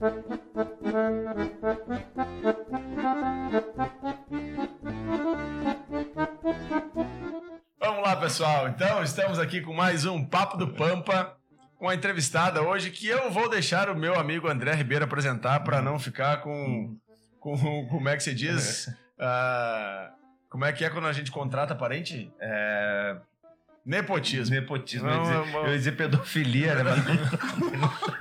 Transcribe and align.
Vamos 0.00 0.24
lá, 8.04 8.14
pessoal. 8.14 8.68
Então, 8.68 9.02
estamos 9.02 9.40
aqui 9.40 9.60
com 9.60 9.74
mais 9.74 10.04
um 10.04 10.24
Papo 10.24 10.56
do 10.56 10.68
Pampa 10.68 11.36
com 11.76 11.88
a 11.88 11.96
entrevistada 11.96 12.62
hoje 12.62 12.92
que 12.92 13.08
eu 13.08 13.28
vou 13.32 13.50
deixar 13.50 13.90
o 13.90 13.96
meu 13.96 14.16
amigo 14.16 14.46
André 14.46 14.72
Ribeiro 14.74 15.04
apresentar 15.04 15.64
para 15.64 15.82
não 15.82 15.98
ficar 15.98 16.42
com, 16.42 16.96
com. 17.40 17.88
Como 17.88 18.08
é 18.08 18.16
que 18.16 18.22
se 18.22 18.34
diz? 18.34 18.88
Ah, 19.20 20.12
como 20.48 20.64
é 20.64 20.72
que 20.72 20.84
é 20.84 20.90
quando 20.90 21.08
a 21.08 21.12
gente 21.12 21.32
contrata 21.32 21.74
parente? 21.74 22.32
É, 22.40 23.16
Nepotismo. 23.86 24.54
nepotismo. 24.54 25.06
Não, 25.08 25.24
eu, 25.24 25.24
ia 25.24 25.42
dizer, 25.44 25.56
eu 25.56 25.66
ia 25.68 25.78
dizer 25.78 25.92
pedofilia, 25.92 26.74
né? 26.74 26.82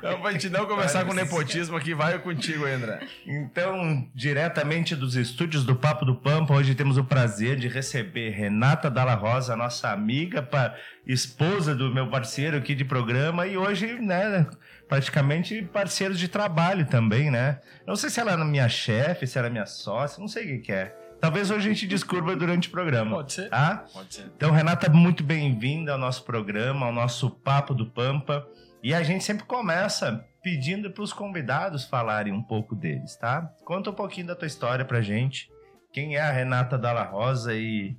Mas 0.02 0.16
pra 0.22 0.32
gente 0.32 0.50
não 0.50 0.66
começar 0.66 1.04
com 1.04 1.14
nepotismo 1.14 1.76
aqui, 1.76 1.94
vai 1.94 2.18
contigo, 2.20 2.66
André. 2.66 3.00
Então, 3.26 4.08
diretamente 4.16 4.96
dos 4.96 5.16
estúdios 5.16 5.66
do 5.66 5.76
Papo 5.76 6.06
do 6.06 6.16
Pampa, 6.16 6.54
hoje 6.54 6.74
temos 6.74 6.98
o 6.98 7.04
prazer 7.04 7.58
de 7.58 7.68
receber 7.68 8.30
Renata 8.30 8.90
Dalla 8.90 9.14
Rosa, 9.16 9.56
nossa 9.58 9.90
amiga, 9.92 10.42
pa- 10.42 10.74
esposa 11.06 11.76
do 11.76 11.94
meu 11.94 12.10
parceiro 12.10 12.56
aqui 12.58 12.74
de 12.74 12.86
programa, 12.86 13.46
e 13.46 13.58
hoje, 13.58 14.00
né, 14.00 14.48
praticamente 14.88 15.62
parceiros 15.64 16.18
de 16.20 16.28
trabalho 16.30 16.86
também, 16.86 17.30
né? 17.30 17.60
Não 17.86 17.96
sei 17.96 18.10
se 18.10 18.20
ela 18.20 18.32
é 18.32 18.38
minha 18.38 18.70
chefe, 18.70 19.28
se 19.28 19.38
ela 19.38 19.48
é 19.48 19.50
minha 19.50 19.66
sócia, 19.66 20.20
não 20.22 20.28
sei 20.30 20.44
o 20.44 20.48
que, 20.48 20.58
que 20.60 20.72
é. 20.72 20.96
Talvez 21.20 21.50
hoje 21.50 21.68
a 21.68 21.74
gente 21.74 21.88
descubra 21.88 22.36
durante 22.36 22.68
o 22.68 22.72
programa. 22.72 23.16
Pode 23.16 23.34
ser. 23.34 23.50
Tá? 23.50 23.86
Pode 23.92 24.14
ser. 24.14 24.32
Então, 24.36 24.52
Renata, 24.52 24.90
muito 24.90 25.24
bem-vinda 25.24 25.94
ao 25.94 25.98
nosso 25.98 26.24
programa, 26.24 26.86
ao 26.86 26.94
nosso 26.94 27.30
Papo 27.30 27.74
do 27.74 27.88
Pampa. 27.88 28.48
E 28.84 28.94
a 28.94 29.02
gente 29.02 29.24
sempre 29.24 29.44
começa 29.46 30.24
pedindo 30.44 30.92
para 30.92 31.04
os 31.04 31.12
convidados 31.12 31.86
falarem 31.86 32.32
um 32.32 32.44
pouco 32.44 32.76
deles, 32.76 33.16
tá? 33.18 33.52
Conta 33.66 33.90
um 33.90 33.94
pouquinho 33.94 34.28
da 34.28 34.36
tua 34.36 34.48
história 34.48 34.86
pra 34.86 35.02
gente. 35.02 35.50
Quem 35.92 36.16
é 36.16 36.22
a 36.22 36.32
Renata 36.32 36.78
Dalla 36.78 37.04
Rosa 37.04 37.54
e 37.56 37.98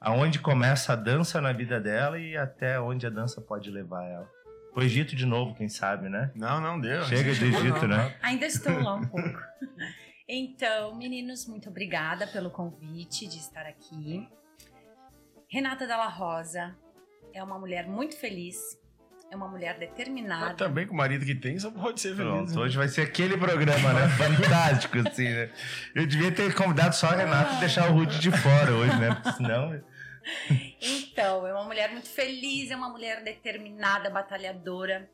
aonde 0.00 0.40
começa 0.40 0.92
a 0.92 0.96
dança 0.96 1.40
na 1.40 1.52
vida 1.52 1.80
dela 1.80 2.18
e 2.18 2.36
até 2.36 2.80
onde 2.80 3.06
a 3.06 3.10
dança 3.10 3.40
pode 3.40 3.70
levar 3.70 4.04
ela. 4.04 4.28
O 4.74 4.82
Egito 4.82 5.16
de 5.16 5.24
novo, 5.24 5.54
quem 5.54 5.68
sabe, 5.68 6.08
né? 6.08 6.30
Não, 6.34 6.60
não 6.60 6.78
deu. 6.78 7.02
Chega 7.04 7.32
de 7.32 7.36
Chegou, 7.38 7.60
Egito, 7.60 7.88
não. 7.88 7.96
né? 7.96 8.14
Ainda 8.20 8.44
estou 8.44 8.78
lá 8.78 8.94
um 8.96 9.06
pouco. 9.06 9.38
Então, 10.28 10.94
meninos, 10.96 11.46
muito 11.46 11.68
obrigada 11.68 12.26
pelo 12.26 12.50
convite 12.50 13.28
de 13.28 13.38
estar 13.38 13.64
aqui. 13.64 14.28
Renata 15.48 15.86
Dalla 15.86 16.08
Rosa 16.08 16.76
é 17.32 17.40
uma 17.42 17.58
mulher 17.58 17.86
muito 17.86 18.16
feliz, 18.16 18.56
é 19.30 19.36
uma 19.36 19.46
mulher 19.46 19.76
Mas 19.78 19.88
determinada. 19.88 20.54
também 20.54 20.84
com 20.84 20.94
o 20.94 20.96
marido 20.96 21.24
que 21.24 21.34
tem, 21.34 21.56
só 21.60 21.70
pode 21.70 22.00
ser 22.00 22.16
feliz. 22.16 22.32
Pronto, 22.32 22.52
né? 22.52 22.60
hoje 22.60 22.76
vai 22.76 22.88
ser 22.88 23.02
aquele 23.02 23.36
programa, 23.36 23.92
né? 23.92 24.08
Fantástico, 24.18 24.98
assim, 24.98 25.28
né? 25.28 25.52
Eu 25.94 26.04
devia 26.08 26.32
ter 26.32 26.52
convidado 26.54 26.96
só 26.96 27.06
a 27.06 27.14
Renata 27.14 27.54
e 27.54 27.60
deixar 27.60 27.88
o 27.88 27.94
Rude 27.94 28.18
de 28.18 28.32
fora 28.32 28.72
hoje, 28.72 28.98
né? 28.98 29.14
Porque 29.14 29.32
senão. 29.32 29.80
Então, 30.80 31.46
é 31.46 31.52
uma 31.52 31.64
mulher 31.64 31.92
muito 31.92 32.08
feliz, 32.08 32.72
é 32.72 32.76
uma 32.76 32.88
mulher 32.88 33.22
determinada, 33.22 34.10
batalhadora 34.10 35.08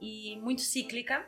e 0.00 0.38
muito 0.40 0.60
cíclica 0.60 1.26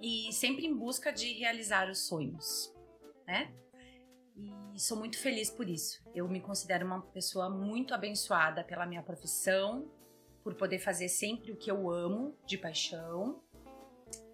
e 0.00 0.32
sempre 0.32 0.66
em 0.66 0.74
busca 0.74 1.12
de 1.12 1.32
realizar 1.32 1.90
os 1.90 2.06
sonhos, 2.06 2.74
né? 3.26 3.52
E 4.36 4.80
sou 4.80 4.96
muito 4.96 5.18
feliz 5.18 5.50
por 5.50 5.68
isso. 5.68 6.00
Eu 6.14 6.28
me 6.28 6.40
considero 6.40 6.86
uma 6.86 7.02
pessoa 7.02 7.50
muito 7.50 7.92
abençoada 7.92 8.62
pela 8.62 8.86
minha 8.86 9.02
profissão, 9.02 9.90
por 10.44 10.54
poder 10.54 10.78
fazer 10.78 11.08
sempre 11.08 11.50
o 11.50 11.56
que 11.56 11.70
eu 11.70 11.90
amo, 11.90 12.36
de 12.46 12.56
paixão. 12.56 13.42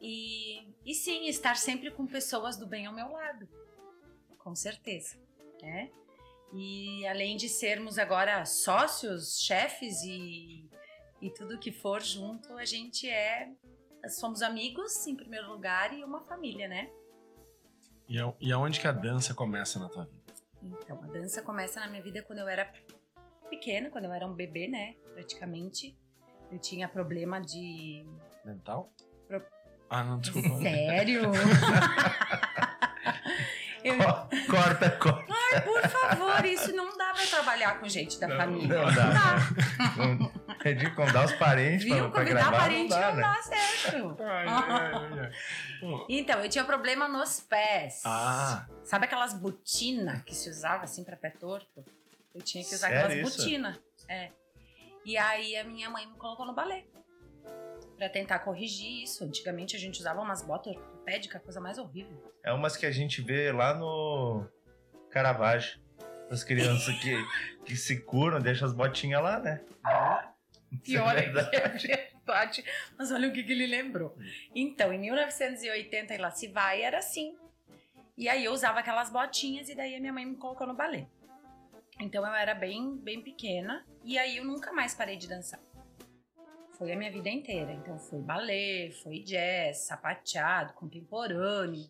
E, 0.01 0.69
e 0.85 0.95
sim, 0.95 1.27
estar 1.27 1.57
sempre 1.57 1.91
com 1.91 2.07
pessoas 2.07 2.57
do 2.57 2.67
bem 2.67 2.85
ao 2.85 2.95
meu 2.95 3.11
lado. 3.11 3.49
Com 4.39 4.55
certeza, 4.55 5.19
né? 5.63 5.91
E 6.53 7.07
além 7.07 7.37
de 7.37 7.49
sermos 7.49 7.99
agora 7.99 8.45
sócios, 8.45 9.41
chefes 9.41 10.03
e, 10.05 10.69
e 11.21 11.31
tudo 11.31 11.59
que 11.59 11.73
for 11.73 12.03
junto, 12.03 12.53
a 12.53 12.65
gente 12.65 13.09
é. 13.09 13.51
Somos 14.09 14.43
amigos, 14.43 15.07
em 15.07 15.15
primeiro 15.17 15.49
lugar, 15.49 15.93
e 15.93 16.05
uma 16.05 16.21
família, 16.25 16.69
né? 16.69 16.89
E, 18.09 18.19
a- 18.21 18.33
e 18.41 18.53
aonde 18.53 18.81
que 18.81 18.87
a 18.87 18.93
dança 18.93 19.35
começa 19.35 19.79
na 19.79 19.89
tua 19.89 20.05
vida? 20.05 20.23
Então, 20.63 21.03
a 21.03 21.07
dança 21.07 21.43
começa 21.43 21.81
na 21.81 21.89
minha 21.89 22.03
vida 22.03 22.23
quando 22.23 22.39
eu 22.41 22.49
era 22.49 22.71
pequena, 23.51 23.91
quando 23.91 24.05
eu 24.07 24.13
era 24.13 24.27
um 24.27 24.35
bebê, 24.35 24.69
né? 24.69 24.95
Praticamente. 25.15 25.97
Eu 26.51 26.59
tinha 26.59 26.89
problema 26.89 27.41
de. 27.41 28.05
Mental? 28.45 28.93
Pro- 29.27 29.43
Ah, 29.91 30.05
não, 30.05 30.19
desculpa. 30.19 30.49
Sério? 30.61 31.23
eu... 33.85 33.97
Corta, 34.51 34.91
corta. 34.91 35.33
Ai, 35.53 35.61
por 35.63 35.83
favor, 35.89 36.45
isso 36.45 36.75
não 36.75 36.97
dá 36.97 37.13
pra 37.13 37.27
trabalhar 37.27 37.79
com 37.81 37.89
gente 37.89 38.19
da 38.19 38.29
família. 38.37 38.83
Não 38.83 38.95
dá. 38.95 39.39
É 40.44 40.44
de 40.73 40.91
convidar 40.95 41.25
os 41.27 41.33
parentes 41.33 41.85
Viu? 41.85 41.97
pra, 41.97 42.09
pra 42.11 42.21
Convidar 42.23 42.41
gravar, 42.43 42.59
parente 42.59 42.91
não 42.91 43.01
dá, 43.01 43.09
não 43.11 43.17
né? 43.17 43.23
dá 43.23 43.43
certo. 43.43 44.17
Ai, 44.23 44.47
ai, 44.47 45.21
ai. 45.21 45.31
Então, 46.09 46.41
eu 46.41 46.49
tinha 46.49 46.65
problema 46.65 47.07
nos 47.09 47.41
pés. 47.41 48.01
Ah, 48.07 48.67
Sabe 48.85 49.05
aquelas 49.05 49.35
botinas 49.35 50.23
que 50.23 50.35
se 50.35 50.49
usava 50.49 50.85
assim 50.85 51.05
pra 51.05 51.17
pé 51.17 51.31
torto? 51.31 51.85
Eu 52.35 52.41
tinha 52.41 52.65
que 52.65 52.75
usar 52.75 52.89
Sério 52.89 53.05
aquelas 53.07 53.29
isso? 53.29 53.39
botinas. 53.43 53.77
É. 54.09 54.31
E 55.05 55.19
aí 55.19 55.57
a 55.57 55.65
minha 55.65 55.91
mãe 55.91 56.07
me 56.07 56.17
colocou 56.17 56.47
no 56.47 56.55
balé. 56.55 56.85
Pra 57.99 58.09
tentar 58.09 58.39
corrigir 58.41 59.03
isso. 59.05 59.23
Antigamente 59.25 59.77
a 59.77 59.79
gente 59.79 60.01
usava 60.01 60.21
umas 60.21 60.43
botas 60.43 60.75
ortopédicas, 60.75 61.43
coisa 61.43 61.61
mais 61.61 61.77
horrível. 61.79 62.33
É 62.43 62.53
umas 62.53 62.77
que 62.77 62.87
a 62.87 62.91
gente 62.91 63.21
vê 63.21 63.53
lá 63.53 63.75
no 63.75 64.47
Caravaggio. 65.11 65.79
As 66.31 66.43
crianças 66.43 66.95
que, 67.01 67.15
que 67.67 67.77
se 67.77 68.01
curam, 68.01 68.41
deixam 68.41 68.67
as 68.67 68.73
botinhas 68.75 69.23
lá, 69.23 69.39
né? 69.39 69.61
Pior 70.83 71.17
Isso 71.17 71.19
é 71.19 71.31
verdade. 71.31 71.87
que 71.87 71.93
é 71.93 71.97
verdade. 71.97 72.65
Mas 72.99 73.13
olha 73.13 73.29
o 73.29 73.33
que, 73.33 73.43
que 73.43 73.53
ele 73.53 73.67
lembrou. 73.67 74.17
Então, 74.55 74.93
em 74.93 74.99
1980 74.99 76.15
e 76.15 76.19
lá 76.19 76.31
se 76.31 76.49
vai, 76.49 76.83
era 76.83 76.99
assim. 76.99 77.37
E 78.17 78.29
aí 78.29 78.45
eu 78.45 78.53
usava 78.53 78.81
aquelas 78.81 79.11
botinhas 79.11 79.69
e 79.69 79.75
daí 79.75 79.95
a 79.97 80.01
minha 80.01 80.13
mãe 80.13 80.25
me 80.25 80.37
colocou 80.37 80.67
no 80.67 80.75
balé. 80.75 81.09
Então 82.01 82.27
eu 82.27 82.35
era 82.35 82.55
bem, 82.55 82.97
bem 82.97 83.21
pequena 83.21 83.85
e 84.05 84.19
aí 84.19 84.37
eu 84.37 84.45
nunca 84.45 84.73
mais 84.73 84.95
parei 84.95 85.17
de 85.17 85.29
dançar. 85.29 85.61
Foi 86.79 86.93
a 86.93 86.97
minha 86.97 87.11
vida 87.11 87.29
inteira. 87.29 87.73
Então 87.73 87.99
foi 87.99 88.21
balé, 88.21 88.91
foi 89.03 89.21
jazz, 89.21 89.87
sapateado, 89.87 90.75
contemporâneo. 90.75 91.89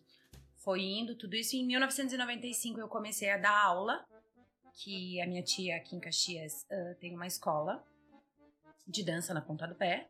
Foi 0.57 0.81
indo 0.81 1.15
tudo 1.15 1.35
isso. 1.35 1.55
Em 1.55 1.65
1995 1.65 2.79
eu 2.79 2.87
comecei 2.87 3.29
a 3.29 3.37
dar 3.37 3.63
aula, 3.63 4.05
que 4.73 5.21
a 5.21 5.27
minha 5.27 5.43
tia 5.43 5.75
aqui 5.75 5.95
em 5.95 5.99
Caxias 5.99 6.65
ah, 6.71 6.95
tem 6.99 7.15
uma 7.15 7.27
escola 7.27 7.83
de 8.87 9.03
dança 9.03 9.33
na 9.33 9.41
ponta 9.41 9.67
do 9.67 9.75
pé. 9.75 10.07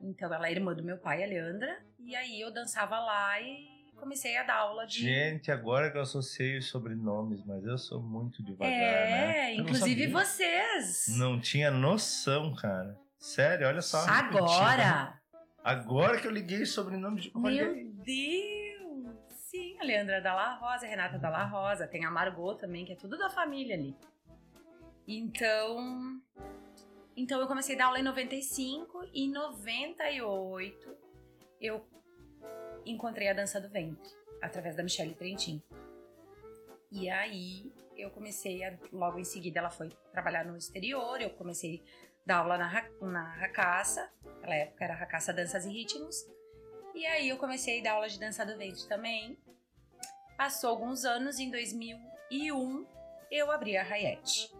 Então 0.00 0.32
ela 0.32 0.48
é 0.48 0.52
irmã 0.52 0.74
do 0.74 0.82
meu 0.82 0.98
pai, 0.98 1.24
a 1.24 1.26
Leandra, 1.26 1.82
e 1.98 2.14
aí 2.14 2.40
eu 2.40 2.52
dançava 2.52 2.98
lá 3.00 3.40
e 3.40 3.66
comecei 3.96 4.36
a 4.36 4.44
dar 4.44 4.54
aula 4.58 4.86
de 4.86 5.00
Gente, 5.00 5.50
agora 5.50 5.90
que 5.90 5.98
eu 5.98 6.02
associei 6.02 6.56
os 6.58 6.68
sobrenomes, 6.68 7.44
mas 7.44 7.64
eu 7.64 7.76
sou 7.76 8.00
muito 8.00 8.40
devagar, 8.44 8.70
né? 8.70 9.48
É, 9.48 9.52
Eu 9.54 9.56
não 9.56 9.64
inclusive 9.64 10.02
sabia. 10.02 10.18
vocês. 10.24 11.18
Não 11.18 11.40
tinha 11.40 11.68
noção, 11.70 12.54
cara. 12.54 12.96
Sério, 13.18 13.66
olha 13.66 13.82
só. 13.82 13.98
Agora. 14.08 15.18
Agora 15.64 16.20
que 16.20 16.26
eu 16.28 16.30
liguei 16.30 16.62
o 16.62 16.66
sobrenome 16.66 17.20
de. 17.20 17.32
Meu. 17.36 17.92
Deus! 18.04 19.16
Sim, 19.30 19.76
a 19.80 19.84
Leandra 19.84 20.20
Dalla 20.20 20.54
Rosa, 20.54 20.86
a 20.86 20.88
Renata 20.88 21.18
Dalla 21.18 21.44
Rosa, 21.44 21.88
tem 21.88 22.04
a 22.04 22.10
Margot 22.10 22.54
também, 22.54 22.84
que 22.84 22.92
é 22.92 22.96
tudo 22.96 23.18
da 23.18 23.28
família 23.28 23.74
ali. 23.74 23.96
Então. 25.08 26.20
Então 27.18 27.40
eu 27.40 27.48
comecei 27.48 27.74
a 27.74 27.78
dar 27.78 27.86
aula 27.86 27.98
em 27.98 28.04
95 28.04 29.06
e 29.12 29.24
em 29.24 29.32
98 29.32 30.96
eu 31.60 31.84
encontrei 32.86 33.28
a 33.28 33.32
dança 33.32 33.60
do 33.60 33.68
ventre 33.68 34.08
através 34.40 34.76
da 34.76 34.84
Michelle 34.84 35.16
Trentin. 35.16 35.60
E 36.92 37.10
aí 37.10 37.72
eu 37.96 38.08
comecei 38.12 38.62
a, 38.62 38.78
logo 38.92 39.18
em 39.18 39.24
seguida 39.24 39.58
ela 39.58 39.68
foi 39.68 39.88
trabalhar 40.12 40.44
no 40.44 40.56
exterior, 40.56 41.20
eu 41.20 41.30
comecei 41.30 41.82
a 42.22 42.26
dar 42.28 42.36
aula 42.36 42.56
na, 42.56 42.88
na 43.00 43.34
Racaça, 43.34 44.08
naquela 44.24 44.54
época 44.54 44.84
era 44.84 44.94
Racaça 44.94 45.32
Danças 45.32 45.66
e 45.66 45.70
Ritmos. 45.70 46.24
E 46.94 47.04
aí 47.04 47.28
eu 47.28 47.36
comecei 47.36 47.80
a 47.80 47.82
dar 47.82 47.92
aula 47.94 48.08
de 48.08 48.20
dança 48.20 48.46
do 48.46 48.56
ventre 48.56 48.86
também. 48.86 49.36
Passou 50.36 50.70
alguns 50.70 51.04
anos, 51.04 51.40
em 51.40 51.50
2001 51.50 52.86
eu 53.28 53.50
abri 53.50 53.76
a 53.76 53.82
Rayette. 53.82 54.54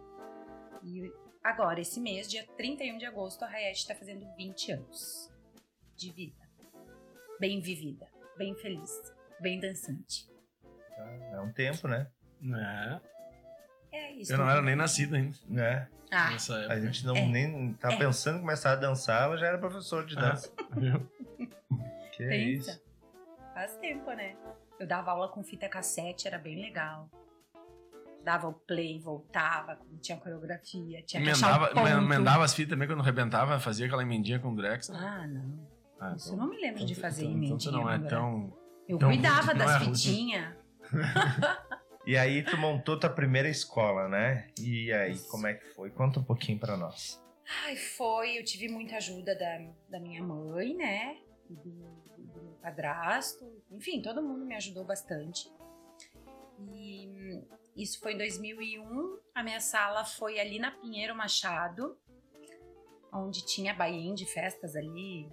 E 0.83 1.09
agora, 1.49 1.79
esse 1.81 1.99
mês, 1.99 2.29
dia 2.29 2.45
31 2.57 2.97
de 2.97 3.05
agosto, 3.05 3.43
a 3.43 3.47
Rayette 3.47 3.79
está 3.79 3.95
fazendo 3.95 4.25
20 4.35 4.71
anos 4.73 5.31
de 5.95 6.11
vida. 6.11 6.37
Bem 7.39 7.59
vivida, 7.61 8.07
bem 8.37 8.55
feliz, 8.55 8.91
bem 9.39 9.59
dançante. 9.59 10.27
É 11.31 11.39
um 11.39 11.51
tempo, 11.51 11.87
né? 11.87 12.07
É. 12.43 13.97
É 13.97 14.11
isso. 14.13 14.31
Eu 14.33 14.37
não 14.37 14.49
era 14.49 14.61
nem 14.61 14.75
nascido 14.75 15.15
ainda 15.15 15.35
né? 15.47 15.87
Ah, 16.11 16.31
nessa 16.31 16.55
A 16.67 16.79
gente 16.79 17.05
não 17.05 17.15
É. 17.15 17.25
nem 17.25 17.73
tá 17.73 17.91
É. 17.93 17.97
pensando 17.97 18.37
em 18.37 18.41
começar 18.41 18.71
a 18.73 18.75
dançar, 18.75 19.23
ela 19.23 19.37
já 19.37 19.47
era 19.47 19.57
professor 19.57 20.05
de 20.05 20.17
Ah. 20.17 20.21
dança. 20.21 20.51
Que 22.13 22.23
é 22.23 22.35
isso. 22.37 22.81
faz 23.53 23.77
tempo, 23.77 24.11
né? 24.11 24.35
Eu 24.77 24.85
dava 24.85 25.11
aula 25.11 25.29
com 25.29 25.41
fita 25.41 25.69
cassete, 25.69 26.27
era 26.27 26.37
bem 26.37 26.59
legal. 26.59 27.09
Dava 28.23 28.47
o 28.47 28.53
play, 28.53 28.99
voltava, 28.99 29.79
tinha 30.01 30.17
coreografia, 30.17 31.01
tinha 31.03 31.23
que 31.23 31.29
achar 31.29 31.47
Emendava, 31.49 31.71
o 31.71 31.75
ponto. 31.75 31.87
emendava 32.13 32.43
as 32.43 32.53
fitas 32.53 32.71
também 32.71 32.87
quando 32.87 33.01
arrebentava, 33.01 33.59
fazia 33.59 33.85
aquela 33.85 34.03
emendinha 34.03 34.39
com 34.39 34.51
o 34.51 34.55
Drex. 34.55 34.89
Ah, 34.89 35.25
não. 35.27 35.67
Ah, 35.99 36.13
Isso 36.15 36.33
eu 36.33 36.37
não 36.37 36.49
me 36.49 36.57
lembro 36.59 36.85
de 36.85 36.95
fazer 36.95 37.23
então, 37.23 37.35
emendinha. 37.37 37.57
então 37.57 37.71
não 37.71 37.89
é 37.89 37.99
tão. 37.99 38.57
Eu 38.87 38.97
tão 38.97 39.09
cuidava 39.09 39.47
rude, 39.53 39.59
das 39.59 39.81
é 39.81 39.85
fitinhas. 39.85 40.55
E 42.05 42.17
aí 42.17 42.41
tu 42.41 42.57
montou 42.57 42.99
tua 42.99 43.09
primeira 43.09 43.47
escola, 43.47 44.07
né? 44.07 44.47
E 44.59 44.91
aí, 44.91 45.19
como 45.29 45.45
é 45.45 45.53
que 45.53 45.65
foi? 45.75 45.91
Conta 45.91 46.19
um 46.19 46.23
pouquinho 46.23 46.57
pra 46.57 46.75
nós. 46.75 47.21
Ai, 47.65 47.75
foi. 47.75 48.39
Eu 48.39 48.43
tive 48.43 48.67
muita 48.67 48.95
ajuda 48.95 49.35
da, 49.37 49.59
da 49.89 49.99
minha 49.99 50.23
mãe, 50.23 50.75
né? 50.75 51.17
Do, 51.47 51.55
do 51.55 52.41
meu 52.41 52.57
padrasto. 52.63 53.45
Enfim, 53.69 54.01
todo 54.01 54.23
mundo 54.23 54.43
me 54.43 54.55
ajudou 54.55 54.85
bastante. 54.85 55.47
E 56.67 57.43
isso 57.75 57.99
foi 57.99 58.13
em 58.13 58.17
2001. 58.17 59.19
A 59.33 59.43
minha 59.43 59.59
sala 59.59 60.03
foi 60.03 60.39
ali 60.39 60.59
na 60.59 60.71
Pinheiro 60.71 61.15
Machado, 61.15 61.97
onde 63.13 63.45
tinha 63.45 63.73
Baien 63.73 64.13
de 64.13 64.25
festas 64.25 64.75
ali. 64.75 65.29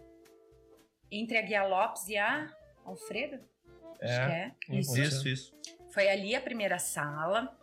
Entre 1.10 1.38
a 1.38 1.42
Guia 1.42 1.66
Lopes 1.66 2.08
e 2.08 2.16
a 2.16 2.46
Alfredo? 2.84 3.36
Acho 4.00 4.26
que 4.26 4.32
é. 4.32 4.54
Isso. 4.70 4.98
Isso, 4.98 5.28
isso. 5.28 5.56
Foi 5.92 6.08
ali 6.08 6.34
a 6.34 6.40
primeira 6.40 6.78
sala. 6.78 7.56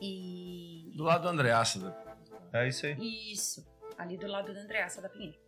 E 0.00 0.92
Do 0.96 1.04
lado 1.04 1.22
do 1.22 1.28
Andreassa. 1.28 1.78
né? 1.78 2.04
É 2.52 2.68
isso 2.68 2.86
aí. 2.86 2.96
Isso, 3.32 3.66
ali 3.98 4.16
do 4.16 4.26
lado 4.26 4.52
da 4.52 4.60
Andreassa 4.60 5.00
da 5.02 5.08
Pinheiro. 5.08 5.38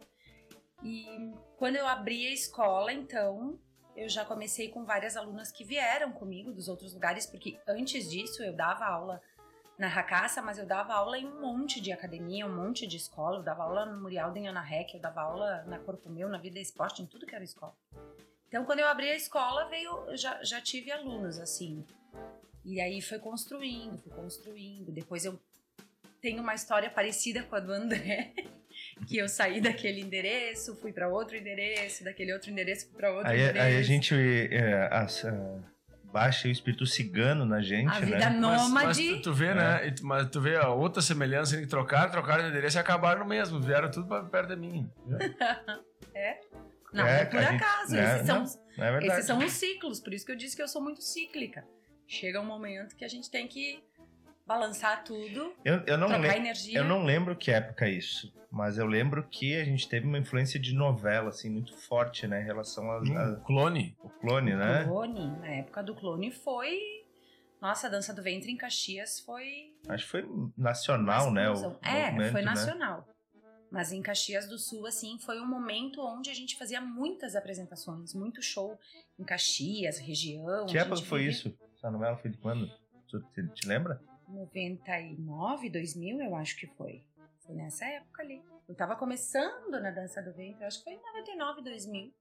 E 0.82 1.32
quando 1.56 1.76
eu 1.76 1.86
abri 1.86 2.26
a 2.26 2.32
escola, 2.32 2.92
então, 2.92 3.58
eu 3.96 4.08
já 4.08 4.24
comecei 4.24 4.68
com 4.68 4.84
várias 4.84 5.16
alunas 5.16 5.50
que 5.50 5.64
vieram 5.64 6.12
comigo 6.12 6.52
dos 6.52 6.68
outros 6.68 6.92
lugares, 6.92 7.26
porque 7.26 7.58
antes 7.66 8.10
disso 8.10 8.42
eu 8.42 8.52
dava 8.52 8.84
aula 8.84 9.22
na 9.78 9.88
Racaça, 9.88 10.40
mas 10.40 10.58
eu 10.58 10.66
dava 10.66 10.94
aula 10.94 11.18
em 11.18 11.26
um 11.26 11.40
monte 11.40 11.80
de 11.80 11.92
academia, 11.92 12.46
um 12.46 12.54
monte 12.54 12.86
de 12.86 12.96
escola. 12.96 13.38
Eu 13.38 13.42
dava 13.42 13.62
aula 13.62 13.86
no 13.86 14.00
Murialdo 14.00 14.38
em 14.38 14.48
Ana 14.48 14.60
Rec, 14.60 14.94
eu 14.94 15.00
dava 15.00 15.22
aula 15.22 15.64
na 15.66 15.78
Corpo 15.78 16.08
Meu, 16.08 16.28
na 16.28 16.38
Vida 16.38 16.58
Esporte, 16.58 17.02
em 17.02 17.06
tudo 17.06 17.26
que 17.26 17.34
era 17.34 17.44
escola. 17.44 17.74
Então, 18.48 18.64
quando 18.64 18.80
eu 18.80 18.88
abri 18.88 19.10
a 19.10 19.16
escola, 19.16 19.68
veio, 19.68 20.16
já, 20.16 20.42
já 20.42 20.60
tive 20.60 20.90
alunos, 20.90 21.38
assim. 21.38 21.84
E 22.64 22.80
aí 22.80 23.00
foi 23.00 23.18
construindo, 23.18 23.98
foi 23.98 24.12
construindo. 24.12 24.92
Depois 24.92 25.24
eu 25.24 25.38
tenho 26.20 26.42
uma 26.42 26.54
história 26.54 26.90
parecida 26.90 27.42
com 27.42 27.54
a 27.54 27.60
do 27.60 27.72
André, 27.72 28.32
que 29.06 29.18
eu 29.18 29.28
saí 29.28 29.60
daquele 29.60 30.00
endereço, 30.00 30.74
fui 30.76 30.92
para 30.92 31.08
outro 31.08 31.36
endereço, 31.36 32.02
daquele 32.04 32.32
outro 32.32 32.50
endereço 32.50 32.86
fui 32.88 32.96
para 32.96 33.12
outro 33.12 33.28
Aí, 33.30 33.40
endereço. 33.40 33.64
aí 33.66 33.76
a 33.76 33.82
gente 33.82 34.14
é, 34.50 34.88
as- 34.90 35.24
ah, 35.24 35.58
baixa 36.04 36.48
o 36.48 36.50
espírito 36.50 36.86
cigano 36.86 37.44
na 37.44 37.60
gente, 37.60 37.90
A 37.94 38.00
né? 38.00 38.06
vida 38.06 38.30
Mas, 38.30 38.40
nômade. 38.40 38.86
mas 38.86 38.96
tu, 39.18 39.22
tu 39.22 39.32
vê, 39.34 39.52
né? 39.54 39.86
E 39.88 39.92
tu- 39.92 40.06
Mas 40.06 40.28
tu 40.30 40.40
vê 40.40 40.56
a 40.56 40.68
outra 40.70 41.02
semelhança 41.02 41.60
em 41.60 41.66
trocar, 41.66 42.10
trocaram 42.10 42.44
de 42.44 42.48
endereço 42.50 42.78
e 42.78 42.80
acabaram 42.80 43.20
no 43.20 43.26
mesmo. 43.26 43.60
Vieram 43.60 43.90
tudo 43.90 44.06
pra 44.08 44.22
perto 44.24 44.48
de 44.50 44.56
mim. 44.56 44.88
Não, 46.92 47.06
É, 47.06 47.22
é 47.22 47.24
por 47.26 47.38
a 47.38 47.42
gente- 47.42 47.62
acaso. 47.62 47.94
né? 47.94 48.14
Esses, 48.14 48.26
são, 48.26 48.44
Não 48.78 48.84
é 48.84 48.90
verdade. 48.92 49.12
esses 49.12 49.26
são 49.26 49.38
os 49.38 49.52
ciclos, 49.52 50.00
por 50.00 50.14
isso 50.14 50.24
que 50.24 50.32
eu 50.32 50.36
disse 50.36 50.56
que 50.56 50.62
eu 50.62 50.68
sou 50.68 50.80
muito 50.80 51.02
cíclica. 51.02 51.64
Chega 52.06 52.40
um 52.40 52.44
momento 52.46 52.96
que 52.96 53.04
a 53.04 53.08
gente 53.08 53.30
tem 53.30 53.46
que 53.46 53.82
balançar 54.46 55.02
tudo, 55.04 55.54
Eu, 55.64 55.78
eu, 55.86 55.98
não 55.98 56.06
trocar 56.08 56.36
energia. 56.36 56.78
eu 56.78 56.84
não 56.84 57.04
lembro 57.04 57.34
que 57.36 57.50
época 57.50 57.86
é 57.86 57.90
isso, 57.90 58.32
mas 58.50 58.78
eu 58.78 58.86
lembro 58.86 59.26
que 59.28 59.56
a 59.56 59.64
gente 59.64 59.88
teve 59.88 60.06
uma 60.06 60.18
influência 60.18 60.58
de 60.60 60.72
novela, 60.72 61.30
assim, 61.30 61.50
muito 61.50 61.76
forte, 61.76 62.26
né? 62.26 62.40
Em 62.40 62.44
relação 62.44 62.88
a- 62.90 62.96
a- 62.98 63.00
Hum, 63.00 63.40
clone. 63.44 63.96
ao 64.02 64.10
clone, 64.20 64.54
né? 64.54 64.84
Clone, 64.84 65.30
na 65.38 65.48
época 65.48 65.82
do 65.82 65.94
clone 65.94 66.30
foi. 66.30 66.78
Nossa, 67.60 67.86
a 67.88 67.90
dança 67.90 68.14
do 68.14 68.22
ventre 68.22 68.50
em 68.52 68.56
Caxias 68.56 69.18
foi. 69.20 69.74
Acho 69.88 70.04
que 70.04 70.10
foi 70.10 70.24
nacional, 70.56 71.32
né? 71.32 71.50
O 71.50 71.76
é, 71.82 72.10
foi 72.30 72.42
né? 72.42 72.42
nacional. 72.42 73.08
Mas 73.68 73.90
em 73.90 74.00
Caxias 74.00 74.46
do 74.48 74.58
Sul, 74.58 74.86
assim, 74.86 75.18
foi 75.18 75.40
um 75.40 75.46
momento 75.46 76.00
onde 76.00 76.30
a 76.30 76.34
gente 76.34 76.56
fazia 76.56 76.80
muitas 76.80 77.34
apresentações, 77.34 78.14
muito 78.14 78.40
show 78.40 78.78
em 79.18 79.24
Caxias, 79.24 79.98
região. 79.98 80.66
Que 80.66 80.78
a 80.78 80.82
época 80.82 81.02
foi 81.02 81.20
vivia- 81.22 81.32
isso? 81.32 81.58
Essa 81.74 81.90
novela 81.90 82.16
foi 82.16 82.30
de 82.30 82.38
quando? 82.38 82.70
Tu 83.08 83.20
te, 83.34 83.48
te 83.48 83.66
lembra? 83.66 84.00
99, 84.28 85.70
2000, 85.70 86.20
eu 86.20 86.34
acho 86.34 86.56
que 86.58 86.66
foi. 86.66 87.02
Foi 87.40 87.54
nessa 87.54 87.84
época 87.86 88.22
ali. 88.22 88.42
Eu 88.68 88.74
tava 88.74 88.96
começando 88.96 89.80
na 89.80 89.90
dança 89.90 90.20
do 90.20 90.32
ventre, 90.32 90.64
acho 90.64 90.78
que 90.78 90.84
foi 90.84 90.94
em 90.94 91.02
99, 91.02 91.62
2000. 91.62 92.12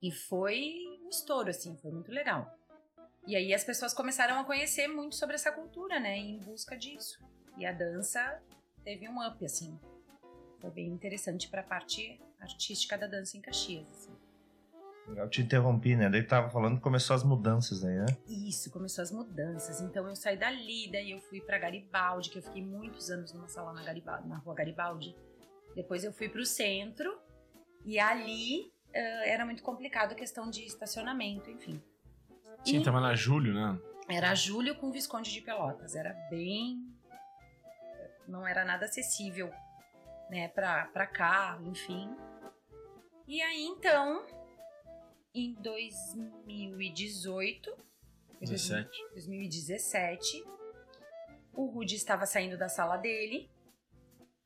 E 0.00 0.12
foi 0.12 0.98
um 1.04 1.08
estouro, 1.08 1.50
assim, 1.50 1.76
foi 1.76 1.90
muito 1.90 2.12
legal. 2.12 2.56
E 3.26 3.34
aí 3.34 3.52
as 3.52 3.64
pessoas 3.64 3.92
começaram 3.92 4.38
a 4.38 4.44
conhecer 4.44 4.86
muito 4.88 5.16
sobre 5.16 5.34
essa 5.34 5.52
cultura, 5.52 5.98
né? 5.98 6.16
Em 6.16 6.38
busca 6.38 6.76
disso. 6.76 7.18
E 7.56 7.66
a 7.66 7.72
dança 7.72 8.40
teve 8.84 9.08
um 9.08 9.26
up, 9.26 9.44
assim. 9.44 9.78
Foi 10.60 10.70
bem 10.70 10.88
interessante 10.88 11.48
pra 11.48 11.62
parte 11.62 12.20
artística 12.40 12.96
da 12.96 13.06
dança 13.06 13.36
em 13.36 13.40
Caxias, 13.40 13.90
assim. 13.90 14.17
Eu 15.16 15.28
te 15.28 15.42
interrompi, 15.42 15.96
né? 15.96 16.08
Daí 16.08 16.22
tava 16.22 16.50
falando 16.50 16.76
que 16.76 16.82
começou 16.82 17.16
as 17.16 17.24
mudanças 17.24 17.84
aí, 17.84 17.96
né? 17.96 18.06
Isso, 18.26 18.70
começou 18.70 19.02
as 19.02 19.10
mudanças. 19.10 19.80
Então 19.80 20.06
eu 20.08 20.14
saí 20.14 20.36
dali, 20.36 20.90
daí 20.92 21.10
eu 21.10 21.20
fui 21.20 21.40
pra 21.40 21.58
Garibaldi, 21.58 22.30
que 22.30 22.38
eu 22.38 22.42
fiquei 22.42 22.62
muitos 22.62 23.10
anos 23.10 23.32
numa 23.32 23.48
sala 23.48 23.72
na 23.72 23.82
Garibaldi, 23.82 24.28
na 24.28 24.36
rua 24.38 24.54
Garibaldi. 24.54 25.16
Depois 25.74 26.04
eu 26.04 26.12
fui 26.12 26.28
pro 26.28 26.44
centro 26.44 27.18
e 27.84 27.98
ali 27.98 28.72
eh, 28.92 29.30
era 29.30 29.44
muito 29.44 29.62
complicado 29.62 30.12
a 30.12 30.14
questão 30.14 30.50
de 30.50 30.64
estacionamento, 30.64 31.50
enfim. 31.50 31.82
Sim, 32.64 32.80
E 32.80 32.84
tava 32.84 33.00
na 33.00 33.14
Júlio, 33.14 33.54
né? 33.54 33.78
Era 34.08 34.34
Júlio 34.34 34.74
com 34.76 34.90
Visconde 34.90 35.32
de 35.32 35.40
Pelotas, 35.40 35.94
era 35.94 36.14
bem 36.30 36.98
não 38.28 38.46
era 38.46 38.64
nada 38.64 38.84
acessível, 38.84 39.50
né, 40.30 40.48
pra, 40.48 40.84
pra 40.92 41.06
carro, 41.06 41.66
enfim. 41.66 42.14
E 43.26 43.40
aí 43.42 43.64
então, 43.64 44.24
em 45.38 45.54
2018, 45.54 47.76
17. 48.40 48.90
2017, 49.12 50.44
o 51.52 51.66
Rudy 51.66 51.94
estava 51.94 52.26
saindo 52.26 52.58
da 52.58 52.68
sala 52.68 52.96
dele. 52.96 53.48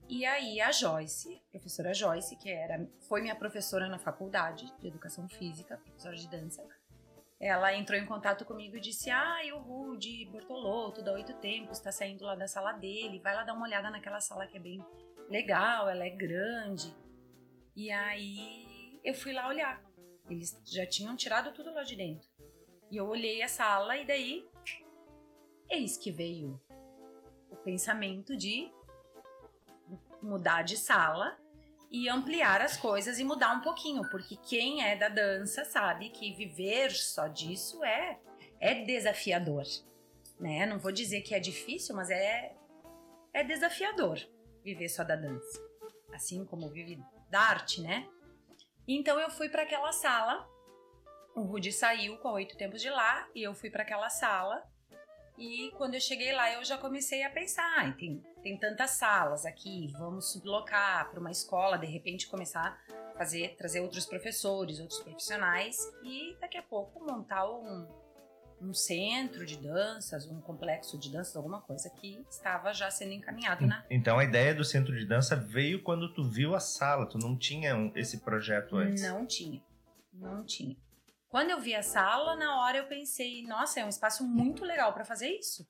E 0.08 0.26
aí 0.26 0.60
a 0.60 0.70
Joyce, 0.70 1.42
professora 1.50 1.94
Joyce, 1.94 2.36
que 2.36 2.50
era, 2.50 2.86
foi 3.08 3.22
minha 3.22 3.34
professora 3.34 3.88
na 3.88 3.98
faculdade 3.98 4.70
de 4.78 4.88
educação 4.88 5.26
física, 5.28 5.78
professora 5.78 6.16
de 6.16 6.28
dança, 6.28 6.62
ela 7.40 7.74
entrou 7.74 7.98
em 7.98 8.04
contato 8.04 8.44
comigo 8.44 8.76
e 8.76 8.80
disse: 8.80 9.08
Ah, 9.10 9.38
o 9.54 9.58
Rudy 9.58 10.26
Bortolotto, 10.26 11.02
da 11.02 11.12
Oito 11.12 11.32
Tempos, 11.34 11.78
está 11.78 11.90
saindo 11.90 12.24
lá 12.24 12.34
da 12.34 12.46
sala 12.46 12.72
dele, 12.72 13.18
vai 13.18 13.34
lá 13.34 13.44
dar 13.44 13.54
uma 13.54 13.64
olhada 13.66 13.90
naquela 13.90 14.20
sala 14.20 14.46
que 14.46 14.58
é 14.58 14.60
bem 14.60 14.84
legal, 15.30 15.88
ela 15.88 16.04
é 16.04 16.10
grande. 16.10 16.94
E 17.74 17.90
aí 17.90 19.00
eu 19.02 19.14
fui 19.14 19.32
lá 19.32 19.48
olhar. 19.48 19.82
Eles 20.28 20.58
já 20.64 20.86
tinham 20.86 21.16
tirado 21.16 21.52
tudo 21.52 21.72
lá 21.72 21.82
de 21.82 21.96
dentro. 21.96 22.28
E 22.90 22.96
eu 22.96 23.06
olhei 23.06 23.42
a 23.42 23.48
sala 23.48 23.96
e 23.96 24.06
daí 24.06 24.48
eis 25.70 25.96
que 25.96 26.10
veio 26.10 26.60
o 27.50 27.56
pensamento 27.56 28.36
de 28.36 28.70
mudar 30.22 30.62
de 30.62 30.76
sala 30.76 31.38
e 31.90 32.08
ampliar 32.08 32.60
as 32.62 32.76
coisas 32.76 33.18
e 33.18 33.24
mudar 33.24 33.54
um 33.54 33.60
pouquinho, 33.60 34.08
porque 34.10 34.36
quem 34.36 34.82
é 34.82 34.96
da 34.96 35.08
dança 35.08 35.64
sabe 35.64 36.08
que 36.10 36.32
viver 36.34 36.90
só 36.90 37.28
disso 37.28 37.84
é 37.84 38.18
é 38.58 38.84
desafiador, 38.84 39.64
né? 40.38 40.64
Não 40.66 40.78
vou 40.78 40.92
dizer 40.92 41.22
que 41.22 41.34
é 41.34 41.40
difícil, 41.40 41.94
mas 41.96 42.10
é 42.10 42.54
é 43.34 43.42
desafiador 43.42 44.18
viver 44.62 44.88
só 44.88 45.02
da 45.02 45.16
dança, 45.16 45.60
assim 46.12 46.44
como 46.44 46.70
vive 46.70 47.02
da 47.28 47.40
arte, 47.40 47.80
né? 47.80 48.08
Então 48.86 49.18
eu 49.18 49.30
fui 49.30 49.48
para 49.48 49.62
aquela 49.62 49.92
sala. 49.92 50.48
O 51.34 51.42
Rudy 51.42 51.72
saiu 51.72 52.18
com 52.18 52.32
oito 52.32 52.56
tempos 52.56 52.82
de 52.82 52.90
lá 52.90 53.28
e 53.34 53.42
eu 53.42 53.54
fui 53.54 53.70
para 53.70 53.82
aquela 53.82 54.10
sala. 54.10 54.62
E 55.38 55.70
quando 55.78 55.94
eu 55.94 56.00
cheguei 56.00 56.32
lá, 56.32 56.52
eu 56.52 56.64
já 56.64 56.76
comecei 56.76 57.22
a 57.22 57.30
pensar: 57.30 57.64
ah, 57.78 57.92
tem, 57.92 58.22
tem 58.42 58.58
tantas 58.58 58.92
salas 58.92 59.46
aqui, 59.46 59.90
vamos 59.98 60.32
sublocar 60.32 61.10
para 61.10 61.20
uma 61.20 61.30
escola, 61.30 61.78
de 61.78 61.86
repente 61.86 62.28
começar 62.28 62.78
a 62.90 63.18
fazer, 63.18 63.56
trazer 63.56 63.80
outros 63.80 64.04
professores, 64.04 64.78
outros 64.78 65.00
profissionais 65.00 65.76
e 66.02 66.36
daqui 66.40 66.58
a 66.58 66.62
pouco 66.62 67.00
montar 67.00 67.48
um, 67.48 67.88
um 68.62 68.72
centro 68.72 69.44
de 69.44 69.56
danças, 69.56 70.26
um 70.26 70.40
complexo 70.40 70.96
de 70.98 71.10
danças, 71.10 71.34
alguma 71.36 71.60
coisa 71.60 71.90
que 71.90 72.24
estava 72.30 72.72
já 72.72 72.90
sendo 72.90 73.12
encaminhado 73.12 73.66
na, 73.66 73.84
Então 73.90 74.18
a 74.18 74.24
ideia 74.24 74.54
do 74.54 74.64
centro 74.64 74.96
de 74.96 75.04
dança 75.04 75.34
veio 75.34 75.82
quando 75.82 76.12
tu 76.14 76.22
viu 76.24 76.54
a 76.54 76.60
sala, 76.60 77.06
tu 77.06 77.18
não 77.18 77.36
tinha 77.36 77.74
um- 77.76 77.90
esse 77.96 78.18
projeto 78.18 78.76
antes. 78.76 79.02
Não 79.02 79.26
tinha. 79.26 79.60
Não 80.12 80.44
tinha. 80.44 80.76
Quando 81.28 81.50
eu 81.50 81.60
vi 81.60 81.74
a 81.74 81.82
sala, 81.82 82.36
na 82.36 82.60
hora 82.60 82.76
eu 82.78 82.84
pensei, 82.86 83.42
nossa, 83.46 83.80
é 83.80 83.84
um 83.84 83.88
espaço 83.88 84.22
muito 84.24 84.64
legal 84.64 84.92
para 84.92 85.04
fazer 85.04 85.28
isso. 85.30 85.66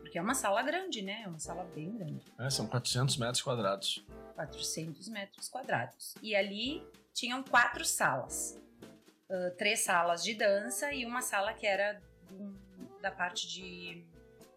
Porque 0.00 0.18
é 0.18 0.22
uma 0.22 0.34
sala 0.34 0.62
grande, 0.62 1.00
né? 1.02 1.22
É 1.24 1.28
uma 1.28 1.38
sala 1.38 1.64
bem 1.74 1.90
grande. 1.96 2.24
É, 2.38 2.50
são 2.50 2.66
400 2.66 3.16
metros 3.18 3.42
quadrados. 3.42 4.04
400 4.34 5.08
metros 5.08 5.48
quadrados. 5.48 6.14
E 6.22 6.34
ali 6.34 6.82
tinham 7.14 7.42
quatro 7.42 7.84
salas. 7.84 8.58
uh, 9.30 9.56
três 9.56 9.80
salas 9.80 10.22
de 10.22 10.34
dança 10.34 10.92
e 10.92 11.06
uma 11.06 11.22
sala 11.22 11.54
que 11.54 11.66
era 11.66 11.98
do, 12.28 13.00
da 13.00 13.10
parte 13.10 13.48
de 13.48 14.04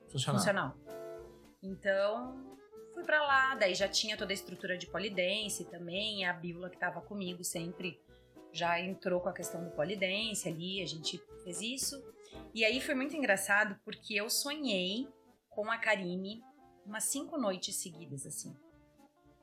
Funcional. 0.10 0.40
funcional. 0.40 0.78
Então, 1.62 2.58
fui 2.94 3.04
pra 3.04 3.22
lá, 3.24 3.56
daí 3.56 3.74
já 3.74 3.88
tinha 3.88 4.16
toda 4.16 4.32
a 4.32 4.34
estrutura 4.34 4.78
de 4.78 4.88
polidense 4.88 5.66
também, 5.66 6.26
a 6.26 6.34
Bíblia 6.34 6.70
que 6.70 6.78
tava 6.78 7.02
comigo 7.02 7.44
sempre 7.44 8.00
já 8.52 8.80
entrou 8.80 9.20
com 9.20 9.30
a 9.30 9.34
questão 9.34 9.64
do 9.64 9.72
polidense 9.72 10.48
ali, 10.48 10.82
a 10.82 10.86
gente 10.86 11.22
fez 11.44 11.60
isso. 11.62 12.02
E 12.54 12.64
aí 12.64 12.80
foi 12.80 12.96
muito 12.96 13.16
engraçado 13.16 13.78
porque 13.84 14.14
eu 14.14 14.30
sonhei 14.30 15.08
com 15.50 15.70
a 15.70 15.78
Karine 15.78 16.42
umas 16.86 17.04
cinco 17.06 17.38
noites 17.38 17.76
seguidas, 17.76 18.26
assim. 18.26 18.56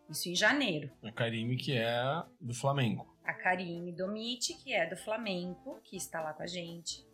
Isso 0.09 0.29
em 0.29 0.35
janeiro. 0.35 0.91
A 1.03 1.11
Karime, 1.11 1.57
que 1.57 1.73
é 1.73 2.23
do 2.41 2.55
Flamengo. 2.55 3.07
A 3.25 3.33
Karine 3.35 3.93
Domiti, 3.93 4.55
que 4.55 4.73
é 4.73 4.89
do 4.89 4.97
Flamengo, 4.97 5.81
que 5.83 5.97
está 5.97 6.21
lá 6.21 6.33
com 6.33 6.43
a 6.43 6.47
gente. 6.47 7.07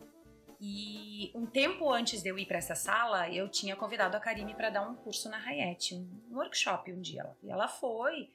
E 0.60 1.30
um 1.34 1.46
tempo 1.46 1.90
antes 1.90 2.20
de 2.22 2.28
eu 2.28 2.38
ir 2.38 2.46
para 2.46 2.58
essa 2.58 2.74
sala, 2.74 3.30
eu 3.30 3.48
tinha 3.48 3.76
convidado 3.76 4.16
a 4.16 4.20
Karine 4.20 4.54
para 4.54 4.70
dar 4.70 4.88
um 4.88 4.96
curso 4.96 5.28
na 5.28 5.38
Hayat, 5.38 5.94
um 5.94 6.36
workshop 6.36 6.92
um 6.92 7.00
dia. 7.00 7.24
E 7.42 7.50
ela 7.50 7.68
foi, 7.68 8.30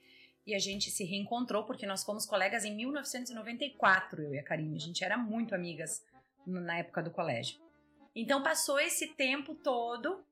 e 0.45 0.55
a 0.55 0.59
gente 0.59 0.89
se 0.89 1.03
reencontrou, 1.03 1.65
porque 1.65 1.85
nós 1.85 2.03
fomos 2.03 2.25
colegas 2.25 2.63
em 2.63 2.75
1994, 2.75 4.21
eu 4.21 4.35
e 4.35 4.39
a 4.39 4.43
Karine. 4.43 4.77
A 4.77 4.79
gente 4.79 5.03
era 5.03 5.17
muito 5.17 5.53
amigas 5.53 6.05
na 6.45 6.77
época 6.77 7.03
do 7.03 7.11
colégio. 7.11 7.59
Então 8.15 8.41
passou 8.41 8.79
esse 8.79 9.07
tempo 9.15 9.55
todo 9.55 10.23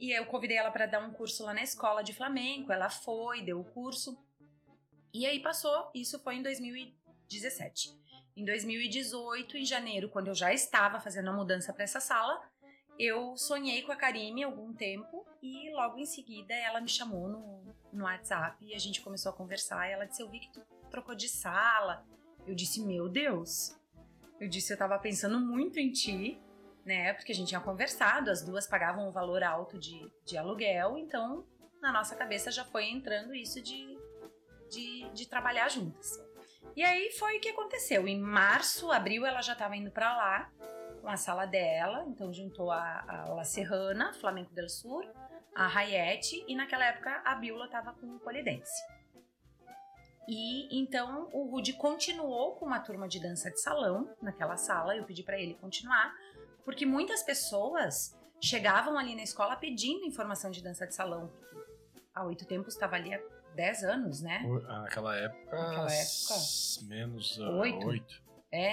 e 0.00 0.10
eu 0.10 0.26
convidei 0.26 0.56
ela 0.56 0.70
para 0.70 0.86
dar 0.86 1.06
um 1.06 1.12
curso 1.12 1.44
lá 1.44 1.54
na 1.54 1.62
escola 1.62 2.02
de 2.02 2.12
flamenco. 2.12 2.72
Ela 2.72 2.90
foi, 2.90 3.42
deu 3.42 3.60
o 3.60 3.64
curso. 3.64 4.18
E 5.12 5.26
aí 5.26 5.40
passou, 5.40 5.90
isso 5.94 6.18
foi 6.18 6.36
em 6.36 6.42
2017. 6.42 7.94
Em 8.36 8.44
2018, 8.44 9.56
em 9.56 9.64
janeiro, 9.64 10.10
quando 10.10 10.28
eu 10.28 10.34
já 10.34 10.52
estava 10.52 11.00
fazendo 11.00 11.30
a 11.30 11.32
mudança 11.32 11.72
para 11.72 11.84
essa 11.84 12.00
sala, 12.00 12.38
eu 12.98 13.34
sonhei 13.34 13.80
com 13.80 13.92
a 13.92 13.96
Karime 13.96 14.42
algum 14.42 14.74
tempo 14.74 15.26
e 15.42 15.70
logo 15.72 15.98
em 15.98 16.04
seguida 16.04 16.52
ela 16.52 16.80
me 16.80 16.88
chamou 16.88 17.28
no, 17.28 17.74
no 17.90 18.04
WhatsApp 18.04 18.62
e 18.62 18.74
a 18.74 18.78
gente 18.78 19.00
começou 19.00 19.30
a 19.30 19.34
conversar. 19.34 19.86
Ela 19.86 20.04
disse: 20.04 20.22
Eu 20.22 20.28
vi 20.28 20.40
que 20.40 20.52
tu 20.52 20.60
trocou 20.90 21.14
de 21.14 21.30
sala. 21.30 22.06
Eu 22.46 22.54
disse: 22.54 22.84
Meu 22.84 23.08
Deus. 23.08 23.74
Eu 24.38 24.48
disse: 24.48 24.70
Eu 24.70 24.76
tava 24.76 24.98
pensando 24.98 25.40
muito 25.40 25.80
em 25.80 25.90
ti, 25.90 26.38
né? 26.84 27.14
Porque 27.14 27.32
a 27.32 27.34
gente 27.34 27.48
tinha 27.48 27.60
conversado, 27.60 28.30
as 28.30 28.42
duas 28.42 28.66
pagavam 28.66 29.08
um 29.08 29.12
valor 29.12 29.42
alto 29.42 29.78
de, 29.78 30.12
de 30.26 30.36
aluguel, 30.36 30.98
então 30.98 31.46
na 31.80 31.90
nossa 31.90 32.14
cabeça 32.14 32.50
já 32.50 32.66
foi 32.66 32.84
entrando 32.84 33.34
isso 33.34 33.62
de, 33.62 33.98
de, 34.70 35.08
de 35.14 35.26
trabalhar 35.26 35.68
juntas. 35.70 36.25
E 36.76 36.84
aí 36.84 37.10
foi 37.12 37.38
o 37.38 37.40
que 37.40 37.48
aconteceu. 37.48 38.06
Em 38.06 38.20
março, 38.20 38.92
abril, 38.92 39.24
ela 39.24 39.40
já 39.40 39.54
estava 39.54 39.74
indo 39.74 39.90
para 39.90 40.14
lá 40.14 40.52
com 41.00 41.08
a 41.08 41.16
sala 41.16 41.46
dela, 41.46 42.04
então 42.06 42.30
juntou 42.34 42.70
a, 42.70 43.04
a 43.08 43.32
La 43.32 43.44
Serrana, 43.44 44.12
Flamengo 44.12 44.52
del 44.52 44.68
Sur, 44.68 45.10
a 45.54 45.66
Hayete 45.66 46.44
e 46.46 46.54
naquela 46.54 46.84
época 46.84 47.22
a 47.24 47.34
Biola 47.34 47.64
estava 47.64 47.94
com 47.94 48.16
o 48.16 48.20
Polidense. 48.20 48.82
E 50.28 50.80
então 50.80 51.30
o 51.32 51.48
Rudy 51.48 51.72
continuou 51.74 52.56
com 52.56 52.66
uma 52.66 52.80
turma 52.80 53.08
de 53.08 53.22
dança 53.22 53.50
de 53.50 53.60
salão 53.60 54.14
naquela 54.20 54.58
sala, 54.58 54.94
eu 54.94 55.04
pedi 55.04 55.22
para 55.22 55.40
ele 55.40 55.54
continuar, 55.54 56.12
porque 56.62 56.84
muitas 56.84 57.22
pessoas 57.22 58.14
chegavam 58.42 58.98
ali 58.98 59.14
na 59.14 59.22
escola 59.22 59.56
pedindo 59.56 60.04
informação 60.04 60.50
de 60.50 60.62
dança 60.62 60.86
de 60.86 60.94
salão, 60.94 61.28
porque 61.28 62.20
oito 62.26 62.44
tempos 62.44 62.74
estava 62.74 62.96
ali 62.96 63.14
há 63.14 63.35
10 63.56 63.84
anos, 63.84 64.20
né? 64.22 64.42
Naquela 64.68 65.16
época, 65.16 65.56
Naquela 65.56 65.92
época? 65.92 66.34
menos 66.86 67.38
uh, 67.38 67.50
Oito? 67.58 67.86
oito. 67.88 68.22
É. 68.52 68.66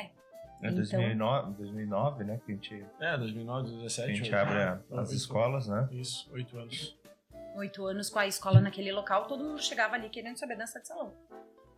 É 0.62 0.68
Então- 0.68 0.76
2009, 0.76 1.54
2009, 1.56 2.24
né? 2.24 2.40
Que 2.46 2.52
a 2.52 2.56
gente, 2.56 2.86
É, 3.00 3.18
2009, 3.18 3.62
2017. 3.64 4.12
a 4.12 4.16
gente 4.16 4.36
abre 4.36 4.62
a- 4.62 4.74
Ah, 4.92 5.02
as 5.02 5.10
oito. 5.10 5.14
escolas, 5.16 5.68
né? 5.68 5.90
Isso, 5.92 6.32
oito 6.34 6.58
anos. 6.58 6.98
oito 7.56 7.86
anos 7.86 8.10
com 8.10 8.18
a 8.20 8.26
escola 8.28 8.60
naquele 8.60 8.92
local, 8.92 9.28
todo 9.28 9.44
mundo 9.44 9.62
chegava 9.62 9.94
ali 9.96 10.10
querendo 10.10 10.38
saber 10.38 10.56
dança 10.58 10.80
de 10.80 10.88
salão. 10.88 11.14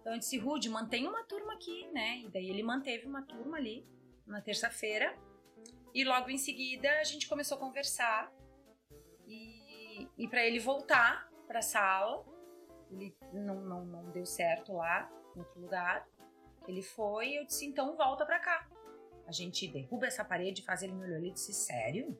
Então 0.01 0.13
eu 0.13 0.19
disse, 0.19 0.37
Rude, 0.37 0.69
mantém 0.69 1.07
uma 1.07 1.23
turma 1.23 1.53
aqui, 1.53 1.87
né? 1.91 2.19
E 2.19 2.29
daí 2.29 2.49
ele 2.49 2.63
manteve 2.63 3.05
uma 3.07 3.21
turma 3.23 3.57
ali 3.57 3.85
na 4.25 4.39
terça-feira. 4.39 5.13
E 5.93 6.03
logo 6.03 6.29
em 6.29 6.37
seguida 6.37 6.89
a 6.99 7.03
gente 7.03 7.27
começou 7.27 7.57
a 7.57 7.59
conversar. 7.59 8.31
E, 9.27 10.07
e 10.17 10.27
para 10.27 10.45
ele 10.45 10.59
voltar 10.59 11.27
pra 11.47 11.61
sala, 11.61 12.23
ele 12.95 13.15
não, 13.33 13.61
não, 13.61 13.85
não 13.85 14.11
deu 14.11 14.25
certo 14.25 14.73
lá, 14.73 15.09
em 15.35 15.39
outro 15.39 15.59
lugar. 15.59 16.07
Ele 16.67 16.81
foi 16.81 17.29
e 17.29 17.35
eu 17.37 17.45
disse, 17.45 17.65
então 17.65 17.95
volta 17.95 18.25
pra 18.25 18.39
cá. 18.39 18.67
A 19.27 19.31
gente 19.31 19.67
derruba 19.67 20.07
essa 20.07 20.23
parede, 20.23 20.63
faz 20.63 20.81
ele 20.81 20.93
me 20.93 21.03
olhou 21.03 21.23
e 21.23 21.31
disse, 21.31 21.53
sério? 21.53 22.17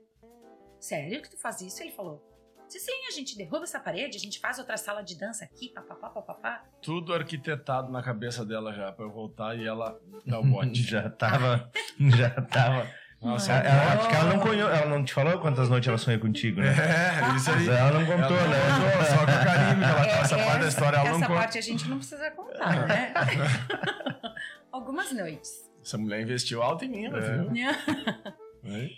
Sério 0.80 1.22
que 1.22 1.30
tu 1.30 1.38
faz 1.38 1.62
isso? 1.62 1.82
Ele 1.82 1.92
falou, 1.92 2.24
disse, 2.68 2.80
sim, 2.80 3.08
a 3.08 3.12
gente 3.12 3.38
derruba 3.38 3.64
essa 3.64 3.80
parede, 3.80 4.18
a 4.18 4.20
gente 4.20 4.40
faz 4.40 4.60
outra 4.60 4.78
sala 4.78 5.02
de 5.02 5.18
dança 5.18 5.46
aqui, 5.46 5.70
papapá, 5.70 6.10
papapá. 6.10 6.66
Tudo 6.82 7.14
arquitetado 7.14 7.92
na 7.92 8.04
cabeça 8.04 8.46
dela 8.46 8.74
já, 8.74 8.92
pra 8.92 9.06
eu 9.06 9.12
voltar 9.12 9.58
e 9.58 9.66
ela 9.66 10.00
dar 10.26 10.40
o 10.42 10.44
bote. 10.44 10.82
já 10.82 11.10
tava. 11.10 11.72
já 12.00 12.30
tava. 12.42 12.88
Nossa, 13.22 13.54
Ela, 13.54 13.68
ela- 13.70 13.94
acho 13.94 14.08
que 14.10 14.16
ela 14.16 14.34
não, 14.36 14.54
ela 14.70 14.86
não 14.86 15.04
te 15.04 15.14
falou 15.14 15.40
quantas 15.40 15.68
noites 15.70 15.88
ela 15.88 15.98
sonha 15.98 16.20
contigo, 16.20 16.62
né? 16.62 16.68
É, 16.70 17.36
isso 17.36 17.50
aí. 17.52 17.68
Ela 17.68 17.92
não 17.92 18.06
contou, 18.06 18.38
Ela 18.38 18.48
né? 18.48 18.58
não 18.70 18.92
contou, 18.92 19.06
só 19.06 19.26
com 19.26 19.32
a 19.32 19.46
Karine, 19.46 19.80
que 19.80 19.90
ela, 19.90 20.06
É, 20.06 20.20
essa 20.22 20.38
parte 20.38 20.60
da 20.62 20.68
história 20.68 20.98
ela 20.98 21.10
não 21.10 21.16
essa 21.18 21.28
conta. 21.28 21.40
parte 21.40 21.58
a 21.58 21.62
gente 21.62 21.88
não 21.90 21.98
precisa 21.98 22.32
contar, 22.32 22.88
né? 22.88 23.14
Algumas 24.72 25.12
noites. 25.12 25.72
Essa 25.84 25.98
mulher 25.98 26.22
investiu 26.22 26.62
alto 26.62 26.86
em 26.86 26.90
mim, 26.90 27.06
É. 27.06 27.10
viu? 27.10 27.52
É. 28.68 28.90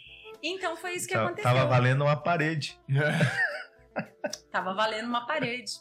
Então 0.42 0.78
foi 0.78 0.94
isso 0.94 1.08
que 1.08 1.14
Ta- 1.14 1.26
aconteceu. 1.26 1.44
Tava 1.52 1.66
valendo 1.66 2.04
uma 2.06 2.16
parede. 2.16 2.80
Tava 4.52 4.74
valendo 4.74 5.06
uma 5.08 5.26
parede, 5.26 5.72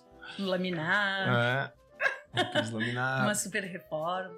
um 0.40 0.46
laminar, 0.46 1.72
É. 2.34 2.42
Quis 2.52 2.70
laminar. 2.70 3.22
uma 3.24 3.34
super 3.34 3.62
reforma. 3.62 4.34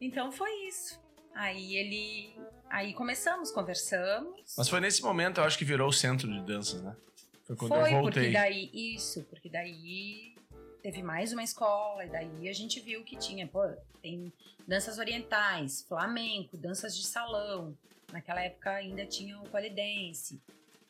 Então 0.00 0.30
foi 0.30 0.50
isso. 0.68 1.00
Aí 1.36 1.76
ele. 1.76 2.34
Aí 2.70 2.94
começamos, 2.94 3.50
conversamos. 3.50 4.54
Mas 4.56 4.68
foi 4.68 4.80
nesse 4.80 5.02
momento, 5.02 5.38
eu 5.38 5.44
acho 5.44 5.58
que 5.58 5.64
virou 5.64 5.88
o 5.88 5.92
centro 5.92 6.26
de 6.26 6.40
danças, 6.40 6.82
né? 6.82 6.96
Foi 7.44 7.54
quando 7.54 7.70
foi 7.72 7.78
eu 7.92 8.00
porque 8.00 8.20
voltei. 8.20 8.32
daí. 8.32 8.70
Isso, 8.72 9.22
porque 9.24 9.50
daí 9.50 10.34
teve 10.82 11.02
mais 11.02 11.32
uma 11.34 11.42
escola, 11.42 12.04
e 12.04 12.08
daí 12.08 12.48
a 12.48 12.52
gente 12.54 12.80
viu 12.80 13.04
que 13.04 13.16
tinha, 13.16 13.46
pô, 13.46 13.60
tem 14.00 14.32
danças 14.66 14.98
orientais, 14.98 15.82
flamenco, 15.82 16.56
danças 16.56 16.96
de 16.96 17.06
salão. 17.06 17.76
Naquela 18.10 18.40
época 18.40 18.70
ainda 18.70 19.04
tinha 19.04 19.38
o 19.38 19.48
polidense. 19.50 20.40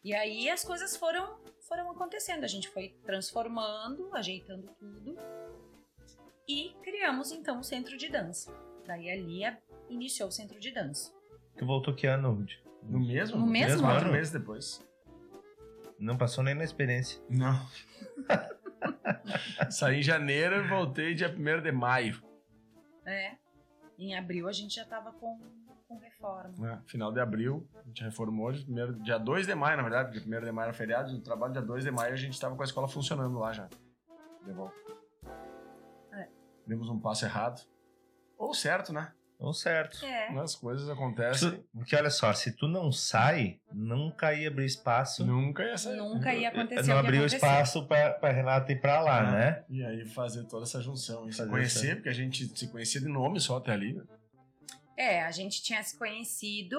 E 0.04 0.14
aí 0.14 0.48
as 0.48 0.64
coisas 0.64 0.96
foram, 0.96 1.40
foram 1.66 1.90
acontecendo. 1.90 2.44
A 2.44 2.48
gente 2.48 2.68
foi 2.68 2.90
transformando, 3.04 4.14
ajeitando 4.14 4.68
tudo. 4.78 5.18
E 6.46 6.72
criamos 6.84 7.32
então 7.32 7.58
o 7.58 7.64
centro 7.64 7.96
de 7.96 8.08
dança. 8.08 8.52
Daí 8.86 9.10
ali 9.10 9.44
iniciou 9.88 10.28
o 10.28 10.32
centro 10.32 10.58
de 10.60 10.70
dança. 10.72 11.12
Tu 11.56 11.64
voltou 11.66 11.94
que 11.94 12.06
ano, 12.06 12.32
Rudy? 12.32 12.62
No 12.82 13.00
mesmo? 13.00 13.38
No 13.38 13.46
mesmo 13.46 13.80
Quatro 13.82 14.06
ano? 14.06 14.12
meses 14.12 14.32
depois. 14.32 14.84
Não 15.98 16.16
passou 16.16 16.44
nem 16.44 16.54
na 16.54 16.64
experiência. 16.64 17.20
Não. 17.28 17.66
Saí 19.70 19.98
em 20.00 20.02
janeiro 20.02 20.56
e 20.56 20.68
voltei 20.68 21.14
dia 21.14 21.28
1 21.28 21.62
de 21.62 21.72
maio. 21.72 22.22
É. 23.04 23.36
Em 23.98 24.14
abril 24.14 24.46
a 24.48 24.52
gente 24.52 24.74
já 24.74 24.84
tava 24.84 25.10
com, 25.12 25.38
com 25.88 25.96
reforma. 25.98 26.52
né? 26.58 26.82
Final 26.86 27.10
de 27.12 27.20
abril, 27.20 27.66
a 27.74 27.82
gente 27.88 28.04
reformou. 28.04 28.52
Primeiro, 28.52 28.92
dia 29.02 29.18
2 29.18 29.46
de 29.46 29.54
maio, 29.54 29.76
na 29.78 29.82
verdade, 29.82 30.12
porque 30.12 30.28
1 30.28 30.40
de 30.44 30.52
maio 30.52 30.66
era 30.66 30.72
feriado, 30.74 31.10
no 31.12 31.20
trabalho, 31.22 31.52
dia 31.54 31.62
2 31.62 31.84
de 31.84 31.90
maio 31.90 32.12
a 32.12 32.16
gente 32.16 32.34
estava 32.34 32.54
com 32.54 32.62
a 32.62 32.64
escola 32.66 32.86
funcionando 32.86 33.38
lá 33.38 33.52
já. 33.52 33.68
De 34.44 34.52
volta. 34.52 34.76
É. 36.12 36.28
Demos 36.66 36.88
um 36.90 37.00
passo 37.00 37.24
errado. 37.24 37.66
Ou 38.36 38.52
certo, 38.52 38.92
né? 38.92 39.12
Ou 39.38 39.52
certo. 39.52 40.02
É. 40.04 40.28
As 40.38 40.54
coisas 40.54 40.88
acontecem. 40.88 41.50
Tu- 41.50 41.64
Porque 41.74 41.94
olha 41.94 42.08
só, 42.10 42.32
se 42.32 42.52
tu 42.56 42.66
não 42.66 42.90
sai, 42.90 43.60
nunca 43.70 44.32
ia 44.32 44.48
abrir 44.48 44.64
espaço. 44.64 45.26
Nunca 45.26 45.62
ia 45.62 45.76
sair. 45.76 45.96
Nunca 45.96 46.34
ia 46.34 46.48
acontecer 46.48 46.88
não 46.90 46.98
abriu 46.98 47.26
espaço 47.26 47.86
pra, 47.86 48.12
pra 48.14 48.32
Renata 48.32 48.72
ir 48.72 48.80
pra 48.80 49.00
lá, 49.00 49.20
Ah. 49.20 49.30
né? 49.30 49.64
E 49.68 49.84
aí 49.84 50.06
fazer 50.06 50.44
toda 50.44 50.64
essa 50.64 50.80
junção. 50.80 51.28
E 51.28 51.32
se 51.34 51.46
conhecer, 51.46 51.86
essa- 51.88 51.96
porque 51.96 52.08
a 52.08 52.14
gente 52.14 52.46
se 52.58 52.68
conhecia 52.68 53.00
de 53.00 53.08
nome 53.08 53.38
só 53.38 53.58
até 53.58 53.72
ali. 53.72 53.92
Né? 53.92 54.02
É, 54.96 55.22
a 55.22 55.30
gente 55.30 55.62
tinha 55.62 55.82
se 55.82 55.98
conhecido 55.98 56.78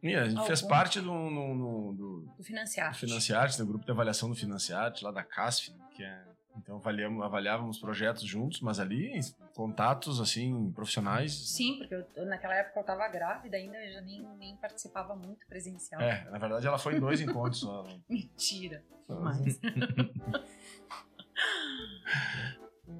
E 0.00 0.14
a 0.14 0.28
gente 0.28 0.46
fez 0.46 0.62
parte 0.62 1.00
do, 1.00 1.12
no- 1.12 1.54
no- 1.56 1.92
do, 1.92 2.34
do 2.38 2.44
Financiar. 2.44 2.92
do 2.92 2.96
Financiarte, 2.98 3.58
do 3.58 3.66
grupo 3.66 3.84
de 3.84 3.90
avaliação 3.90 4.28
do 4.28 4.36
Financiarte, 4.36 5.02
lá 5.04 5.10
da 5.10 5.24
CASF, 5.24 5.72
que 5.96 6.04
é. 6.04 6.22
Então 6.58 6.76
avaliamos, 6.76 7.22
avaliávamos 7.24 7.78
projetos 7.78 8.22
juntos, 8.24 8.60
mas 8.60 8.78
ali 8.80 9.20
contatos 9.54 10.20
assim 10.20 10.70
profissionais. 10.72 11.32
Sim, 11.54 11.78
porque 11.78 11.94
eu- 12.16 12.26
naquela 12.26 12.54
época 12.54 12.80
eu 12.80 12.84
tava 12.84 13.06
grávida 13.08 13.56
ainda, 13.56 13.76
eu 13.78 13.92
já 13.92 14.00
nem, 14.00 14.22
nem 14.38 14.56
participava 14.56 15.14
muito 15.16 15.46
presencial. 15.46 16.00
É, 16.00 16.28
na 16.30 16.38
verdade 16.38 16.66
ela 16.66 16.78
foi 16.78 16.96
em 16.96 17.00
dois 17.00 17.20
encontros 17.20 17.60
só. 17.60 17.84
Mentira. 18.08 18.82
Só- 19.06 19.20
Mas. 19.20 19.58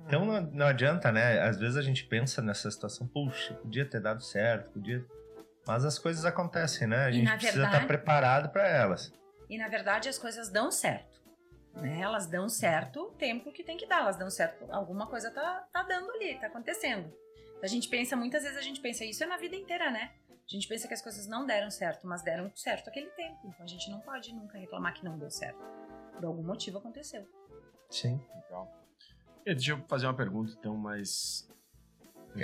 Então 0.06 0.24
não, 0.24 0.40
não 0.52 0.66
adianta, 0.66 1.10
né? 1.12 1.40
Às 1.40 1.58
vezes 1.58 1.76
a 1.76 1.82
gente 1.82 2.04
pensa 2.04 2.40
nessa 2.42 2.70
situação, 2.70 3.06
puxa, 3.06 3.54
podia 3.54 3.84
ter 3.88 4.00
dado 4.00 4.22
certo, 4.22 4.70
podia. 4.70 5.04
Mas 5.66 5.84
as 5.84 5.98
coisas 5.98 6.24
acontecem, 6.24 6.86
né? 6.88 7.04
A 7.06 7.10
E, 7.10 7.14
gente 7.14 7.30
precisa 7.32 7.52
verdade- 7.62 7.74
estar 7.76 7.86
preparado 7.86 8.50
para 8.50 8.66
elas. 8.66 9.12
E 9.50 9.56
na 9.58 9.68
verdade 9.68 10.08
as 10.08 10.18
coisas 10.18 10.50
dão 10.50 10.70
certo. 10.70 11.07
Né? 11.80 12.00
Elas 12.00 12.26
dão 12.26 12.48
certo 12.48 13.00
o 13.00 13.10
tempo 13.12 13.52
que 13.52 13.62
tem 13.64 13.76
que 13.76 13.86
dar. 13.86 14.00
Elas 14.00 14.16
dão 14.16 14.30
certo. 14.30 14.64
Alguma 14.70 15.06
coisa 15.06 15.30
tá, 15.30 15.66
tá 15.72 15.82
dando 15.82 16.10
ali, 16.12 16.38
tá 16.40 16.46
acontecendo. 16.48 17.12
A 17.62 17.66
gente 17.66 17.88
pensa, 17.88 18.16
muitas 18.16 18.42
vezes 18.42 18.56
a 18.58 18.62
gente 18.62 18.80
pensa, 18.80 19.04
isso 19.04 19.22
é 19.22 19.26
na 19.26 19.36
vida 19.36 19.56
inteira, 19.56 19.90
né? 19.90 20.10
A 20.30 20.54
gente 20.54 20.66
pensa 20.66 20.88
que 20.88 20.94
as 20.94 21.02
coisas 21.02 21.26
não 21.26 21.44
deram 21.44 21.70
certo, 21.70 22.06
mas 22.06 22.22
deram 22.22 22.50
certo 22.54 22.88
aquele 22.88 23.10
tempo. 23.10 23.38
Então 23.44 23.64
a 23.64 23.68
gente 23.68 23.90
não 23.90 24.00
pode 24.00 24.32
nunca 24.32 24.56
reclamar 24.58 24.94
que 24.94 25.04
não 25.04 25.18
deu 25.18 25.30
certo. 25.30 25.58
Por 26.14 26.24
algum 26.24 26.42
motivo 26.42 26.78
aconteceu. 26.78 27.26
Sim. 27.90 28.20
Legal. 28.44 28.72
E 29.44 29.54
deixa 29.54 29.72
eu 29.72 29.84
fazer 29.88 30.06
uma 30.06 30.14
pergunta, 30.14 30.54
então, 30.58 30.76
mais. 30.76 31.48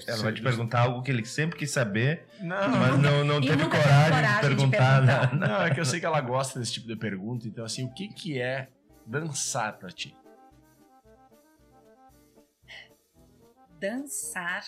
Ela 0.06 0.22
vai 0.22 0.32
te 0.32 0.42
perguntar 0.42 0.80
algo 0.80 1.02
que 1.02 1.10
ele 1.10 1.24
sempre 1.24 1.58
quis 1.58 1.70
saber, 1.70 2.26
Não, 2.40 2.68
mas 2.70 2.98
não, 2.98 3.22
não 3.24 3.40
teve 3.42 3.64
coragem, 3.64 4.12
coragem 4.12 4.40
de 4.50 4.56
de 4.56 4.70
perguntar. 4.70 5.02
né? 5.02 5.18
perguntar. 5.20 5.48
não, 5.48 5.62
é 5.62 5.74
que 5.74 5.78
eu 5.80 5.84
sei 5.84 6.00
que 6.00 6.06
ela 6.06 6.20
gosta 6.20 6.58
desse 6.58 6.72
tipo 6.72 6.86
de 6.88 6.96
pergunta. 6.96 7.46
Então, 7.46 7.64
assim, 7.64 7.84
o 7.84 7.92
que, 7.92 8.08
que 8.08 8.40
é 8.40 8.68
dançar 9.06 9.78
pra 9.78 9.90
ti? 9.90 10.16
Dançar. 13.80 14.64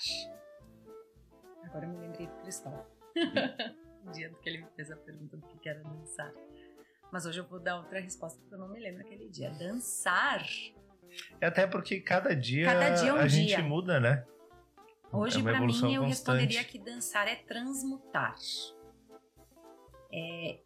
Agora 1.65 1.87
eu 1.87 1.91
me 1.91 1.99
lembrei 1.99 2.27
do 2.27 2.35
Cristóvão. 2.43 2.87
o 4.07 4.11
dia 4.11 4.31
que 4.43 4.49
ele 4.49 4.59
me 4.59 4.71
fez 4.77 4.91
a 4.91 4.97
pergunta 4.97 5.37
do 5.37 5.47
que 5.59 5.69
era 5.69 5.83
dançar. 5.83 6.33
Mas 7.11 7.25
hoje 7.25 7.41
eu 7.41 7.47
vou 7.47 7.59
dar 7.61 7.77
outra 7.77 8.01
resposta 8.01 8.39
porque 8.41 8.55
eu 8.55 8.59
não 8.59 8.69
me 8.69 8.81
lembro 8.81 9.03
aquele 9.03 9.29
dia. 9.29 9.51
Dançar. 9.51 10.43
É 11.41 11.47
Até 11.47 11.67
porque 11.67 12.01
cada 12.01 12.35
dia, 12.35 12.67
Cada 12.67 12.91
dia 12.91 13.11
é 13.11 13.13
um 13.13 13.17
a 13.17 13.27
dia. 13.27 13.29
gente 13.57 13.63
muda, 13.63 13.99
né? 14.01 14.27
Hoje, 15.13 15.39
É 15.39 15.51
evolução 15.55 15.89
mim, 15.89 15.95
eu 15.95 16.03
constante. 16.03 16.39
responderia 16.41 16.65
que 16.65 16.79
dançar 16.79 17.29
é 17.29 17.37
transmutar. 17.37 18.37
É 20.13 20.59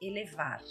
elevar. 0.00 0.62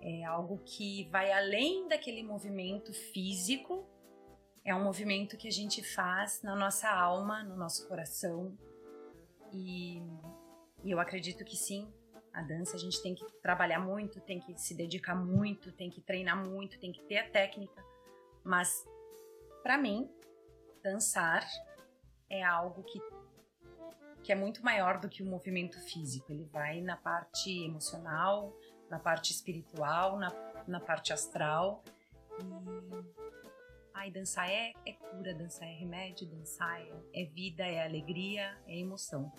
É 0.00 0.24
algo 0.24 0.58
que 0.64 1.08
vai 1.10 1.30
além 1.30 1.86
daquele 1.88 2.22
movimento 2.22 2.92
físico. 2.92 3.86
É 4.64 4.74
um 4.74 4.82
movimento 4.82 5.36
que 5.36 5.48
a 5.48 5.52
gente 5.52 5.82
faz 5.82 6.42
na 6.42 6.56
nossa 6.56 6.88
alma, 6.90 7.42
no 7.42 7.56
nosso 7.56 7.86
coração. 7.86 8.56
E, 9.52 9.98
e 10.82 10.90
eu 10.90 10.98
acredito 10.98 11.44
que 11.44 11.56
sim, 11.56 11.92
a 12.32 12.42
dança 12.42 12.76
a 12.76 12.78
gente 12.78 13.02
tem 13.02 13.14
que 13.14 13.24
trabalhar 13.42 13.80
muito, 13.80 14.20
tem 14.20 14.40
que 14.40 14.56
se 14.58 14.74
dedicar 14.74 15.14
muito, 15.14 15.72
tem 15.72 15.90
que 15.90 16.00
treinar 16.00 16.36
muito, 16.36 16.78
tem 16.78 16.92
que 16.92 17.02
ter 17.02 17.18
a 17.18 17.28
técnica. 17.28 17.84
Mas, 18.44 18.86
pra 19.62 19.76
mim, 19.76 20.10
dançar 20.82 21.46
é 22.28 22.42
algo 22.42 22.82
que, 22.84 23.00
que 24.22 24.32
é 24.32 24.34
muito 24.34 24.64
maior 24.64 25.00
do 25.00 25.08
que 25.08 25.22
o 25.22 25.26
movimento 25.26 25.78
físico. 25.80 26.32
Ele 26.32 26.44
vai 26.44 26.80
na 26.80 26.96
parte 26.96 27.50
emocional, 27.64 28.56
na 28.90 28.98
parte 28.98 29.32
espiritual, 29.32 30.18
na, 30.18 30.32
na 30.66 30.80
parte 30.80 31.12
astral. 31.12 31.82
E. 32.38 33.20
Ai, 33.94 34.10
dançar 34.10 34.48
é, 34.48 34.72
é 34.86 34.92
cura, 34.92 35.34
dançar 35.34 35.68
é 35.68 35.72
remédio, 35.72 36.26
dançar 36.26 36.80
é, 36.80 37.22
é 37.22 37.24
vida, 37.26 37.64
é 37.64 37.84
alegria, 37.84 38.56
é 38.66 38.78
emoção. 38.78 39.30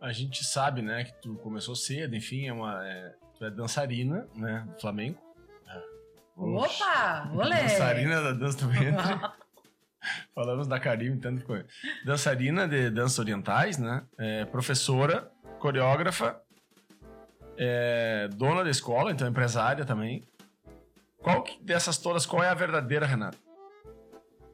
A 0.00 0.12
gente 0.12 0.44
sabe, 0.44 0.82
né, 0.82 1.04
que 1.04 1.14
tu 1.20 1.36
começou 1.36 1.74
cedo, 1.74 2.14
enfim, 2.14 2.46
é 2.46 2.52
uma. 2.52 2.86
é- 2.86 3.14
tu 3.36 3.44
é 3.44 3.50
dançarina, 3.50 4.28
né? 4.34 4.66
Do 4.72 4.80
flamenco. 4.80 5.22
Opa! 6.36 7.30
Olé! 7.32 7.62
Dançarina 7.62 8.22
da 8.22 8.32
dança 8.32 8.58
do 8.58 8.68
ventre. 8.68 9.20
Falamos 10.34 10.66
da 10.66 10.78
Karim, 10.78 11.18
tanto 11.18 11.44
coisa. 11.44 11.66
Dançarina 12.04 12.68
de 12.68 12.90
danças 12.90 13.18
orientais, 13.18 13.78
né? 13.78 14.04
É, 14.18 14.44
professora, 14.44 15.30
coreógrafa, 15.58 16.42
é, 17.56 18.28
dona 18.34 18.62
da 18.64 18.70
escola, 18.70 19.10
então 19.12 19.26
empresária 19.28 19.84
também. 19.84 20.22
Qual 21.18 21.42
que- 21.42 21.62
dessas 21.62 21.96
todas, 21.98 22.26
qual 22.26 22.42
é 22.42 22.48
a 22.48 22.54
verdadeira, 22.54 23.06
Renata? 23.06 23.38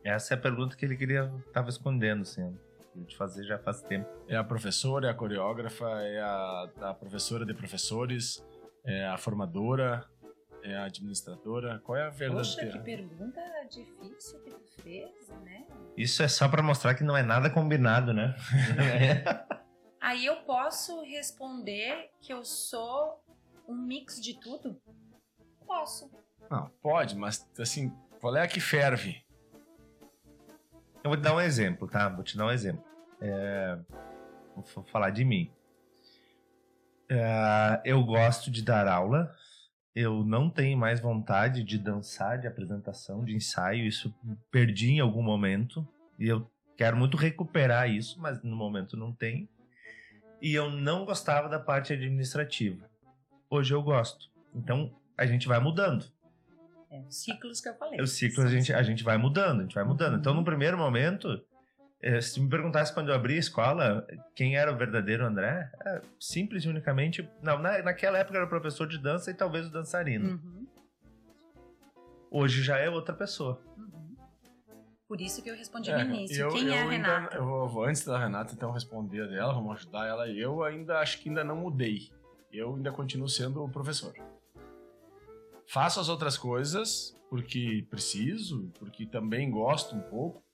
Essa 0.05 0.35
é 0.35 0.37
a 0.37 0.41
pergunta 0.41 0.77
que 0.77 0.85
ele 0.85 0.97
queria 0.97 1.31
tava 1.53 1.69
escondendo, 1.69 2.23
assim. 2.23 2.57
Queria 2.93 3.07
te 3.07 3.17
fazer 3.17 3.45
já 3.45 3.59
faz 3.59 3.83
tempo. 3.83 4.09
É 4.29 4.37
a 4.37 4.45
professora, 4.45 5.09
é 5.09 5.11
a 5.11 5.15
coreógrafa, 5.15 5.85
é 6.03 6.21
a, 6.21 6.69
a 6.83 6.95
professora 6.95 7.45
de 7.45 7.53
professores, 7.55 8.43
é 8.85 9.05
a 9.07 9.17
formadora, 9.19 10.05
é 10.63 10.77
a 10.77 10.85
administradora. 10.85 11.81
Qual 11.85 11.97
é 11.99 12.07
a 12.07 12.11
Poxa, 12.11 12.61
que 12.61 12.67
verdadeira? 12.79 12.83
pergunta 12.83 13.41
difícil 13.71 14.41
que 14.41 14.51
tu 14.51 14.83
fez, 14.83 15.29
né? 15.45 15.67
Isso 15.97 16.23
é 16.23 16.29
só 16.29 16.49
pra 16.49 16.63
mostrar 16.63 16.95
que 16.95 17.05
não 17.05 17.17
é 17.17 17.23
nada 17.23 17.51
combinado, 17.51 18.13
né? 18.15 18.35
Aí 20.01 20.25
eu 20.25 20.37
posso 20.45 21.03
responder 21.03 22.11
que 22.21 22.33
eu 22.33 22.45
sou 22.45 23.23
um 23.69 23.75
mix 23.77 24.21
de 24.21 24.35
tudo? 24.41 24.81
Posso. 25.67 26.11
Não, 26.51 26.71
pode, 26.83 27.17
mas 27.17 27.47
assim, 27.59 27.93
qual 28.21 28.35
é 28.35 28.43
a 28.43 28.49
que 28.49 28.61
ferve? 28.61 29.23
Eu 31.05 31.11
vou 31.11 31.17
te 31.17 31.23
dar 31.23 31.35
um 31.35 31.41
exemplo, 31.41 31.87
tá? 31.87 32.09
Vou 32.09 32.25
te 32.25 32.37
dar 32.37 32.47
um 32.47 32.51
exemplo. 32.51 32.83
É, 33.21 33.79
Vou 34.75 34.85
falar 34.85 35.11
de 35.11 35.25
mim. 35.25 35.51
É, 37.09 37.81
Eu 37.85 38.03
gosto 38.05 38.51
de 38.51 38.63
dar 38.63 38.87
aula. 38.89 39.35
Eu 39.95 40.25
não 40.25 40.49
tenho 40.49 40.79
mais 40.79 41.01
vontade 41.01 41.65
de 41.65 41.77
dançar, 41.79 42.39
de 42.39 42.47
apresentação, 42.47 43.25
de 43.25 43.35
ensaio. 43.35 43.87
Isso 43.87 44.15
perdi 44.51 44.93
em 44.93 45.01
algum 45.01 45.23
momento. 45.23 45.87
E 46.19 46.27
eu 46.27 46.51
quero 46.77 46.97
muito 46.97 47.17
recuperar 47.17 47.91
isso, 47.91 48.21
mas 48.21 48.43
no 48.43 48.57
momento 48.57 48.97
não 48.97 49.13
tenho. 49.13 49.49
E 50.41 50.55
eu 50.55 50.71
não 50.71 51.05
gostava 51.05 51.49
da 51.49 51.59
parte 51.59 51.93
administrativa. 51.93 52.89
Hoje 53.49 53.75
eu 53.75 53.83
gosto. 53.83 54.31
Então 54.55 54.93
a 55.17 55.27
gente 55.27 55.47
vai 55.47 55.61
mudando. 55.61 56.05
É, 56.91 57.01
os 57.09 57.23
ciclos 57.23 57.61
que 57.61 57.69
eu 57.69 57.75
falei. 57.75 58.01
É 58.01 58.03
o 58.03 58.07
ciclo, 58.07 58.43
a 58.43 58.49
gente, 58.49 58.73
a 58.73 58.83
gente 58.83 59.05
vai 59.05 59.17
mudando, 59.17 59.61
a 59.61 59.63
gente 59.63 59.75
vai 59.75 59.85
mudando. 59.85 60.19
Então, 60.19 60.35
no 60.35 60.43
primeiro 60.43 60.77
momento, 60.77 61.41
eh, 62.03 62.21
se 62.21 62.41
me 62.41 62.49
perguntasse 62.49 62.93
quando 62.93 63.11
eu 63.11 63.15
abri 63.15 63.37
a 63.37 63.39
escola 63.39 64.07
quem 64.35 64.57
era 64.57 64.73
o 64.73 64.77
verdadeiro 64.77 65.25
André, 65.25 65.71
é, 65.87 66.01
simples 66.19 66.65
e 66.65 66.69
unicamente. 66.69 67.29
Não, 67.43 67.59
na, 67.59 67.83
naquela 67.83 68.19
época 68.19 68.39
era 68.39 68.47
professor 68.47 68.89
de 68.89 68.99
dança 68.99 69.31
e 69.31 69.35
talvez 69.35 69.67
o 69.67 69.71
dançarino. 69.71 70.31
Uhum, 70.31 70.67
Hoje 72.31 72.63
já 72.63 72.79
é 72.79 72.89
outra 72.89 73.15
pessoa. 73.15 73.61
uhum. 73.77 74.10
Por 75.11 75.21
isso 75.21 75.43
que 75.43 75.51
eu 75.51 75.57
respondi 75.57 75.91
É, 75.91 76.05
no 76.05 76.15
início. 76.15 76.41
eu- 76.43 76.51
Quem 76.51 76.69
é 76.69 76.73
a 76.83 76.85
eu 76.85 76.89
ainda- 76.91 77.09
Renata? 77.19 77.37
eu 77.37 77.45
vou, 77.45 77.69
vou 77.69 77.85
antes 77.85 78.05
da 78.05 78.17
Renata 78.17 78.55
então 78.55 78.71
responder 78.71 79.23
a 79.23 79.27
dela, 79.27 79.53
vamos 79.53 79.73
ajudar 79.79 80.07
ela. 80.07 80.29
Eu 80.29 80.63
ainda 80.63 81.01
acho 81.01 81.19
que 81.19 81.29
ainda 81.29 81.43
não 81.43 81.57
mudei. 81.57 82.11
Eu 82.53 82.77
ainda 82.77 82.93
continuo 82.93 83.29
sendo 83.29 83.65
o 83.65 83.69
professor. 83.69 84.15
Faço 85.67 85.99
as 85.99 86.09
outras 86.09 86.39
coisas 86.39 87.13
porque 87.29 87.85
preciso, 87.91 88.71
porque 88.79 89.05
também 89.05 89.51
gosto 89.51 89.97
um 89.97 90.01
pouco, 90.01 90.45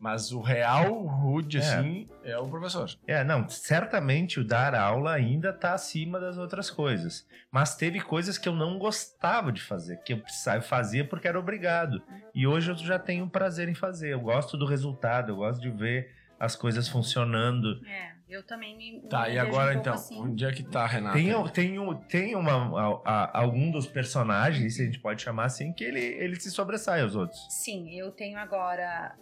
mas 0.00 0.32
o 0.32 0.40
real 0.40 1.02
rude 1.04 1.58
É. 1.58 1.60
assim 1.60 2.08
é 2.24 2.36
o 2.38 2.48
professor. 2.48 2.88
É, 3.06 3.22
não, 3.22 3.46
certamente 3.48 4.40
o 4.40 4.44
dar 4.44 4.74
aula 4.74 5.12
ainda 5.12 5.52
tá 5.52 5.74
acima 5.74 6.18
das 6.18 6.38
outras 6.38 6.70
coisas. 6.70 7.26
Mas 7.52 7.76
teve 7.76 8.00
coisas 8.00 8.38
que 8.38 8.48
eu 8.48 8.54
não 8.54 8.78
gostava 8.78 9.52
de 9.52 9.60
fazer, 9.60 9.98
que 9.98 10.12
eu 10.14 10.18
precisava, 10.18 10.62
fazia 10.62 11.04
porque 11.06 11.28
era 11.28 11.38
obrigado. 11.38 12.02
E 12.34 12.46
hoje 12.46 12.70
eu 12.70 12.76
já 12.76 12.98
tenho 12.98 13.28
prazer 13.28 13.68
em 13.68 13.74
fazer. 13.74 14.12
Eu 14.12 14.20
gosto 14.20 14.56
do 14.56 14.64
resultado, 14.64 15.32
eu 15.32 15.36
gosto 15.36 15.60
de 15.60 15.70
ver 15.70 16.10
as 16.38 16.56
coisas 16.56 16.88
funcionando. 16.88 17.84
É, 17.86 18.12
eu 18.28 18.42
também 18.42 18.74
me. 18.74 19.02
Tá, 19.08 19.28
me 19.28 19.34
e 19.34 19.38
agora 19.38 19.76
um 19.76 19.80
então, 19.80 19.92
assim. 19.94 20.18
onde 20.18 20.44
é 20.46 20.50
que 20.52 20.62
tá 20.62 20.84
a 20.84 20.86
Renata? 20.86 21.14
Tem, 21.18 21.48
tem, 21.48 21.94
tem 22.08 22.34
uma, 22.36 22.52
a- 22.80 23.00
a- 23.04 23.38
algum 23.40 23.70
dos 23.70 23.86
personagens, 23.86 24.76
se 24.76 24.82
a 24.82 24.84
gente 24.86 24.98
pode 25.00 25.20
chamar 25.20 25.44
assim, 25.44 25.72
que 25.74 25.84
ele, 25.84 26.00
ele 26.00 26.36
se 26.40 26.50
sobressai 26.50 27.02
aos 27.02 27.14
outros. 27.14 27.38
Sim, 27.50 27.90
eu 27.98 28.10
tenho 28.12 28.38
agora 28.38 29.14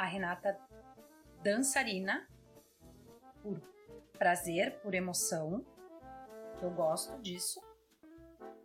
a 0.00 0.06
Renata 0.06 0.58
dançarina 1.42 2.26
por 3.42 3.60
prazer, 4.18 4.80
por 4.80 4.94
emoção, 4.94 5.64
eu 6.62 6.70
gosto 6.70 7.20
disso. 7.20 7.60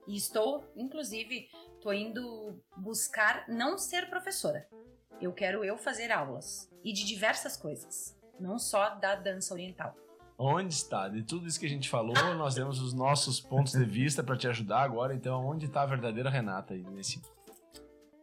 E 0.08 0.16
estou, 0.16 0.64
inclusive, 0.78 1.50
tô 1.82 1.92
indo 1.92 2.64
buscar 2.78 3.50
não 3.50 3.78
ser 3.78 4.10
professora. 4.10 4.66
Eu 5.20 5.34
quero 5.34 5.64
eu 5.66 5.78
fazer 5.78 6.10
aulas 6.10 6.72
e 6.82 6.94
de 6.94 7.04
diversas 7.04 7.58
coisas, 7.58 8.18
não 8.40 8.58
só 8.58 8.96
da 8.96 9.16
dança 9.16 9.54
oriental. 9.54 9.94
Onde 10.38 10.74
está? 10.74 11.10
De 11.10 11.22
tudo 11.22 11.48
isso 11.48 11.60
que 11.60 11.66
a 11.66 11.70
gente 11.70 11.90
falou, 11.90 12.16
nós 12.36 12.56
demos 12.56 12.80
os 12.80 12.94
nossos 12.94 13.42
pontos 13.42 13.74
de 13.74 13.84
vista 13.84 14.24
para 14.24 14.38
te 14.38 14.48
ajudar 14.48 14.84
agora. 14.84 15.14
Então, 15.14 15.46
onde 15.46 15.66
está 15.66 15.82
a 15.82 15.86
verdadeira 15.86 16.30
Renata 16.30 16.74
aí 16.74 16.84
nesse, 16.84 17.22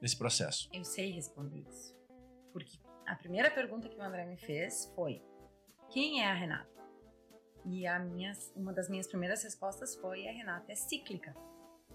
nesse 0.00 0.16
processo? 0.16 0.70
Eu 0.72 0.84
sei 0.84 1.10
responder 1.10 1.60
isso. 1.68 1.94
Porque 2.52 2.81
a 3.06 3.14
primeira 3.16 3.50
pergunta 3.50 3.88
que 3.88 3.96
o 3.98 4.02
André 4.02 4.24
me 4.24 4.36
fez 4.36 4.90
foi: 4.94 5.22
quem 5.90 6.22
é 6.22 6.26
a 6.26 6.34
Renata? 6.34 6.70
E 7.64 7.86
a 7.86 7.98
minha, 7.98 8.32
uma 8.56 8.72
das 8.72 8.88
minhas 8.88 9.06
primeiras 9.06 9.42
respostas 9.42 9.94
foi: 9.96 10.26
a 10.28 10.32
Renata 10.32 10.72
é 10.72 10.74
cíclica, 10.74 11.34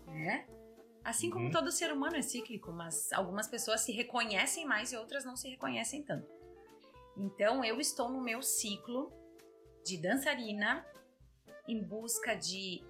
né? 0.05 0.47
Assim 1.03 1.29
como 1.29 1.45
Uhum. 1.45 1.51
todo 1.51 1.71
ser 1.71 1.91
humano 1.91 2.17
é 2.17 2.21
cíclico, 2.21 2.71
mas 2.71 3.11
algumas 3.13 3.47
pessoas 3.47 3.81
se 3.81 3.91
reconhecem 3.93 4.65
mais 4.65 4.91
e 4.91 4.97
outras 4.97 5.23
não 5.23 5.35
se 5.37 5.49
reconhecem 5.49 6.03
tanto. 6.03 6.29
Então 7.15 7.63
eu 7.63 7.79
estou 7.79 8.09
no 8.09 8.21
meu 8.21 8.41
ciclo 8.41 9.11
de 9.85 9.97
dançarina 9.97 10.85
em 11.67 11.81
busca 11.81 12.35
de 12.35 12.83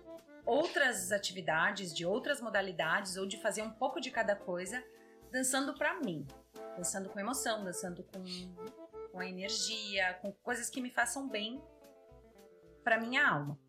outras 0.45 1.11
atividades, 1.11 1.93
de 1.95 2.05
outras 2.05 2.41
modalidades 2.41 3.17
ou 3.17 3.25
de 3.27 3.37
fazer 3.39 3.61
um 3.61 3.71
pouco 3.71 3.99
de 4.01 4.09
cada 4.09 4.35
coisa, 4.35 4.83
dançando 5.31 5.75
pra 5.75 5.99
mim, 5.99 6.25
dançando 6.75 7.09
com 7.09 7.19
emoção, 7.19 7.63
dançando 7.63 8.03
com, 8.03 8.23
com 9.11 9.19
a 9.19 9.27
energia, 9.27 10.13
com 10.21 10.31
coisas 10.31 10.69
que 10.69 10.81
me 10.81 10.89
façam 10.89 11.27
bem 11.27 11.61
pra 12.83 12.99
minha 12.99 13.27
alma. 13.27 13.59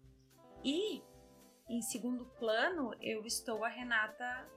E 0.64 1.02
em 1.68 1.82
segundo 1.82 2.24
plano, 2.38 2.94
eu 3.00 3.26
estou 3.26 3.64
a 3.64 3.68
Renata 3.68 4.48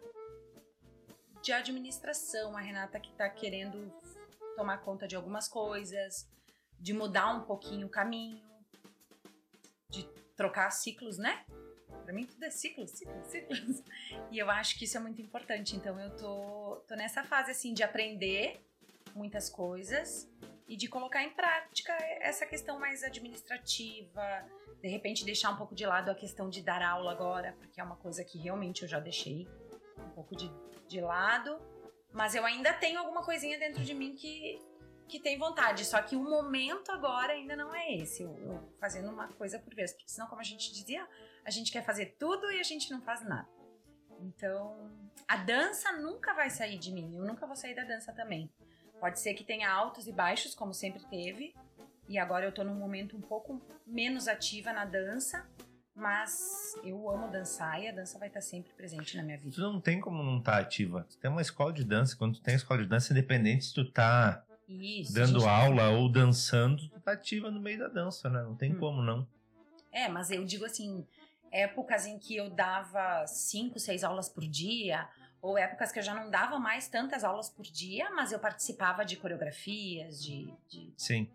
de 1.41 1.51
administração, 1.51 2.55
a 2.55 2.61
Renata 2.61 2.99
que 2.99 3.11
tá 3.13 3.29
querendo 3.29 3.91
tomar 4.55 4.77
conta 4.79 5.07
de 5.07 5.15
algumas 5.15 5.47
coisas, 5.47 6.29
de 6.79 6.93
mudar 6.93 7.33
um 7.33 7.41
pouquinho 7.41 7.87
o 7.87 7.89
caminho, 7.89 8.41
de 9.89 10.03
trocar 10.35 10.69
ciclos, 10.71 11.17
né? 11.17 11.45
Pra 12.11 12.19
mim 12.19 12.25
tudo 12.25 12.43
é 12.43 12.49
ciclos, 12.49 12.91
ciclos, 12.91 13.25
ciclos. 13.27 13.83
E 14.29 14.37
eu 14.37 14.51
acho 14.51 14.77
que 14.77 14.83
isso 14.83 14.97
é 14.97 14.99
muito 14.99 15.21
importante. 15.21 15.77
Então 15.77 15.97
eu 15.97 16.13
tô, 16.17 16.83
tô 16.85 16.93
nessa 16.93 17.23
fase 17.23 17.51
assim 17.51 17.73
de 17.73 17.83
aprender 17.83 18.59
muitas 19.15 19.49
coisas 19.49 20.29
e 20.67 20.75
de 20.75 20.89
colocar 20.89 21.23
em 21.23 21.29
prática 21.29 21.93
essa 22.19 22.45
questão 22.45 22.77
mais 22.77 23.01
administrativa, 23.01 24.45
de 24.81 24.89
repente 24.89 25.23
deixar 25.23 25.51
um 25.51 25.55
pouco 25.55 25.73
de 25.73 25.85
lado 25.85 26.11
a 26.11 26.15
questão 26.15 26.49
de 26.49 26.61
dar 26.61 26.81
aula 26.81 27.13
agora, 27.13 27.55
porque 27.57 27.79
é 27.79 27.83
uma 27.83 27.95
coisa 27.95 28.25
que 28.25 28.37
realmente 28.37 28.83
eu 28.83 28.89
já 28.89 28.99
deixei 28.99 29.47
um 29.97 30.09
pouco 30.09 30.35
de, 30.35 30.51
de 30.89 30.99
lado, 30.99 31.61
mas 32.11 32.35
eu 32.35 32.45
ainda 32.45 32.73
tenho 32.73 32.99
alguma 32.99 33.23
coisinha 33.23 33.57
dentro 33.57 33.83
de 33.85 33.93
mim 33.93 34.15
que, 34.15 34.61
que 35.07 35.17
tem 35.17 35.37
vontade, 35.37 35.85
só 35.85 36.01
que 36.01 36.17
o 36.17 36.23
momento 36.23 36.91
agora 36.91 37.31
ainda 37.31 37.55
não 37.55 37.73
é 37.73 37.93
esse, 37.93 38.23
eu, 38.23 38.37
eu 38.39 38.73
fazendo 38.81 39.09
uma 39.09 39.29
coisa 39.29 39.59
por 39.59 39.73
vez, 39.73 39.93
porque 39.93 40.09
senão, 40.09 40.27
como 40.27 40.41
a 40.41 40.45
gente 40.45 40.73
dizia, 40.73 41.07
a 41.45 41.49
gente 41.49 41.71
quer 41.71 41.83
fazer 41.83 42.15
tudo 42.19 42.51
e 42.51 42.59
a 42.59 42.63
gente 42.63 42.89
não 42.91 43.01
faz 43.01 43.23
nada. 43.23 43.47
Então, 44.21 44.75
a 45.27 45.37
dança 45.37 45.91
nunca 45.93 46.33
vai 46.33 46.49
sair 46.49 46.77
de 46.77 46.91
mim, 46.91 47.15
eu 47.15 47.25
nunca 47.25 47.47
vou 47.47 47.55
sair 47.55 47.75
da 47.75 47.83
dança 47.83 48.11
também. 48.13 48.49
Pode 48.99 49.19
ser 49.19 49.33
que 49.33 49.43
tenha 49.43 49.71
altos 49.71 50.05
e 50.07 50.11
baixos, 50.11 50.53
como 50.53 50.73
sempre 50.73 51.03
teve, 51.09 51.55
e 52.07 52.19
agora 52.19 52.45
eu 52.45 52.51
tô 52.51 52.63
num 52.63 52.75
momento 52.75 53.17
um 53.17 53.21
pouco 53.21 53.59
menos 53.85 54.27
ativa 54.27 54.71
na 54.71 54.85
dança, 54.85 55.47
mas 55.95 56.75
eu 56.83 57.09
amo 57.09 57.31
dançar 57.31 57.81
e 57.81 57.87
a 57.87 57.91
dança 57.91 58.19
vai 58.19 58.27
estar 58.27 58.41
sempre 58.41 58.71
presente 58.73 59.17
na 59.17 59.23
minha 59.23 59.37
vida. 59.37 59.55
Tu 59.55 59.61
não 59.61 59.81
tem 59.81 59.99
como 59.99 60.21
não 60.23 60.37
estar 60.37 60.59
ativa. 60.59 61.05
Tu 61.09 61.17
tem 61.17 61.29
uma 61.31 61.41
escola 61.41 61.73
de 61.73 61.83
dança, 61.83 62.15
quando 62.15 62.35
tu 62.35 62.41
tem 62.41 62.55
escola 62.55 62.83
de 62.83 62.87
dança, 62.87 63.11
independente 63.11 63.65
se 63.65 63.73
tu 63.73 63.89
tá 63.91 64.45
Isso. 64.67 65.13
dando 65.13 65.47
aula 65.47 65.89
ou 65.89 66.07
dançando, 66.09 66.87
tu 66.89 66.99
tá 67.01 67.13
ativa 67.13 67.49
no 67.49 67.59
meio 67.59 67.79
da 67.79 67.87
dança, 67.87 68.29
né? 68.29 68.41
Não 68.43 68.55
tem 68.55 68.73
Hum. 68.75 68.79
como 68.79 69.01
não. 69.01 69.27
É, 69.91 70.07
mas 70.07 70.31
eu 70.31 70.45
digo 70.45 70.63
assim, 70.63 71.05
épocas 71.51 72.05
em 72.05 72.17
que 72.17 72.35
eu 72.35 72.49
dava 72.49 73.25
cinco, 73.27 73.77
seis 73.79 74.03
aulas 74.03 74.29
por 74.29 74.43
dia, 74.47 75.07
ou 75.41 75.57
épocas 75.57 75.91
que 75.91 75.99
eu 75.99 76.03
já 76.03 76.13
não 76.13 76.29
dava 76.29 76.57
mais 76.59 76.87
tantas 76.87 77.23
aulas 77.23 77.49
por 77.49 77.63
dia, 77.63 78.09
mas 78.11 78.31
eu 78.31 78.39
participava 78.39 79.03
de 79.03 79.17
coreografias, 79.17 80.23
de, 80.23 80.53
de, 80.69 80.93
Sim. 80.95 81.27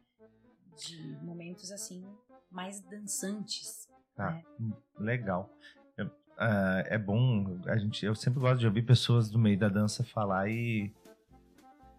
de 0.76 1.18
momentos 1.22 1.70
assim, 1.72 2.07
mais 2.50 2.81
dançantes. 2.81 3.88
Tá. 4.14 4.33
É. 4.33 4.62
Hum, 4.62 4.72
Legal. 4.98 5.50
Eu- 5.96 6.11
ah, 6.38 6.83
é 6.87 6.96
bom, 6.96 7.59
a 7.66 7.76
gente, 7.76 8.07
eu 8.07 8.14
sempre 8.14 8.40
gosto 8.40 8.61
de 8.61 8.66
ouvir 8.66 8.83
pessoas 8.83 9.29
do 9.29 9.38
meio 9.38 9.59
da 9.59 9.68
dança 9.68 10.05
falar 10.05 10.48
e, 10.48 10.94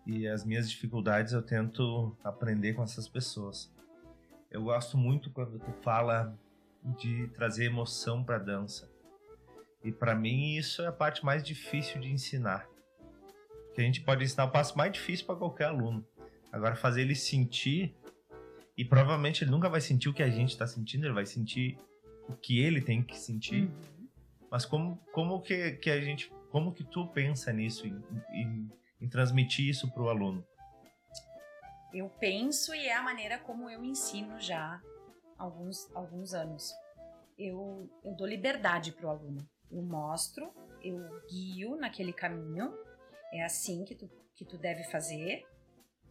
e 0.05 0.27
as 0.27 0.43
minhas 0.45 0.69
dificuldades 0.69 1.33
eu 1.33 1.41
tento 1.43 2.17
aprender 2.23 2.73
com 2.73 2.81
essas 2.83 3.07
pessoas. 3.07 3.71
Eu 4.49 4.63
gosto 4.63 4.97
muito 4.97 5.29
quando 5.29 5.59
tu 5.59 5.71
fala 5.83 6.33
de 6.97 7.27
trazer 7.29 7.65
emoção 7.65 8.23
pra 8.23 8.37
dança. 8.37 8.89
E 9.83 9.91
pra 9.91 10.15
mim 10.15 10.55
isso 10.55 10.81
é 10.81 10.87
a 10.87 10.91
parte 10.91 11.23
mais 11.25 11.43
difícil 11.43 11.99
de 12.01 12.09
ensinar. 12.11 12.67
Que 13.73 13.81
a 13.81 13.83
gente 13.83 14.01
pode 14.01 14.23
ensinar 14.23 14.45
o 14.45 14.51
passo 14.51 14.77
mais 14.77 14.91
difícil 14.91 15.25
pra 15.25 15.35
qualquer 15.35 15.65
aluno. 15.65 16.05
Agora 16.51 16.75
fazer 16.75 17.01
ele 17.01 17.15
sentir 17.15 17.95
e 18.77 18.83
provavelmente 18.85 19.43
ele 19.43 19.51
nunca 19.51 19.69
vai 19.69 19.81
sentir 19.81 20.09
o 20.09 20.13
que 20.13 20.23
a 20.23 20.29
gente 20.29 20.57
tá 20.57 20.65
sentindo, 20.67 21.05
ele 21.05 21.13
vai 21.13 21.25
sentir 21.25 21.77
o 22.27 22.33
que 22.33 22.59
ele 22.59 22.81
tem 22.81 23.01
que 23.03 23.17
sentir. 23.17 23.63
Uhum. 23.65 24.07
Mas 24.49 24.65
como, 24.65 24.97
como 25.11 25.41
que, 25.41 25.73
que 25.73 25.89
a 25.89 25.99
gente. 26.01 26.31
Como 26.51 26.73
que 26.73 26.83
tu 26.83 27.07
pensa 27.07 27.51
nisso, 27.51 27.85
em, 27.85 28.01
em- 28.31 28.71
em 29.01 29.09
transmitir 29.09 29.67
isso 29.69 29.91
pro 29.91 30.09
aluno? 30.09 30.43
Eu 31.93 32.09
penso 32.09 32.73
e 32.73 32.87
é 32.87 32.95
a 32.95 33.03
maneira 33.03 33.37
como 33.37 33.69
eu 33.69 33.83
ensino 33.83 34.39
já 34.39 34.81
alguns, 35.37 35.93
alguns 35.95 36.33
anos. 36.33 36.73
Eu, 37.37 37.89
eu 38.03 38.15
dou 38.15 38.27
liberdade 38.27 38.91
para 38.91 39.07
o 39.07 39.09
aluno. 39.09 39.47
Eu 39.71 39.81
mostro, 39.81 40.51
eu 40.81 40.99
guio 41.29 41.75
naquele 41.75 42.13
caminho. 42.13 42.73
É 43.33 43.43
assim 43.43 43.83
que 43.83 43.95
tu, 43.95 44.09
que 44.35 44.45
tu 44.45 44.57
deve 44.57 44.83
fazer. 44.85 45.45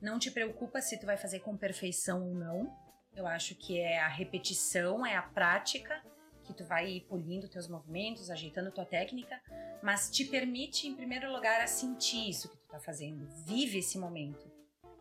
Não 0.01 0.19
te 0.19 0.31
preocupa 0.31 0.81
se 0.81 0.99
tu 0.99 1.07
vai 1.07 1.17
fazer 1.17 1.41
com 1.41 1.57
perfeição 1.57 2.29
ou 2.29 2.35
não. 2.35 2.77
Eu 3.15 3.27
acho 3.27 3.55
que 3.55 3.81
é 3.81 3.99
a 3.99 4.09
repetição, 4.09 5.05
é 5.07 5.17
a 5.17 5.23
prática 5.23 6.03
que 6.45 6.55
tu 6.55 6.65
vai 6.65 7.01
polindo 7.09 7.49
teus 7.49 7.67
movimentos, 7.67 8.31
ajeitando 8.31 8.71
tua 8.71 8.85
técnica, 8.85 9.41
mas 9.83 10.09
te 10.11 10.25
permite, 10.25 10.87
em 10.87 10.95
primeiro 10.95 11.33
lugar, 11.33 11.61
a 11.61 11.67
sentir 11.67 12.29
isso 12.29 12.49
que 12.49 12.57
tu 12.57 12.69
tá 12.69 12.79
fazendo. 12.79 13.27
Vive 13.45 13.79
esse 13.79 13.99
momento. 13.99 14.51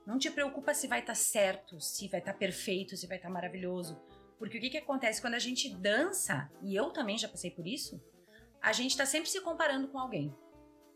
Não 0.06 0.18
te 0.18 0.30
preocupa 0.30 0.74
se 0.74 0.88
vai 0.88 1.00
estar 1.00 1.16
certo, 1.16 1.80
se 1.80 2.08
vai 2.08 2.20
estar 2.20 2.34
perfeito, 2.34 2.96
se 2.96 3.08
vai 3.08 3.18
estar 3.18 3.30
maravilhoso. 3.30 4.00
Porque 4.38 4.58
o 4.58 4.62
que, 4.62 4.70
que 4.70 4.78
acontece 4.78 5.22
quando 5.22 5.36
a 5.36 5.40
gente 5.40 5.74
dança, 5.76 6.50
e 6.62 6.76
eu 6.76 6.92
também 6.92 7.18
já 7.18 7.28
passei 7.28 7.52
por 7.52 7.66
isso, 7.66 8.02
a 8.62 8.74
gente 8.74 8.92
está 8.92 9.06
sempre 9.06 9.30
se 9.30 9.42
comparando 9.42 9.88
com 9.88 10.00
alguém. 10.00 10.34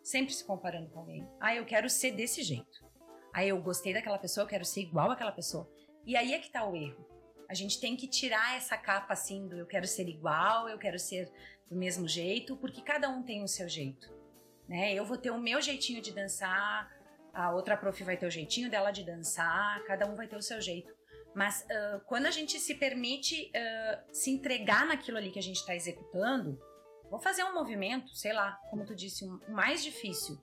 Sempre 0.03 0.33
se 0.33 0.43
comparando 0.43 0.89
com 0.89 0.99
alguém. 0.99 1.27
Ah, 1.39 1.55
eu 1.55 1.65
quero 1.65 1.89
ser 1.89 2.11
desse 2.11 2.41
jeito. 2.43 2.89
Ah, 3.33 3.45
eu 3.45 3.61
gostei 3.61 3.93
daquela 3.93 4.17
pessoa, 4.17 4.43
eu 4.43 4.49
quero 4.49 4.65
ser 4.65 4.81
igual 4.81 5.11
àquela 5.11 5.31
pessoa. 5.31 5.69
E 6.05 6.15
aí 6.15 6.33
é 6.33 6.39
que 6.39 6.51
tá 6.51 6.67
o 6.67 6.75
erro. 6.75 7.05
A 7.47 7.53
gente 7.53 7.79
tem 7.79 7.95
que 7.95 8.07
tirar 8.07 8.55
essa 8.55 8.77
capa 8.77 9.13
assim 9.13 9.47
do 9.47 9.57
eu 9.57 9.65
quero 9.65 9.87
ser 9.87 10.07
igual, 10.07 10.67
eu 10.67 10.77
quero 10.77 10.99
ser 10.99 11.31
do 11.69 11.75
mesmo 11.75 12.07
jeito, 12.07 12.57
porque 12.57 12.81
cada 12.81 13.09
um 13.09 13.23
tem 13.23 13.43
o 13.43 13.47
seu 13.47 13.67
jeito. 13.67 14.11
Né? 14.67 14.93
Eu 14.93 15.05
vou 15.05 15.17
ter 15.17 15.31
o 15.31 15.39
meu 15.39 15.61
jeitinho 15.61 16.01
de 16.01 16.11
dançar, 16.11 16.91
a 17.33 17.51
outra 17.51 17.77
prof 17.77 18.03
vai 18.03 18.17
ter 18.17 18.27
o 18.27 18.31
jeitinho 18.31 18.69
dela 18.69 18.91
de 18.91 19.03
dançar, 19.03 19.83
cada 19.85 20.07
um 20.07 20.15
vai 20.15 20.27
ter 20.27 20.35
o 20.35 20.41
seu 20.41 20.59
jeito. 20.61 20.93
Mas 21.39 21.65
ah, 21.71 22.01
quando 22.05 22.25
a 22.25 22.31
gente 22.31 22.59
se 22.59 22.75
permite 22.75 23.49
ah, 23.55 24.03
se 24.11 24.29
entregar 24.29 24.85
naquilo 24.85 25.17
ali 25.17 25.31
que 25.31 25.39
a 25.39 25.41
gente 25.41 25.55
está 25.55 25.73
executando, 25.73 26.59
vou 27.09 27.17
fazer 27.17 27.45
um 27.45 27.53
movimento, 27.53 28.13
sei 28.13 28.33
lá, 28.33 28.59
como 28.69 28.85
tu 28.85 28.93
disse, 28.93 29.23
um 29.23 29.39
mais 29.47 29.81
difícil. 29.81 30.37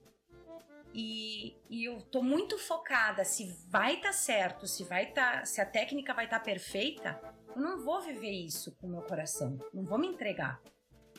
E, 0.95 1.55
e 1.69 1.85
eu 1.85 2.01
tô 2.01 2.23
muito 2.23 2.57
focada 2.57 3.23
se 3.23 3.45
vai 3.69 3.97
estar 3.97 4.11
certo, 4.11 4.65
se 4.65 4.83
vai 4.85 5.11
tá, 5.11 5.45
se 5.45 5.61
a 5.61 5.67
técnica 5.67 6.15
vai 6.15 6.25
estar 6.25 6.39
perfeita, 6.39 7.21
eu 7.55 7.61
não 7.61 7.85
vou 7.85 8.01
viver 8.01 8.31
isso 8.31 8.75
com 8.77 8.87
o 8.87 8.89
meu 8.89 9.03
coração, 9.03 9.59
não 9.71 9.85
vou 9.85 9.99
me 9.99 10.07
entregar. 10.07 10.59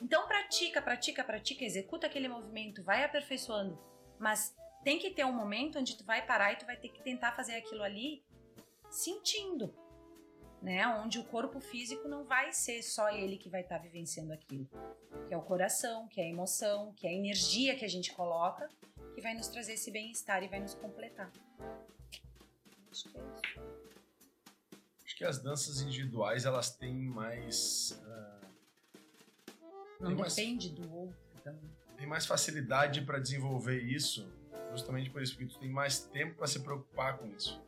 Então 0.02 0.26
pratica, 0.26 0.82
pratica, 0.82 1.22
pratica, 1.22 1.64
executa 1.64 2.08
aquele 2.08 2.26
movimento, 2.26 2.82
vai 2.82 3.04
aperfeiçoando, 3.04 3.78
mas 4.18 4.56
tem 4.82 4.98
que 4.98 5.10
ter 5.10 5.24
um 5.24 5.32
momento 5.32 5.78
onde 5.78 5.96
tu 5.96 6.04
vai 6.04 6.26
parar 6.26 6.52
e 6.52 6.56
tu 6.56 6.66
vai 6.66 6.76
ter 6.76 6.88
que 6.88 7.00
tentar 7.04 7.30
fazer 7.36 7.54
aquilo 7.54 7.84
ali 7.84 8.24
sentindo, 8.90 9.72
né? 10.62 10.86
Onde 10.86 11.18
o 11.18 11.24
corpo 11.24 11.60
físico 11.60 12.08
não 12.08 12.24
vai 12.24 12.52
ser 12.52 12.82
só 12.82 13.08
ele 13.10 13.36
que 13.36 13.48
vai 13.48 13.60
estar 13.62 13.78
vivenciando 13.78 14.32
aquilo, 14.32 14.68
que 15.26 15.34
é 15.34 15.36
o 15.36 15.42
coração, 15.42 16.08
que 16.08 16.20
é 16.20 16.24
a 16.24 16.28
emoção, 16.28 16.92
que 16.94 17.06
é 17.06 17.10
a 17.10 17.12
energia 17.14 17.76
que 17.76 17.84
a 17.84 17.88
gente 17.88 18.12
coloca, 18.12 18.68
que 19.14 19.20
vai 19.20 19.34
nos 19.34 19.48
trazer 19.48 19.74
esse 19.74 19.90
bem-estar 19.90 20.42
e 20.42 20.48
vai 20.48 20.60
nos 20.60 20.74
completar. 20.74 21.30
Acho 22.90 23.08
que 23.08 23.18
é 23.18 23.20
isso. 23.20 23.60
Acho 25.04 25.16
que 25.16 25.24
as 25.24 25.38
danças 25.40 25.80
individuais 25.80 26.44
elas 26.44 26.70
têm 26.76 26.94
mais 26.94 27.98
ah, 28.06 28.40
Não 30.00 30.08
Tem 30.10 30.16
mais- 30.16 30.34
depende 30.36 30.70
do 30.70 30.94
outro 30.94 31.18
também. 31.42 31.70
tem 31.96 32.06
mais 32.06 32.24
facilidade 32.24 33.00
para 33.02 33.18
desenvolver 33.18 33.80
isso, 33.82 34.30
justamente 34.70 35.10
por 35.10 35.20
isso, 35.22 35.34
porque 35.36 35.52
tu 35.52 35.58
tem 35.58 35.68
mais 35.70 35.98
tempo 36.00 36.36
para 36.36 36.46
se 36.46 36.60
preocupar 36.60 37.18
com 37.18 37.26
isso. 37.26 37.60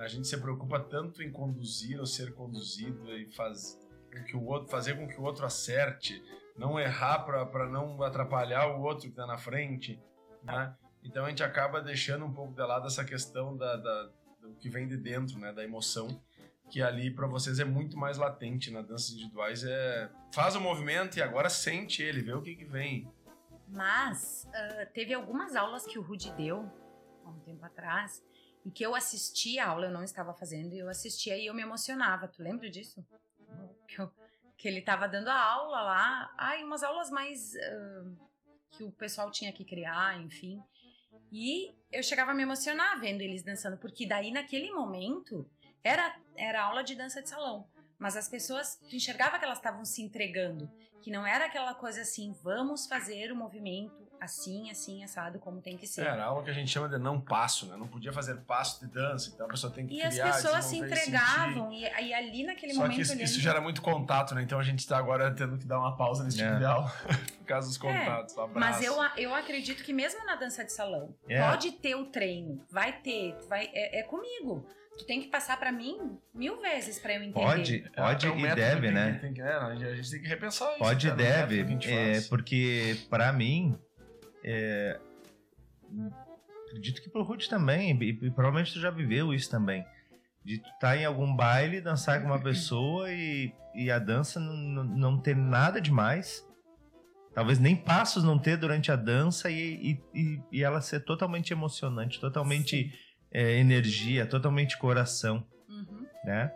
A 0.00 0.08
gente 0.08 0.26
se 0.26 0.36
preocupa 0.38 0.80
tanto 0.80 1.22
em 1.22 1.30
conduzir 1.30 1.98
ou 2.00 2.06
ser 2.06 2.34
conduzido 2.34 3.10
e 3.16 3.26
faz, 3.32 3.78
que 4.26 4.36
o 4.36 4.44
outro, 4.44 4.70
fazer 4.70 4.96
com 4.96 5.06
que 5.06 5.20
o 5.20 5.22
outro 5.22 5.44
acerte, 5.44 6.22
não 6.56 6.78
errar 6.80 7.20
para 7.20 7.68
não 7.68 8.02
atrapalhar 8.02 8.66
o 8.68 8.82
outro 8.82 9.02
que 9.02 9.08
está 9.10 9.26
na 9.26 9.36
frente, 9.38 10.00
né? 10.42 10.74
Então 11.02 11.24
a 11.24 11.28
gente 11.28 11.42
acaba 11.42 11.80
deixando 11.80 12.24
um 12.24 12.32
pouco 12.32 12.54
de 12.54 12.62
lado 12.62 12.86
essa 12.86 13.04
questão 13.04 13.56
da, 13.56 13.76
da- 13.76 14.10
do 14.40 14.54
que 14.56 14.68
vem 14.70 14.86
de 14.88 14.96
dentro, 14.96 15.38
né? 15.38 15.52
Da 15.52 15.62
emoção, 15.64 16.08
que 16.70 16.80
ali 16.82 17.10
para 17.10 17.26
vocês 17.26 17.58
é 17.58 17.64
muito 17.64 17.96
mais 17.98 18.16
latente. 18.16 18.70
Na 18.70 18.80
danças 18.82 19.10
individuais 19.10 19.64
é 19.64 20.10
faz 20.32 20.56
o 20.56 20.60
movimento 20.60 21.18
e 21.18 21.22
agora 21.22 21.48
sente 21.50 22.02
ele, 22.02 22.22
vê 22.22 22.32
o 22.32 22.40
que 22.42 22.54
que 22.56 22.64
vem. 22.64 23.06
Mas 23.68 24.48
ah, 24.54 24.86
teve 24.92 25.12
algumas 25.14 25.54
aulas 25.54 25.84
que 25.86 25.98
o 25.98 26.02
Rudy 26.02 26.32
deu 26.32 26.70
há 27.24 27.30
um 27.30 27.38
tempo 27.40 27.64
atrás 27.64 28.22
e 28.64 28.70
que 28.70 28.84
eu 28.84 28.94
assisti 28.94 29.58
a 29.58 29.68
aula, 29.68 29.86
eu 29.86 29.90
não 29.90 30.04
estava 30.04 30.34
fazendo, 30.34 30.74
e 30.74 30.78
eu 30.78 30.88
assistia 30.88 31.36
e 31.36 31.46
eu 31.46 31.54
me 31.54 31.62
emocionava. 31.62 32.28
Tu 32.28 32.42
lembra 32.42 32.68
disso? 32.70 33.04
Que, 33.88 34.00
eu- 34.00 34.12
que 34.56 34.68
ele 34.68 34.80
estava 34.80 35.08
dando 35.08 35.28
a 35.28 35.40
aula 35.40 35.80
lá, 35.80 36.34
ai, 36.36 36.62
umas 36.62 36.82
aulas 36.82 37.10
mais 37.10 37.54
ah, 37.56 38.04
que 38.72 38.84
o 38.84 38.92
pessoal 38.92 39.30
tinha 39.30 39.52
que 39.52 39.64
criar, 39.64 40.20
enfim. 40.20 40.62
E 41.32 41.74
eu 41.90 42.02
chegava 42.02 42.32
a 42.32 42.34
me 42.34 42.42
emocionar 42.42 43.00
vendo 43.00 43.20
eles 43.22 43.42
dançando, 43.42 43.78
porque 43.78 44.06
daí 44.06 44.30
naquele 44.30 44.70
momento 44.72 45.48
era, 45.82 46.16
era 46.36 46.62
aula 46.62 46.82
de 46.82 46.94
dança 46.94 47.22
de 47.22 47.28
salão. 47.28 47.66
Mas 47.98 48.16
as 48.16 48.28
pessoas, 48.28 48.76
tu 48.88 48.96
enxergava 48.96 49.38
que 49.38 49.44
elas 49.44 49.58
estavam 49.58 49.84
se 49.84 50.02
entregando. 50.02 50.70
Que 51.02 51.10
não 51.10 51.26
era 51.26 51.46
aquela 51.46 51.74
coisa 51.74 52.02
assim, 52.02 52.32
vamos 52.42 52.86
fazer 52.86 53.30
o 53.32 53.36
movimento 53.36 54.09
assim, 54.20 54.70
assim, 54.70 55.02
assado, 55.02 55.38
como 55.38 55.60
tem 55.60 55.76
que 55.76 55.86
ser. 55.86 56.02
Era 56.02 56.24
algo 56.24 56.42
que 56.42 56.50
a 56.50 56.52
gente 56.52 56.70
chama 56.70 56.88
de 56.88 56.98
não 56.98 57.20
passo, 57.20 57.66
né? 57.66 57.76
Não 57.76 57.86
podia 57.88 58.12
fazer 58.12 58.36
passo 58.42 58.80
de 58.84 58.92
dança, 58.92 59.30
então 59.34 59.46
a 59.46 59.48
pessoa 59.48 59.72
tem 59.72 59.86
que 59.86 59.94
E 59.94 60.08
criar, 60.08 60.28
as 60.28 60.36
pessoas 60.42 60.64
se 60.66 60.76
e 60.76 60.78
entregavam, 60.80 61.72
e, 61.72 61.82
e 61.82 62.14
ali 62.14 62.44
naquele 62.44 62.72
Só 62.74 62.80
momento. 62.82 62.96
que 62.96 63.02
isso, 63.02 63.12
ali, 63.12 63.22
isso 63.24 63.40
gera 63.40 63.60
muito 63.60 63.80
contato, 63.82 64.34
né? 64.34 64.42
Então 64.42 64.58
a 64.58 64.62
gente 64.62 64.86
tá 64.86 64.98
agora 64.98 65.30
tendo 65.34 65.56
que 65.58 65.66
dar 65.66 65.78
uma 65.78 65.96
pausa 65.96 66.22
nesse 66.24 66.36
tipo 66.38 66.48
É. 66.50 66.64
aula. 66.64 66.90
Por 67.40 67.46
causa 67.46 67.66
dos 67.68 67.78
contatos. 67.78 68.36
Um 68.36 68.42
abraço. 68.44 68.58
Mas 68.60 68.82
eu, 68.84 68.94
eu 69.16 69.34
acredito 69.34 69.82
que 69.82 69.92
mesmo 69.92 70.24
na 70.24 70.36
dança 70.36 70.64
de 70.64 70.72
salão, 70.72 71.14
É. 71.28 71.40
pode 71.48 71.72
ter 71.72 71.96
o 71.96 72.06
treino, 72.06 72.64
vai 72.70 72.92
ter, 73.00 73.34
vai, 73.48 73.68
é, 73.72 74.00
é 74.00 74.02
comigo. 74.04 74.64
Tu 74.98 75.06
tem 75.06 75.20
que 75.22 75.28
passar 75.28 75.58
pra 75.58 75.72
mim 75.72 76.18
mil 76.34 76.60
vezes 76.60 76.98
pra 76.98 77.14
eu 77.14 77.22
entender. 77.22 77.32
Pode, 77.46 77.84
É, 77.86 78.02
pode 78.02 78.26
é 78.26 78.30
um 78.30 78.38
e 78.38 78.54
deve, 78.54 78.86
que 78.88 78.92
né? 78.92 79.18
tem 79.20 79.32
que- 79.32 79.40
é, 79.40 79.52
a 79.54 79.74
gente 79.94 80.10
tem 80.10 80.20
que 80.20 80.28
repensar 80.28 80.68
isso. 80.70 80.78
Pode 80.78 81.08
e 81.08 81.10
deve, 81.10 81.78
é, 81.88 82.20
porque 82.28 82.98
pra 83.08 83.32
mim, 83.32 83.78
é, 84.44 84.98
acredito 86.66 87.02
que 87.02 87.10
pro 87.10 87.22
Ruth 87.22 87.46
também, 87.48 87.96
e, 88.00 88.10
e 88.10 88.30
provavelmente 88.30 88.72
tu 88.72 88.80
já 88.80 88.90
viveu 88.90 89.34
isso 89.34 89.50
também, 89.50 89.84
de 90.44 90.58
tu 90.58 90.68
estar 90.70 90.96
em 90.96 91.04
algum 91.04 91.34
baile, 91.34 91.80
dançar 91.80 92.20
com 92.20 92.26
uma 92.28 92.40
pessoa 92.42 93.12
e, 93.12 93.52
e 93.74 93.90
a 93.90 93.98
dança 93.98 94.38
não, 94.40 95.20
ter 95.20 95.36
nada 95.36 95.80
demais, 95.80 96.46
talvez 97.34 97.58
nem 97.58 97.76
passos 97.76 98.24
não 98.24 98.38
ter 98.38 98.56
durante 98.56 98.90
a 98.90 98.96
dança 98.96 99.50
e, 99.50 100.00
e, 100.14 100.40
e- 100.52 100.62
ela 100.62 100.80
ser 100.80 101.00
totalmente 101.00 101.52
emocionante, 101.52 102.20
totalmente 102.20 102.92
é, 103.30 103.58
energia, 103.58 104.26
totalmente 104.26 104.76
coração 104.78 105.46
Uhum. 105.68 106.04
né? 106.24 106.52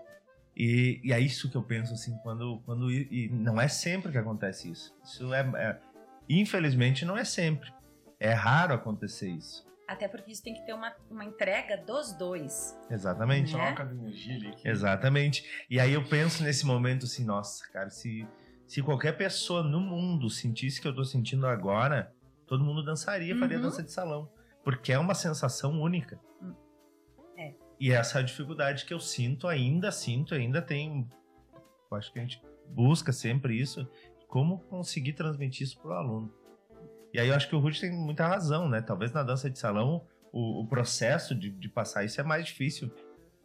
E, 0.56 1.00
e 1.04 1.12
é 1.12 1.20
isso 1.20 1.48
que 1.50 1.56
eu 1.56 1.62
penso 1.62 1.92
assim, 1.94 2.16
quando, 2.22 2.60
quando 2.64 2.90
e 2.90 3.06
e 3.10 3.28
não 3.28 3.60
é 3.60 3.68
sempre 3.68 4.10
que 4.10 4.18
acontece 4.18 4.70
isso. 4.70 4.92
Isso 5.04 5.32
é, 5.32 5.40
é- 5.40 5.80
infelizmente 6.28 7.04
não 7.04 7.16
é 7.16 7.24
sempre. 7.24 7.72
É 8.18 8.32
raro 8.32 8.74
acontecer 8.74 9.28
isso. 9.30 9.64
Até 9.86 10.08
porque 10.08 10.32
isso 10.32 10.42
tem 10.42 10.54
que 10.54 10.64
ter 10.64 10.72
uma, 10.72 10.94
uma 11.10 11.24
entrega 11.24 11.76
dos 11.76 12.12
dois. 12.14 12.74
Exatamente. 12.90 13.54
Né? 13.54 13.72
Troca 13.72 13.84
de 13.92 14.00
energia 14.00 14.34
ali. 14.36 14.54
Exatamente. 14.64 15.66
E 15.68 15.78
aí 15.78 15.92
eu 15.92 16.02
penso 16.08 16.42
nesse 16.42 16.64
momento 16.64 17.04
assim, 17.04 17.22
nossa, 17.24 17.70
cara, 17.70 17.90
se, 17.90 18.26
se 18.66 18.82
qualquer 18.82 19.12
pessoa 19.16 19.62
no 19.62 19.80
mundo 19.80 20.30
sentisse 20.30 20.78
o 20.78 20.82
que 20.82 20.88
eu 20.88 20.94
tô 20.94 21.04
sentindo 21.04 21.46
agora, 21.46 22.10
todo 22.46 22.64
mundo 22.64 22.82
dançaria, 22.82 23.36
faria 23.36 23.58
Uhum. 23.58 23.64
dança 23.64 23.82
de 23.82 23.92
salão. 23.92 24.30
Porque 24.64 24.90
é 24.90 24.98
uma 24.98 25.14
sensação 25.14 25.78
única. 25.78 26.18
Hum. 26.40 26.54
É. 27.36 27.52
E 27.78 27.90
essa 27.92 28.18
é 28.18 28.22
a 28.22 28.24
dificuldade 28.24 28.86
que 28.86 28.94
eu 28.94 29.00
sinto, 29.00 29.46
ainda 29.46 29.92
sinto, 29.92 30.34
ainda 30.34 30.62
tem. 30.62 31.06
Eu 31.90 31.96
acho 31.98 32.10
que 32.10 32.18
a 32.18 32.22
gente 32.22 32.40
busca 32.70 33.12
sempre 33.12 33.60
isso, 33.60 33.86
como 34.34 34.58
conseguir 34.64 35.12
transmitir 35.12 35.64
isso 35.64 35.78
pro 35.78 35.92
aluno. 35.92 36.28
E 37.12 37.20
aí 37.20 37.28
eu 37.28 37.36
acho 37.36 37.48
que 37.48 37.54
o 37.54 37.60
Ruth 37.60 37.78
tem 37.78 37.92
muita 37.92 38.26
razão, 38.26 38.68
né? 38.68 38.82
Talvez 38.82 39.12
na 39.12 39.22
dança 39.22 39.48
de 39.48 39.56
salão 39.56 40.04
o, 40.32 40.62
o 40.62 40.66
processo 40.66 41.36
de, 41.36 41.50
de 41.50 41.68
passar 41.68 42.02
isso 42.02 42.20
é 42.20 42.24
mais 42.24 42.44
difícil 42.44 42.90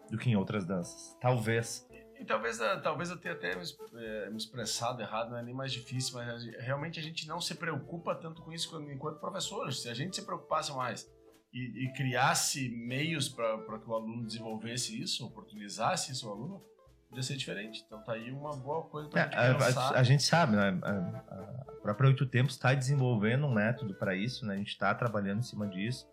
do 0.10 0.17
que 0.17 0.32
em 0.32 0.36
outras 0.36 0.65
danças. 0.65 1.15
Talvez. 1.21 1.88
E 2.19 2.25
talvez, 2.25 2.60
ah, 2.60 2.80
talvez 2.80 3.12
eu 3.12 3.17
tenha 3.17 3.36
até 3.36 3.56
me, 3.56 3.63
eh, 3.97 4.32
me 4.32 4.38
expressado 4.38 4.99
errado, 4.99 5.30
não 5.30 5.38
é 5.38 5.43
nem 5.43 5.54
mais 5.54 5.71
difícil, 5.71 6.15
mas 6.15 6.43
realmente 6.58 6.99
a 6.99 7.04
gente 7.04 7.28
não 7.28 7.39
se 7.39 7.54
preocupa 7.54 8.15
tanto 8.15 8.41
com 8.41 8.52
isso 8.52 8.75
enquanto 8.91 9.19
professores. 9.19 9.84
Se 9.84 9.89
a 9.89 9.93
gente 9.93 10.15
se 10.15 10.25
preocupasse 10.25 10.73
mais 10.73 11.08
e, 11.54 11.86
e 11.86 11.93
criasse 11.93 12.67
meios 12.67 13.30
para 13.30 13.78
que 13.78 13.88
o 13.88 13.93
aluno 13.93 14.25
desenvolvesse 14.25 14.99
isso, 14.99 15.23
oportunizasse 15.23 16.13
isso 16.13 16.28
ao 16.28 16.34
aluno, 16.34 16.65
podia 17.10 17.24
ser 17.24 17.36
diferente. 17.36 17.84
Então 17.86 18.02
tá 18.04 18.13
aí 18.13 18.32
uma 18.32 18.56
boa 18.56 18.84
coisa 18.84 19.10
É, 19.10 19.12
pra 19.12 19.24
gente 19.24 19.36
a, 19.36 19.65
pensar. 19.65 19.95
a- 19.95 20.00
a 20.00 20.04
gente 20.04 20.24
sabe, 20.24 20.56
né? 20.56 20.80
A, 20.82 20.89
a- 20.89 21.65
a 21.67 21.82
própria 21.82 22.08
Oito 22.08 22.26
Tempos 22.26 22.54
está 22.54 22.74
desenvolvendo 22.74 23.45
um 23.45 23.54
método 23.54 23.93
para 23.95 24.15
isso, 24.15 24.45
né? 24.45 24.54
A 24.56 24.58
gente 24.58 24.69
está 24.69 24.93
trabalhando 24.93 25.39
em 25.39 25.43
cima 25.43 25.67
disso, 25.67 26.08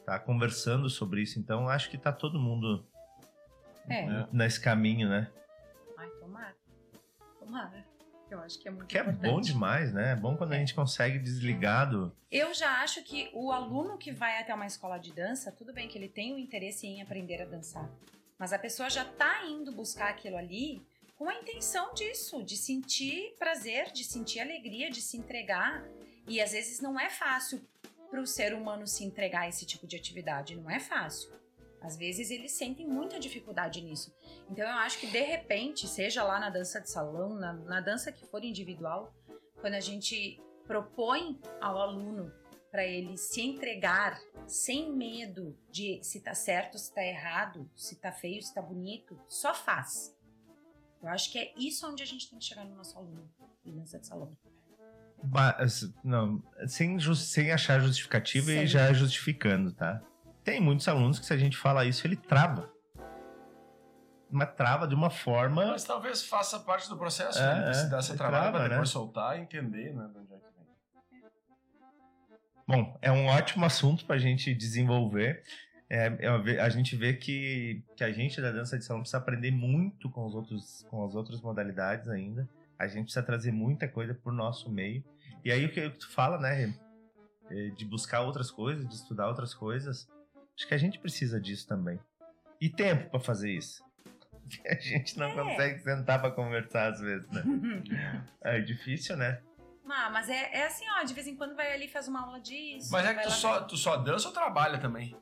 está 0.00 0.18
conversando 0.18 0.88
sobre 0.90 1.22
isso. 1.22 1.38
Então 1.38 1.68
acho 1.68 1.88
que 1.90 1.96
está 1.96 2.12
todo 2.12 2.38
mundo 2.38 2.84
É. 3.88 4.26
nesse 4.32 4.60
caminho, 4.60 5.08
né? 5.08 5.30
Ai, 5.96 6.08
tomara. 6.20 6.54
Tomara. 7.40 7.84
Eu 8.28 8.40
acho 8.40 8.58
que 8.58 8.66
é 8.66 8.70
muito 8.72 8.88
Que 8.88 8.98
é 8.98 9.02
importante. 9.02 9.30
bom 9.30 9.40
demais, 9.40 9.92
né? 9.94 10.10
É 10.12 10.16
bom 10.16 10.36
quando 10.36 10.52
a 10.52 10.56
É. 10.56 10.58
gente 10.58 10.74
consegue 10.74 11.16
desligado. 11.18 12.12
Eu 12.30 12.52
já 12.52 12.82
acho 12.82 13.02
que 13.04 13.30
o 13.32 13.52
aluno 13.52 13.96
que 13.96 14.10
vai 14.10 14.40
até 14.42 14.52
uma 14.52 14.66
escola 14.66 14.98
de 14.98 15.12
dança, 15.12 15.52
tudo 15.52 15.72
bem 15.72 15.86
que 15.86 15.96
ele 15.96 16.08
tem 16.08 16.34
o 16.34 16.38
interesse 16.38 16.88
em 16.88 17.00
aprender 17.00 17.40
a 17.40 17.44
dançar, 17.44 17.88
mas 18.38 18.52
a 18.52 18.58
pessoa 18.58 18.90
já 18.90 19.04
tá 19.04 19.44
indo 19.46 19.72
buscar 19.72 20.10
aquilo 20.10 20.36
ali 20.36 20.86
com 21.16 21.28
a 21.28 21.34
intenção 21.34 21.94
disso, 21.94 22.42
de 22.42 22.56
sentir 22.56 23.34
prazer, 23.38 23.90
de 23.92 24.04
sentir 24.04 24.40
alegria, 24.40 24.90
de 24.90 25.00
se 25.00 25.16
entregar. 25.16 25.82
E 26.28 26.40
às 26.40 26.52
vezes 26.52 26.80
não 26.80 27.00
é 27.00 27.08
fácil 27.08 27.66
para 28.10 28.20
o 28.20 28.26
ser 28.26 28.52
humano 28.54 28.86
se 28.86 29.04
entregar 29.04 29.42
a 29.42 29.48
esse 29.48 29.64
tipo 29.64 29.86
de 29.86 29.96
atividade, 29.96 30.54
não 30.54 30.70
é 30.70 30.78
fácil. 30.78 31.32
Às 31.80 31.96
vezes 31.96 32.30
eles 32.30 32.52
sentem 32.52 32.86
muita 32.86 33.18
dificuldade 33.18 33.80
nisso. 33.80 34.14
Então 34.50 34.66
eu 34.66 34.74
acho 34.76 34.98
que 34.98 35.06
de 35.06 35.20
repente, 35.20 35.86
seja 35.86 36.22
lá 36.22 36.38
na 36.38 36.50
dança 36.50 36.80
de 36.80 36.90
salão, 36.90 37.34
na, 37.34 37.52
na 37.52 37.80
dança 37.80 38.12
que 38.12 38.26
for 38.26 38.44
individual, 38.44 39.14
quando 39.60 39.74
a 39.74 39.80
gente 39.80 40.40
propõe 40.66 41.40
ao 41.60 41.78
aluno 41.78 42.32
para 42.76 42.84
ele 42.84 43.16
se 43.16 43.40
entregar 43.40 44.20
sem 44.46 44.94
medo 44.94 45.56
de 45.70 45.98
se 46.02 46.20
tá 46.20 46.34
certo, 46.34 46.76
se 46.76 46.94
tá 46.94 47.02
errado, 47.02 47.66
se 47.74 47.96
tá 47.96 48.12
feio, 48.12 48.42
se 48.42 48.54
tá 48.54 48.60
bonito, 48.60 49.18
só 49.26 49.54
faz. 49.54 50.14
Eu 51.02 51.08
acho 51.08 51.32
que 51.32 51.38
é 51.38 51.54
isso 51.56 51.90
onde 51.90 52.02
a 52.02 52.06
gente 52.06 52.28
tem 52.28 52.38
que 52.38 52.44
chegar 52.44 52.66
no 52.66 52.76
nosso 52.76 52.98
aluno 52.98 53.30
em 53.64 53.74
dança 53.74 53.98
de 53.98 54.06
salão. 54.06 54.36
Mas, 55.24 55.90
não, 56.04 56.42
sem, 56.66 56.98
sem 57.14 57.50
achar 57.50 57.80
justificativa 57.80 58.52
e 58.52 58.56
Sem. 58.56 58.66
já 58.66 58.92
justificando, 58.92 59.72
tá? 59.72 60.02
Tem 60.44 60.60
muitos 60.60 60.86
alunos 60.86 61.18
que 61.18 61.24
se 61.24 61.32
a 61.32 61.38
gente 61.38 61.56
fala 61.56 61.86
isso, 61.86 62.06
ele 62.06 62.16
trava. 62.16 62.70
Mas 64.30 64.52
trava 64.54 64.86
de 64.86 64.94
uma 64.94 65.08
forma. 65.08 65.64
Mas 65.64 65.84
talvez 65.84 66.26
faça 66.26 66.60
parte 66.60 66.90
do 66.90 66.98
processo, 66.98 67.38
É, 67.38 67.54
né? 67.54 67.64
Ele 67.64 67.74
se 67.74 67.88
dar 67.88 68.00
essa 68.00 68.12
é, 68.12 68.16
trabalho 68.16 68.42
trava, 68.42 68.58
para 68.58 68.68
depois 68.68 68.90
né? 68.90 68.92
soltar 68.92 69.38
e 69.38 69.40
entender, 69.40 69.94
né? 69.94 70.10
De 70.12 70.18
onde 70.18 70.34
é 70.34 70.36
que. 70.36 70.55
Bom, 72.66 72.98
é 73.00 73.12
um 73.12 73.26
ótimo 73.26 73.64
assunto 73.64 74.04
para 74.04 74.16
a 74.16 74.18
gente 74.18 74.52
desenvolver. 74.54 75.42
É, 75.88 76.06
é, 76.18 76.60
a 76.60 76.68
gente 76.68 76.96
vê 76.96 77.14
que, 77.14 77.82
que 77.96 78.02
a 78.02 78.10
gente 78.10 78.40
da 78.40 78.50
dança 78.50 78.76
de 78.76 78.84
salão 78.84 79.02
precisa 79.02 79.18
aprender 79.18 79.52
muito 79.52 80.10
com, 80.10 80.26
os 80.26 80.34
outros, 80.34 80.84
com 80.90 81.04
as 81.04 81.14
outras 81.14 81.40
modalidades 81.40 82.08
ainda. 82.08 82.48
A 82.78 82.88
gente 82.88 83.04
precisa 83.04 83.22
trazer 83.22 83.52
muita 83.52 83.86
coisa 83.86 84.14
pro 84.14 84.32
nosso 84.32 84.68
meio. 84.70 85.04
E 85.44 85.52
aí 85.52 85.64
o 85.64 85.72
que 85.72 85.88
tu 85.90 86.10
fala, 86.10 86.38
né, 86.38 86.74
é, 87.48 87.68
de 87.70 87.84
buscar 87.84 88.22
outras 88.22 88.50
coisas, 88.50 88.86
de 88.88 88.94
estudar 88.94 89.28
outras 89.28 89.54
coisas, 89.54 90.08
acho 90.56 90.66
que 90.66 90.74
a 90.74 90.78
gente 90.78 90.98
precisa 90.98 91.40
disso 91.40 91.68
também. 91.68 92.00
E 92.60 92.68
tempo 92.68 93.10
para 93.10 93.20
fazer 93.20 93.52
isso. 93.52 93.84
A 94.66 94.74
gente 94.76 95.18
não 95.18 95.28
É. 95.28 95.34
consegue 95.34 95.80
sentar 95.80 96.20
para 96.20 96.30
conversar 96.30 96.92
às 96.92 97.00
vezes, 97.00 97.28
né? 97.30 97.42
É 98.42 98.60
difícil, 98.60 99.16
né? 99.16 99.40
Ah, 99.88 100.10
mas 100.10 100.28
é, 100.28 100.50
é 100.52 100.66
assim, 100.66 100.84
ó, 100.98 101.02
de 101.04 101.14
vez 101.14 101.26
em 101.26 101.36
quando 101.36 101.54
vai 101.54 101.72
ali 101.72 101.84
e 101.86 101.88
faz 101.88 102.08
uma 102.08 102.20
aula 102.24 102.40
disso. 102.40 102.88
Mas 102.90 103.06
é 103.06 103.14
que 103.14 103.22
tu 103.22 103.30
só, 103.30 103.60
tu 103.62 103.76
só 103.76 103.96
dança 103.96 104.28
ou 104.28 104.34
trabalha 104.34 104.78
também? 104.78 105.16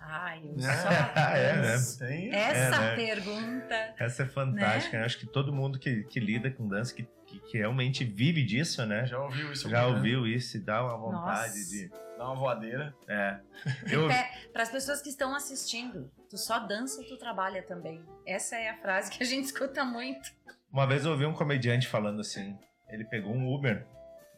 Ai, 0.00 0.40
eu 0.44 0.54
É, 0.64 0.72
só 0.76 0.88
é, 0.90 1.56
né? 1.56 1.62
danço. 1.62 1.98
Tem. 1.98 2.32
Essa 2.32 2.76
É, 2.76 2.80
né? 2.80 2.96
pergunta. 2.96 3.94
Essa 3.98 4.22
é 4.22 4.26
fantástica. 4.26 4.98
né? 4.98 5.04
Acho 5.04 5.18
que 5.18 5.26
todo 5.26 5.52
mundo 5.52 5.78
que, 5.78 6.04
que 6.04 6.20
lida 6.20 6.50
com 6.50 6.68
dança, 6.68 6.94
que, 6.94 7.08
que, 7.26 7.40
que 7.40 7.58
realmente 7.58 8.04
vive 8.04 8.44
disso, 8.44 8.84
né? 8.86 9.04
Já 9.06 9.18
ouviu 9.18 9.52
isso? 9.52 9.68
Já 9.68 9.86
ouviu 9.86 10.26
isso 10.26 10.56
e 10.56 10.60
dá 10.60 10.82
uma 10.84 10.96
vontade 10.96 11.58
Nossa. 11.58 11.70
de. 11.70 11.90
Dá 12.16 12.24
uma 12.26 12.34
voadeira. 12.36 12.94
É. 13.08 13.38
Eu, 13.90 14.08
Para 14.52 14.62
as 14.62 14.70
pessoas 14.70 15.00
que 15.02 15.08
estão 15.08 15.34
assistindo, 15.34 16.10
tu 16.30 16.36
só 16.38 16.58
dança 16.60 17.00
ou 17.00 17.06
tu 17.06 17.16
trabalha 17.16 17.62
também? 17.62 18.04
Essa 18.26 18.56
é 18.56 18.70
a 18.70 18.76
frase 18.78 19.10
que 19.10 19.22
a 19.22 19.26
gente 19.26 19.44
escuta 19.50 19.84
muito. 19.84 20.30
uma 20.72 20.86
vez 20.86 21.04
eu 21.04 21.12
ouvi 21.12 21.26
um 21.26 21.32
comediante 21.34 21.86
falando 21.88 22.20
assim: 22.20 22.56
ele 22.88 23.04
pegou 23.04 23.32
um 23.32 23.52
Uber, 23.52 23.86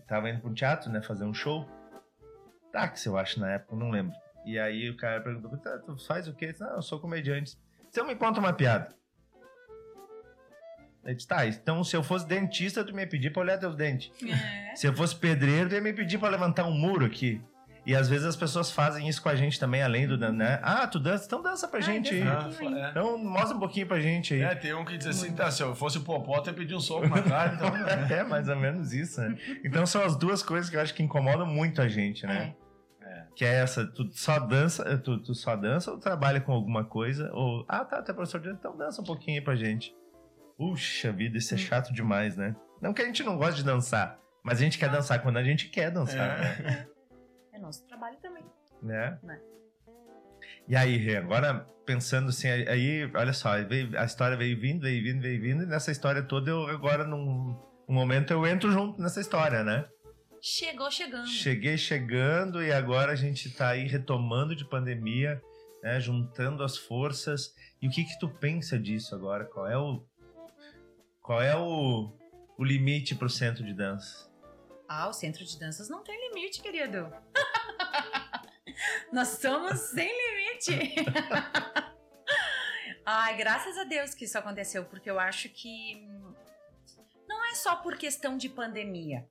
tava 0.06 0.30
indo 0.30 0.40
pra 0.40 0.50
um 0.50 0.54
teatro, 0.54 0.90
né? 0.90 1.00
Fazer 1.02 1.24
um 1.24 1.34
show. 1.34 1.68
Táxi, 2.72 3.08
eu 3.08 3.18
acho, 3.18 3.40
na 3.40 3.52
época, 3.52 3.76
não 3.76 3.90
lembro. 3.90 4.14
E 4.44 4.58
aí 4.58 4.88
o 4.88 4.96
cara 4.96 5.20
perguntou: 5.20 5.56
tá, 5.58 5.78
tu 5.78 5.96
faz 6.06 6.28
o 6.28 6.34
quê? 6.34 6.46
Ele 6.46 6.52
disse, 6.52 6.64
Não, 6.64 6.76
eu 6.76 6.82
sou 6.82 7.00
comediante. 7.00 7.58
Então 7.88 8.06
me 8.06 8.14
conta 8.14 8.40
uma 8.40 8.52
piada. 8.52 8.94
Aí 11.04 11.14
disse, 11.14 11.26
tá, 11.26 11.46
então 11.46 11.82
se 11.82 11.96
eu 11.96 12.02
fosse 12.02 12.26
dentista, 12.26 12.84
tu 12.84 12.94
me 12.94 13.00
ia 13.00 13.08
pedir 13.08 13.32
pra 13.32 13.40
olhar 13.40 13.58
teus 13.58 13.74
dentes. 13.74 14.12
É. 14.22 14.76
Se 14.76 14.86
eu 14.86 14.94
fosse 14.94 15.16
pedreiro, 15.16 15.68
tu 15.68 15.74
ia 15.74 15.80
me 15.80 15.92
pedir 15.92 16.18
pra 16.18 16.28
levantar 16.28 16.66
um 16.66 16.72
muro 16.72 17.06
aqui. 17.06 17.42
E 17.86 17.94
às 17.94 18.08
vezes 18.08 18.26
as 18.26 18.36
pessoas 18.36 18.70
fazem 18.70 19.08
isso 19.08 19.22
com 19.22 19.28
a 19.28 19.34
gente 19.34 19.58
também, 19.58 19.82
além 19.82 20.06
do, 20.06 20.16
né? 20.16 20.60
Ah, 20.62 20.86
tu 20.86 20.98
dança? 20.98 21.24
Então 21.26 21.42
dança 21.42 21.66
pra 21.66 21.78
Ai, 21.78 21.82
gente 21.82 22.14
aí. 22.14 22.22
Ah, 22.22 22.48
é. 22.60 22.90
Então 22.90 23.16
mostra 23.18 23.56
um 23.56 23.60
pouquinho 23.60 23.86
pra 23.86 23.98
gente 24.00 24.34
aí. 24.34 24.42
É, 24.42 24.54
tem 24.54 24.74
um 24.74 24.84
que 24.84 24.96
diz 24.98 25.06
assim, 25.06 25.32
tá, 25.32 25.50
se 25.50 25.62
eu 25.62 25.74
fosse 25.74 25.98
o 25.98 26.02
Popó, 26.02 26.38
eu 26.38 26.44
ia 26.46 26.52
pedir 26.52 26.74
um 26.74 26.80
soco 26.80 27.08
na 27.08 27.22
cara, 27.22 27.54
então... 27.54 27.68
É, 28.16 28.22
mais 28.24 28.48
ou 28.48 28.56
menos 28.56 28.92
isso, 28.92 29.20
né? 29.20 29.36
Então 29.64 29.86
são 29.86 30.02
as 30.02 30.16
duas 30.16 30.42
coisas 30.42 30.68
que 30.68 30.76
eu 30.76 30.80
acho 30.80 30.94
que 30.94 31.02
incomodam 31.02 31.46
muito 31.46 31.80
a 31.80 31.88
gente, 31.88 32.26
né? 32.26 32.54
É. 33.02 33.24
Que 33.34 33.44
é 33.44 33.54
essa, 33.54 33.86
tu 33.86 34.08
só 34.12 34.38
dança, 34.38 34.98
tu, 34.98 35.18
tu 35.18 35.34
só 35.34 35.56
dança 35.56 35.90
ou 35.90 35.98
trabalha 35.98 36.40
com 36.40 36.52
alguma 36.52 36.84
coisa, 36.84 37.30
ou, 37.32 37.64
ah, 37.68 37.84
tá, 37.84 38.02
tu 38.02 38.10
é 38.10 38.14
professor 38.14 38.40
de 38.40 38.50
então 38.50 38.76
dança 38.76 39.00
um 39.00 39.04
pouquinho 39.04 39.38
aí 39.38 39.44
pra 39.44 39.56
gente. 39.56 39.94
Puxa 40.58 41.10
vida, 41.10 41.38
isso 41.38 41.54
é 41.54 41.56
chato 41.56 41.92
demais, 41.92 42.36
né? 42.36 42.54
Não 42.82 42.92
que 42.92 43.00
a 43.00 43.06
gente 43.06 43.22
não 43.22 43.38
goste 43.38 43.56
de 43.56 43.64
dançar, 43.64 44.18
mas 44.42 44.58
a 44.58 44.62
gente 44.62 44.78
quer 44.78 44.90
dançar 44.90 45.22
quando 45.22 45.38
a 45.38 45.42
gente 45.42 45.68
quer 45.68 45.90
dançar, 45.90 46.38
né? 46.38 46.86
É 47.60 47.62
nosso 47.62 47.86
trabalho 47.86 48.16
também. 48.22 48.42
né? 48.82 49.18
Né. 49.22 49.38
E 50.66 50.74
aí, 50.74 50.96
Rê, 50.96 51.16
agora 51.16 51.66
pensando 51.84 52.30
assim, 52.30 52.48
aí, 52.48 53.10
olha 53.14 53.34
só, 53.34 53.50
a 53.50 54.04
história 54.04 54.36
veio 54.36 54.58
vindo, 54.58 54.80
veio 54.80 55.02
vindo, 55.02 55.20
veio 55.20 55.42
vindo, 55.42 55.62
e 55.64 55.66
nessa 55.66 55.90
história 55.90 56.22
toda 56.22 56.50
eu 56.50 56.66
agora 56.68 57.04
num, 57.04 57.60
momento 57.86 58.32
eu 58.32 58.46
entro 58.46 58.72
junto 58.72 59.00
nessa 59.02 59.20
história, 59.20 59.62
né? 59.62 59.86
Chegou 60.40 60.90
chegando. 60.90 61.26
Cheguei 61.26 61.76
chegando 61.76 62.62
e 62.62 62.72
agora 62.72 63.12
a 63.12 63.16
gente 63.16 63.50
tá 63.50 63.70
aí 63.70 63.86
retomando 63.86 64.56
de 64.56 64.64
pandemia, 64.64 65.42
né, 65.82 66.00
juntando 66.00 66.62
as 66.62 66.78
forças. 66.78 67.52
E 67.82 67.88
o 67.88 67.90
que 67.90 68.04
que 68.04 68.18
tu 68.18 68.28
pensa 68.28 68.78
disso 68.78 69.14
agora? 69.14 69.44
Qual 69.44 69.66
é 69.66 69.76
o 69.76 70.02
qual 71.20 71.42
é 71.42 71.54
o, 71.54 72.10
o 72.56 72.64
limite 72.64 73.14
pro 73.14 73.28
centro 73.28 73.62
de 73.62 73.74
dança? 73.74 74.30
Ah, 74.88 75.08
o 75.08 75.12
centro 75.12 75.44
de 75.44 75.58
danças 75.58 75.90
não 75.90 76.02
tem 76.02 76.18
limite, 76.28 76.62
querido. 76.62 77.12
Nós 79.12 79.32
estamos 79.32 79.78
sem 79.78 80.08
limite. 80.08 80.94
Ai, 83.04 83.36
graças 83.36 83.76
a 83.76 83.84
Deus 83.84 84.14
que 84.14 84.24
isso 84.24 84.38
aconteceu, 84.38 84.84
porque 84.84 85.10
eu 85.10 85.18
acho 85.18 85.48
que 85.48 86.06
não 87.26 87.44
é 87.46 87.54
só 87.54 87.76
por 87.76 87.96
questão 87.96 88.36
de 88.36 88.48
pandemia 88.48 89.28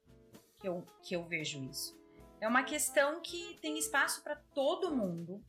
que 0.60 0.68
eu, 0.68 0.86
que 1.02 1.16
eu 1.16 1.24
vejo 1.24 1.64
isso. 1.64 1.98
É 2.42 2.48
uma 2.48 2.64
questão 2.64 3.22
que 3.22 3.58
tem 3.62 3.78
espaço 3.78 4.24
para 4.24 4.36
todo 4.36 4.96
mundo 4.96 5.44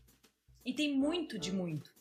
e 0.64 0.74
tem 0.74 0.94
muito 0.94 1.38
de 1.38 1.52
muito, 1.52 1.94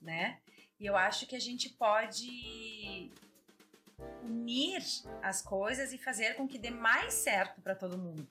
né? 0.00 0.40
E 0.80 0.86
eu 0.86 0.96
acho 0.96 1.26
que 1.26 1.36
a 1.36 1.40
gente 1.40 1.70
pode 1.70 3.10
unir 4.22 4.82
as 5.22 5.42
coisas 5.42 5.92
e 5.92 5.98
fazer 5.98 6.34
com 6.36 6.46
que 6.46 6.58
dê 6.58 6.70
mais 6.70 7.14
certo 7.14 7.60
para 7.60 7.74
todo 7.74 7.98
mundo, 7.98 8.28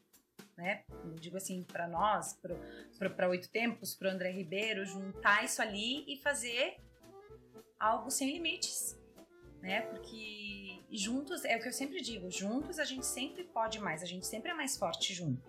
né? 0.57 0.83
Digo 1.19 1.37
assim, 1.37 1.63
para 1.63 1.87
nós, 1.87 2.37
para 3.15 3.29
Oito 3.29 3.49
Tempos, 3.49 3.95
para 3.95 4.11
André 4.11 4.31
Ribeiro, 4.31 4.85
juntar 4.85 5.43
isso 5.45 5.61
ali 5.61 6.03
e 6.11 6.17
fazer 6.17 6.77
algo 7.79 8.09
sem 8.09 8.31
limites, 8.33 8.99
né? 9.61 9.81
Porque 9.81 10.81
juntos, 10.91 11.45
é 11.45 11.55
o 11.55 11.61
que 11.61 11.67
eu 11.67 11.73
sempre 11.73 12.01
digo, 12.01 12.31
juntos 12.31 12.79
a 12.79 12.85
gente 12.85 13.05
sempre 13.05 13.43
pode 13.43 13.79
mais, 13.79 14.01
a 14.01 14.05
gente 14.05 14.25
sempre 14.25 14.51
é 14.51 14.53
mais 14.53 14.75
forte 14.77 15.13
junto. 15.13 15.41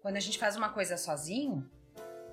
Quando 0.00 0.16
a 0.16 0.20
gente 0.20 0.38
faz 0.38 0.56
uma 0.56 0.70
coisa 0.72 0.96
sozinho, 0.96 1.70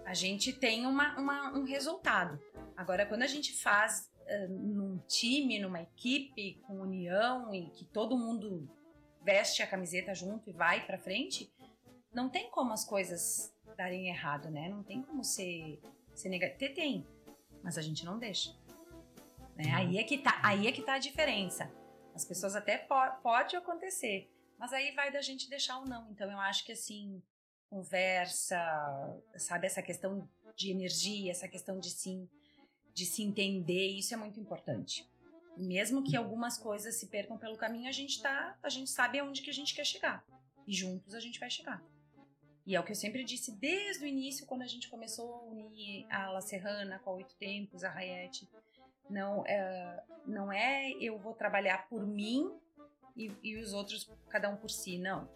a 0.05 0.13
gente 0.13 0.53
tem 0.53 0.85
uma, 0.85 1.17
uma- 1.19 1.51
um 1.57 1.63
resultado. 1.63 2.39
Agora, 2.75 3.05
quando 3.05 3.23
a 3.23 3.27
gente 3.27 3.53
faz 3.62 4.09
eh, 4.25 4.47
num 4.47 4.97
time, 5.07 5.59
numa 5.59 5.81
equipe, 5.81 6.59
com 6.65 6.79
união 6.81 7.53
e 7.53 7.69
que 7.71 7.83
todo 7.85 8.17
mundo 8.17 8.67
veste 9.23 9.62
a 9.62 9.67
camiseta 9.67 10.13
junto 10.15 10.49
e 10.49 10.53
vai 10.53 10.85
pra 10.85 10.97
frente, 10.97 11.51
não 12.13 12.30
tem 12.30 12.50
como 12.50 12.74
as 12.74 12.84
coisas 12.84 13.54
darem 13.78 14.10
errado, 14.10 14.50
né? 14.50 14.69
Não 14.69 14.84
tem 14.84 15.02
como 15.02 15.24
ser, 15.24 15.82
ser 16.13 16.30
negativo. 16.30 16.74
Tem, 16.74 17.08
mas 17.63 17.78
a 17.78 17.82
gente 17.82 18.04
não 18.06 18.17
deixa. 18.17 18.56
Né? 19.56 19.72
Aí, 19.74 19.98
é 19.98 20.04
que 20.04 20.17
tá, 20.17 20.39
aí 20.43 20.67
é 20.67 20.72
que 20.72 20.82
tá 20.82 20.93
a 20.93 21.00
diferença. 21.00 21.72
As 22.13 22.26
pessoas 22.26 22.56
até 22.56 22.78
po 22.78 22.95
pode 23.22 23.56
acontecer, 23.56 24.30
mas 24.58 24.74
aí 24.74 24.91
vai 24.93 25.12
da 25.12 25.22
gente 25.22 25.50
deixar 25.50 25.78
ou 25.80 25.86
não. 25.86 26.10
Então 26.12 26.30
eu 26.30 26.39
acho 26.39 26.65
que 26.65 26.72
assim, 26.72 27.22
conversa, 27.69 28.58
sabe, 29.38 29.67
essa 29.67 29.82
questão 29.82 30.28
de 30.56 30.72
energia, 30.72 31.32
essa 31.32 31.48
questão 31.48 31.80
de 31.80 31.89
sim, 31.89 32.28
de 32.93 33.06
se 33.06 33.24
entender, 33.24 33.88
isso 33.88 34.13
é 34.13 34.17
muito 34.17 34.39
importante. 34.39 35.10
Mesmo 35.56 36.04
que 36.04 36.15
algumas 36.15 36.58
coisas 36.58 36.95
se 36.95 37.08
percam 37.08 37.38
pelo 37.38 37.58
caminho, 37.58 37.88
a 37.88 37.93
gente 37.93 38.22
tá, 38.22 38.58
a 38.63 38.69
gente 38.69 38.89
sabe 38.89 39.19
aonde 39.19 39.41
que 39.41 39.50
a 39.50 39.54
gente 39.54 39.76
quer 39.76 39.86
chegar. 39.86 40.26
E 40.65 40.74
juntos 40.74 41.13
a 41.13 41.19
gente 41.19 41.39
vai 41.39 41.50
chegar. 41.50 41.84
E 42.65 42.76
é 42.76 42.80
o 42.80 42.84
que 42.84 42.91
eu 42.91 42.95
sempre 42.95 43.24
disse 43.24 43.52
desde 43.60 44.04
o 44.04 44.08
início, 44.08 44.45
quando 44.45 44.62
a 44.62 44.67
gente 44.67 44.89
começou 44.89 45.34
a 45.34 45.43
unir 45.43 46.06
a 46.10 46.30
La 46.30 46.41
Serrana 46.41 47.00
com 47.00 47.12
a 47.12 47.13
Oito 47.13 47.36
Tempos, 47.36 47.84
a 47.84 47.89
Rayette. 47.89 48.48
Não, 49.10 49.43
é, 49.48 50.04
não 50.28 50.52
é 50.52 50.91
eu 50.91 51.17
vou 51.17 51.34
trabalhar 51.34 51.88
por 51.89 52.06
mim 52.06 52.52
e, 53.17 53.32
e 53.43 53.58
os 53.58 53.74
outros, 53.74 54.10
cada 54.30 54.50
um 54.50 54.56
por 54.56 54.69
si, 54.69 55.00
não. 55.00 55.28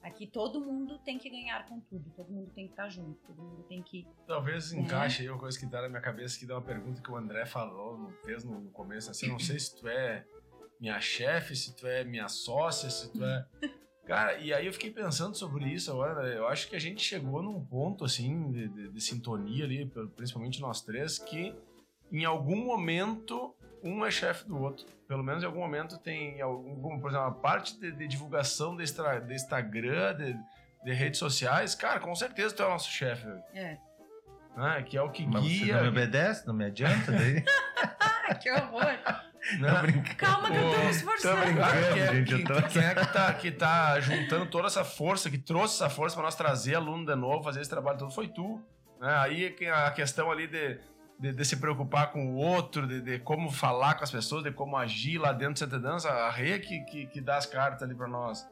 Aqui 0.00 0.24
todo 0.24 0.60
mundo 0.60 1.00
tem 1.00 1.18
que 1.18 1.28
ganhar 1.28 1.66
com 1.66 1.80
tudo, 1.80 2.08
todo 2.10 2.30
mundo 2.30 2.52
tem 2.54 2.66
que 2.66 2.72
estar 2.72 2.88
junto, 2.88 3.18
todo 3.26 3.42
mundo 3.42 3.64
tem 3.64 3.82
que. 3.82 4.06
Talvez 4.24 4.72
É. 4.72 4.78
encaixe 4.78 5.22
aí 5.22 5.28
uma 5.28 5.38
coisa 5.40 5.58
que 5.58 5.66
tá 5.66 5.82
na 5.82 5.88
minha 5.88 6.00
cabeça, 6.00 6.38
que 6.38 6.46
dá 6.46 6.54
uma 6.54 6.62
pergunta 6.62 7.02
que 7.02 7.10
o 7.10 7.16
André 7.16 7.44
falou, 7.44 8.12
fez 8.24 8.44
no, 8.44 8.60
no 8.60 8.70
começo, 8.70 9.10
assim, 9.10 9.26
não 9.26 9.40
sei 9.40 9.58
se 9.58 9.74
tu 9.74 9.88
é 9.88 10.24
minha 10.78 11.00
chefe, 11.00 11.56
se 11.56 11.74
tu 11.74 11.88
é 11.88 12.04
minha 12.04 12.28
sócia, 12.28 12.88
se 12.88 13.10
tu 13.12 13.24
é... 13.24 13.46
Cara, 14.06 14.34
e 14.38 14.54
aí 14.54 14.66
eu 14.66 14.72
fiquei 14.72 14.90
pensando 14.90 15.34
sobre 15.36 15.64
isso 15.66 15.90
agora, 15.90 16.22
né? 16.22 16.36
eu 16.38 16.46
acho 16.46 16.68
que 16.68 16.76
a 16.76 16.80
gente 16.80 17.02
chegou 17.02 17.42
num 17.42 17.60
ponto, 17.64 18.04
assim, 18.04 18.52
de, 18.52 18.68
de- 18.68 18.88
de 18.92 19.00
sintonia 19.00 19.64
ali, 19.64 19.84
principalmente 20.14 20.60
nós 20.60 20.80
três, 20.80 21.18
que 21.18 21.52
em 22.12 22.24
algum 22.24 22.64
momento 22.64 23.52
um 23.82 24.06
é 24.06 24.10
chefe 24.10 24.46
do 24.46 24.56
outro. 24.62 24.86
Pelo 25.08 25.24
menos 25.24 25.42
em 25.42 25.46
algum 25.46 25.58
momento 25.60 25.98
tem 25.98 26.40
algum, 26.40 27.00
por 27.00 27.10
exemplo, 27.10 27.26
a 27.26 27.32
parte 27.32 27.78
de, 27.80 27.90
de 27.90 28.06
divulgação 28.06 28.76
do, 28.76 28.82
extra- 28.82 29.20
do 29.20 29.32
Instagram, 29.32 30.14
de, 30.16 30.36
de 30.84 30.92
redes 30.92 31.18
sociais, 31.18 31.74
cara, 31.74 31.98
com 31.98 32.14
certeza 32.14 32.54
tu 32.54 32.62
é 32.62 32.66
o 32.66 32.70
nosso 32.70 32.90
chefe. 32.90 33.26
É. 33.54 33.76
né? 34.56 34.82
Que 34.86 34.96
é 34.96 35.02
o 35.02 35.10
que 35.10 35.26
Mas 35.26 35.42
você 35.42 35.48
guia. 35.48 35.74
não 35.76 35.82
me 35.82 35.88
obedece, 35.88 36.46
não 36.46 36.54
me 36.54 36.64
adianta 36.64 37.10
daí. 37.10 37.44
Ah, 38.00 38.34
que 38.40 38.50
horror! 38.52 38.86
Brincando. 39.80 40.16
Calma 40.16 40.50
que 40.50 40.56
eu 40.56 40.70
tô 40.72 40.78
me 40.78 40.90
esforçando. 40.90 41.36
brincando. 41.42 41.60
Cara, 41.60 41.92
que 41.92 41.98
é- 42.00 42.14
gente, 42.24 42.44
tô- 42.44 42.62
Quem 42.62 42.82
é 42.84 42.94
que 42.94 43.06
tá, 43.12 43.32
que 43.34 43.50
tá 43.52 44.00
juntando 44.00 44.46
toda 44.46 44.66
essa 44.66 44.84
força, 44.84 45.30
que 45.30 45.38
trouxe 45.38 45.74
essa 45.76 45.88
força 45.90 46.14
pra 46.16 46.24
nós 46.24 46.34
trazer 46.34 46.74
aluno 46.74 47.04
de 47.06 47.14
novo, 47.14 47.42
fazer 47.44 47.60
esse 47.60 47.70
trabalho 47.70 47.98
todo, 47.98 48.10
foi 48.10 48.28
tu. 48.28 48.60
né? 49.00 49.14
Aí 49.18 49.54
a 49.72 49.90
questão 49.90 50.30
ali 50.30 50.46
de, 50.46 50.78
de, 51.20 51.32
de 51.32 51.44
se 51.44 51.56
preocupar 51.56 52.10
com 52.12 52.26
o 52.32 52.36
outro, 52.36 52.86
de, 52.86 53.00
de 53.00 53.18
como 53.18 53.50
falar 53.50 53.94
com 53.94 54.04
as 54.04 54.10
pessoas, 54.10 54.42
de 54.42 54.50
como 54.50 54.76
agir 54.76 55.18
lá 55.18 55.32
dentro 55.32 55.54
do 55.54 55.58
Santa 55.58 55.78
Dança, 55.78 56.10
a 56.10 56.30
Rê 56.30 56.58
que, 56.58 56.80
que, 56.84 57.06
que 57.06 57.20
dá 57.20 57.36
as 57.36 57.46
cartas 57.46 57.82
ali 57.82 57.94
pra 57.94 58.08
nós. 58.08 58.46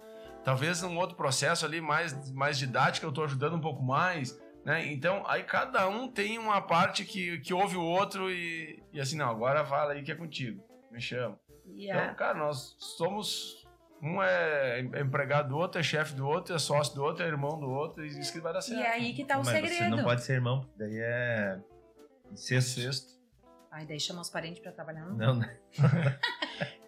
Talvez 0.45 0.83
num 0.83 0.97
outro 0.99 1.17
processo 1.17 1.65
ali 1.65 1.81
mais, 1.81 2.31
mais 2.33 2.59
didático, 2.59 3.07
eu 3.07 3.13
tô 3.13 3.25
ajudando 3.25 3.55
um 3.57 3.61
pouco 3.61 3.83
mais. 3.83 4.39
Né? 4.65 4.91
Então, 4.93 5.23
aí 5.27 5.43
cada 5.43 5.87
um 5.89 6.09
tem 6.09 6.39
uma 6.39 6.61
parte 6.61 7.05
que, 7.05 7.39
que 7.41 7.53
ouve 7.53 7.77
o 7.77 7.83
outro 7.83 8.31
e, 8.31 8.83
e 8.95 9.01
assim, 9.01 9.15
não, 9.17 9.29
agora 9.31 9.63
fala 9.65 9.93
aí 9.93 10.03
que 10.03 10.11
é 10.11 10.15
contigo. 10.15 10.63
Me 10.95 11.01
chama. 11.01 11.39
E 11.67 11.91
Então, 11.91 12.05
a- 12.05 12.15
cara, 12.15 12.39
nós 12.39 12.77
somos. 12.79 13.63
Um 14.03 14.23
é 14.23 14.81
empregado 14.81 15.49
do 15.49 15.57
outro, 15.57 15.81
é 15.81 15.83
chefe 15.83 16.15
do 16.15 16.27
outro, 16.27 16.55
é 16.55 16.59
sócio 16.59 16.95
do 16.95 17.03
outro, 17.03 17.25
é 17.25 17.27
irmão 17.27 17.59
do 17.59 17.71
outro, 17.71 18.05
e 18.05 18.09
isso 18.09 18.33
que 18.33 18.41
vai 18.41 18.53
dar 18.53 18.61
certo. 18.61 18.79
E 18.79 18.83
é 18.83 18.91
aí 18.91 19.15
que 19.15 19.25
tá 19.25 19.37
o 19.37 19.39
Mas 19.39 19.49
segredo. 19.49 19.75
você 19.77 19.89
não 19.89 20.05
pode 20.05 20.23
ser 20.23 20.35
irmão, 20.35 20.61
porque 20.61 20.75
daí 20.79 20.99
é. 20.99 21.59
Incesto. 22.31 22.81
Sexto. 22.81 23.15
Ai, 23.71 23.87
daí 23.87 23.99
chama 23.99 24.21
os 24.21 24.29
parentes 24.29 24.61
pra 24.63 24.73
trabalhar. 24.73 25.07
Não. 25.07 25.17
Não, 25.17 25.35
né? 25.37 25.59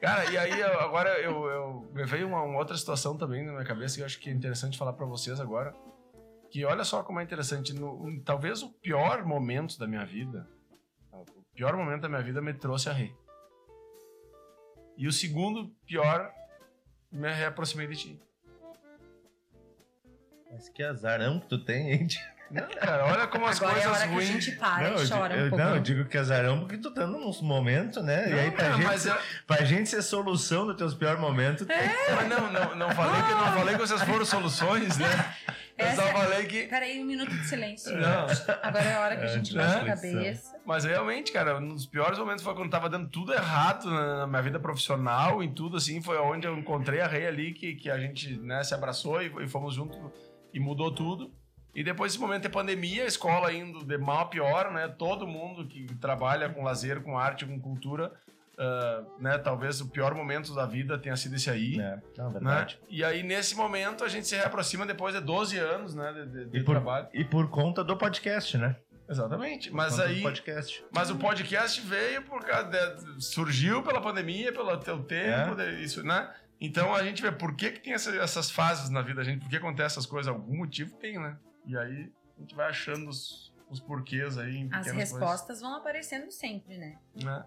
Cara, 0.00 0.30
e 0.30 0.36
aí 0.36 0.62
agora 0.62 1.18
eu, 1.20 1.46
eu 1.46 1.90
me 1.92 2.04
veio 2.04 2.28
uma, 2.28 2.42
uma 2.42 2.58
outra 2.58 2.76
situação 2.76 3.16
também 3.16 3.44
na 3.44 3.52
minha 3.52 3.64
cabeça 3.64 3.96
que 3.96 4.02
eu 4.02 4.06
acho 4.06 4.20
que 4.20 4.28
é 4.28 4.32
interessante 4.32 4.76
falar 4.78 4.92
pra 4.92 5.06
vocês 5.06 5.40
agora. 5.40 5.74
Que 6.50 6.64
olha 6.64 6.84
só 6.84 7.02
como 7.02 7.18
é 7.18 7.22
interessante. 7.24 7.72
No, 7.72 7.94
um- 8.06 8.22
talvez 8.22 8.62
o 8.62 8.70
pior 8.74 9.24
momento 9.24 9.78
da 9.78 9.86
minha 9.86 10.04
vida, 10.04 10.46
o 11.12 11.24
pior 11.54 11.74
momento 11.76 12.02
da 12.02 12.08
minha 12.10 12.22
vida 12.22 12.40
me 12.42 12.52
trouxe 12.52 12.88
a 12.90 12.92
Rei. 12.92 13.12
E 14.96 15.06
o 15.06 15.12
segundo 15.12 15.68
pior, 15.86 16.30
me 17.12 17.30
reaproximei 17.32 17.86
de 17.86 17.96
ti. 17.96 18.20
Mas 20.50 20.68
que 20.68 20.82
azarão 20.82 21.40
que 21.40 21.48
tu 21.48 21.58
tem, 21.64 21.92
hein? 21.92 22.06
Não, 22.50 22.62
cara, 22.68 23.04
olha 23.06 23.26
como 23.26 23.44
as 23.44 23.60
Agora 23.60 23.76
é 23.80 23.82
a 23.82 23.86
coisas 23.88 23.98
hora 24.02 24.08
que 24.08 24.12
a 24.12 24.14
ruins. 24.14 24.28
gente 24.44 24.52
para 24.52 24.90
não, 24.90 24.96
e 24.98 25.02
eu, 25.02 25.08
chora 25.08 25.28
digo- 25.34 25.40
um 25.40 25.44
eu- 25.46 25.50
pouco. 25.50 25.64
não, 25.64 25.74
eu 25.74 25.82
digo 25.82 26.04
que 26.04 26.16
azarão 26.16 26.60
porque 26.60 26.78
tu 26.78 26.94
tá 26.94 27.04
num 27.04 27.32
momento, 27.42 28.00
né? 28.04 28.30
e 28.30 28.38
aí 28.38 28.50
pra, 28.52 28.68
Não, 28.68 28.76
gente, 28.76 28.86
mas, 28.86 29.04
eu- 29.06 29.18
pra 29.48 29.64
gente 29.64 29.88
ser 29.90 30.00
solução 30.00 30.64
dos 30.64 30.76
teus 30.76 30.94
piores 30.94 31.20
momentos, 31.20 31.66
tem- 31.66 31.76
mas 32.14 32.28
não, 32.28 32.52
não, 32.52 32.74
não 32.76 32.90
falei 32.92 33.20
que 33.20 33.30
não 33.34 33.52
falei 33.52 33.74
que 33.74 33.80
vocês 33.80 34.00
foram 34.02 34.24
soluções, 34.24 34.96
né? 34.96 35.06
Eu 35.78 35.94
só 35.94 36.02
falei 36.08 36.46
que. 36.46 36.66
Peraí, 36.66 37.00
um 37.00 37.04
minuto 37.04 37.30
de 37.30 37.46
silêncio. 37.46 37.96
Não. 37.96 38.26
Agora 38.62 38.84
é 38.84 38.94
a 38.94 39.00
hora 39.00 39.16
que 39.16 39.24
a 39.24 39.28
gente 39.28 39.54
baixa 39.54 39.78
a 39.78 39.82
Né? 39.84 39.94
cabeça. 39.94 40.56
Mas 40.64 40.84
realmente, 40.84 41.32
cara, 41.32 41.58
um 41.58 41.68
dos 41.68 41.86
piores 41.86 42.18
momentos 42.18 42.42
foi 42.42 42.54
quando 42.54 42.70
tava 42.70 42.88
dando 42.88 43.08
tudo 43.08 43.32
errado 43.34 43.90
na 43.90 44.26
minha 44.26 44.42
vida 44.42 44.58
profissional, 44.58 45.42
em 45.42 45.52
tudo, 45.52 45.76
assim, 45.76 46.00
foi 46.02 46.16
onde 46.18 46.46
eu 46.46 46.56
encontrei 46.56 47.00
a 47.00 47.06
Rei 47.06 47.26
ali, 47.26 47.52
que, 47.52 47.74
que 47.74 47.90
a 47.90 47.98
gente 47.98 48.36
né, 48.38 48.64
se 48.64 48.74
abraçou 48.74 49.22
e, 49.22 49.30
e 49.44 49.48
fomos 49.48 49.74
juntos 49.74 49.98
e 50.52 50.58
mudou 50.58 50.90
tudo. 50.90 51.30
E 51.74 51.84
depois 51.84 52.10
desse 52.12 52.22
momento 52.22 52.46
é 52.46 52.48
pandemia, 52.48 53.04
a 53.04 53.06
escola 53.06 53.52
indo 53.52 53.84
de 53.84 53.98
mal 53.98 54.20
a 54.20 54.24
pior, 54.26 54.72
né? 54.72 54.88
Todo 54.88 55.26
mundo 55.26 55.66
que 55.66 55.84
trabalha 55.96 56.48
com 56.48 56.62
lazer, 56.64 57.02
com 57.02 57.18
arte, 57.18 57.44
com 57.44 57.60
cultura, 57.60 58.12
ah, 58.58 59.04
né? 59.18 59.38
Talvez 59.38 59.80
o 59.80 59.88
pior 59.88 60.14
momento 60.14 60.54
da 60.54 60.64
vida 60.66 60.98
tenha 60.98 61.16
sido 61.16 61.34
esse 61.36 61.50
aí. 61.50 61.78
É, 61.80 62.00
não, 62.16 62.26
Né? 62.26 62.32
verdade. 62.32 62.80
E 62.88 63.04
aí, 63.04 63.22
nesse 63.22 63.54
momento, 63.54 64.02
a 64.04 64.08
gente 64.08 64.26
se 64.26 64.34
reaproxima 64.36 64.84
depois 64.86 65.14
de 65.14 65.20
12 65.20 65.58
anos, 65.58 65.94
né? 65.94 66.12
De, 66.12 66.26
de- 66.26 66.44
de 66.50 66.58
E 66.58 66.64
por, 66.64 66.72
trabalho. 66.74 67.08
e 67.12 67.24
por 67.24 67.48
conta 67.50 67.82
do 67.84 67.96
podcast, 67.96 68.56
né? 68.58 68.76
Exatamente. 69.08 69.70
Por 69.70 69.76
Mas 69.76 69.92
conta 69.94 70.08
do 70.08 70.14
aí. 70.14 70.22
podcast. 70.22 70.84
Mas 70.92 71.10
o 71.10 71.16
podcast 71.16 71.80
veio 71.80 72.22
por 72.22 72.44
causa 72.44 72.68
de, 72.70 73.24
surgiu 73.24 73.82
pela 73.82 74.00
pandemia, 74.00 74.52
pelo 74.52 74.76
teu 74.78 75.02
tempo, 75.04 75.54
de- 75.54 75.82
isso, 75.82 76.02
né? 76.02 76.32
Então 76.60 76.94
a 76.94 77.02
gente 77.04 77.20
vê 77.22 77.30
por 77.30 77.54
que, 77.54 77.70
que 77.70 77.80
tem 77.80 77.92
essa- 77.92 78.16
essas 78.16 78.50
fases 78.50 78.88
na 78.90 79.02
vida 79.02 79.16
da 79.16 79.24
gente, 79.24 79.40
por 79.42 79.48
que 79.50 79.56
acontece 79.56 79.94
essas 79.98 80.06
coisas, 80.06 80.32
algum 80.32 80.56
motivo 80.56 80.96
tem, 80.96 81.18
né? 81.20 81.36
E 81.66 81.76
aí 81.76 82.10
a 82.36 82.40
gente 82.40 82.54
vai 82.56 82.68
achando 82.68 83.08
os, 83.10 83.52
os 83.70 83.78
porquês 83.78 84.38
aí 84.38 84.56
em 84.56 84.68
As 84.72 84.86
respostas 84.88 85.60
vão 85.60 85.76
aparecendo 85.76 86.30
sempre, 86.32 86.76
né? 86.78 86.96
coisas, 87.12 87.30
né? 87.30 87.44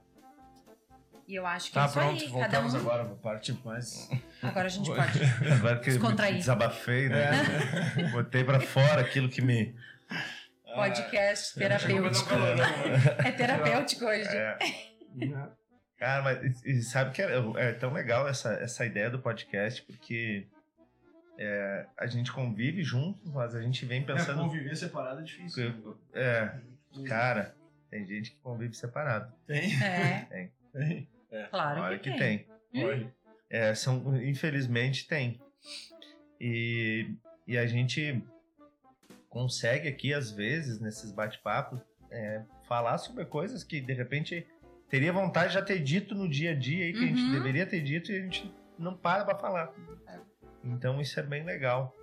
E 1.29 1.35
eu 1.35 1.45
acho 1.45 1.67
que 1.67 1.73
Tá 1.75 1.83
é 1.83 1.85
isso 1.85 1.93
pronto, 1.93 2.09
aí. 2.11 2.19
Cada 2.19 2.31
voltamos 2.31 2.73
um. 2.73 2.77
agora 2.79 3.05
pra 3.05 3.15
parte 3.17 3.59
mais. 3.63 4.09
Agora 4.41 4.65
a 4.65 4.69
gente 4.69 4.87
pode. 4.89 5.19
Agora 5.53 5.77
que 5.79 5.91
Descontrair. 5.91 6.35
desabafei, 6.37 7.07
né? 7.07 7.29
Botei 8.11 8.43
pra 8.43 8.59
fora 8.59 9.01
aquilo 9.01 9.29
que 9.29 9.39
me. 9.39 9.75
Podcast 10.73 11.55
um 11.55 11.59
terapêutico. 11.61 12.35
né? 12.35 12.65
É 13.27 13.31
terapêutico 13.31 14.05
hoje. 14.05 14.27
É. 14.27 14.57
Cara, 15.99 16.23
mas 16.23 16.63
e- 16.63 16.71
e 16.71 16.81
sabe 16.81 17.11
que 17.11 17.21
é, 17.21 17.31
é 17.57 17.73
tão 17.73 17.93
legal 17.93 18.27
essa, 18.27 18.53
essa 18.53 18.83
ideia 18.85 19.09
do 19.11 19.19
podcast, 19.19 19.83
porque 19.83 20.47
é, 21.37 21.85
a 21.97 22.07
gente 22.07 22.31
convive 22.31 22.83
junto, 22.83 23.19
mas 23.29 23.53
a 23.53 23.61
gente 23.61 23.85
vem 23.85 24.03
pensando. 24.03 24.41
conviver 24.41 24.75
separado 24.75 25.19
é 25.19 25.23
difícil. 25.23 25.95
É, 26.13 26.51
cara, 27.07 27.53
tem 27.91 28.03
gente 28.07 28.31
que 28.31 28.37
convive 28.37 28.73
separado. 28.75 29.31
Tem. 29.45 29.71
É, 29.83 30.49
Tem. 30.73 31.07
Claro 31.49 31.81
Olha 31.81 31.99
que, 31.99 32.11
que 32.11 32.17
tem. 32.17 32.45
tem. 32.71 32.85
Olha. 32.85 33.13
É, 33.49 33.73
são, 33.73 34.15
infelizmente 34.23 35.07
tem. 35.07 35.39
E, 36.39 37.13
e 37.47 37.57
a 37.57 37.65
gente 37.65 38.23
consegue 39.29 39.87
aqui, 39.87 40.13
às 40.13 40.31
vezes, 40.31 40.79
nesses 40.79 41.11
bate-papos, 41.11 41.79
é, 42.11 42.43
falar 42.67 42.97
sobre 42.97 43.25
coisas 43.25 43.63
que 43.63 43.79
de 43.81 43.93
repente 43.93 44.45
teria 44.89 45.13
vontade 45.13 45.49
de 45.49 45.53
já 45.55 45.61
ter 45.61 45.79
dito 45.79 46.15
no 46.15 46.27
dia 46.29 46.51
a 46.51 46.55
dia 46.55 46.85
aí, 46.85 46.93
que 46.93 47.03
a 47.03 47.07
gente 47.07 47.21
Uhum. 47.21 47.31
deveria 47.33 47.65
ter 47.65 47.81
dito 47.81 48.11
e 48.11 48.17
a 48.17 48.21
gente 48.21 48.51
não 48.77 48.95
para 48.95 49.25
pra 49.25 49.35
falar. 49.37 49.71
Então 50.63 50.99
isso 50.99 51.19
é 51.19 51.23
bem 51.23 51.43
legal. 51.43 51.95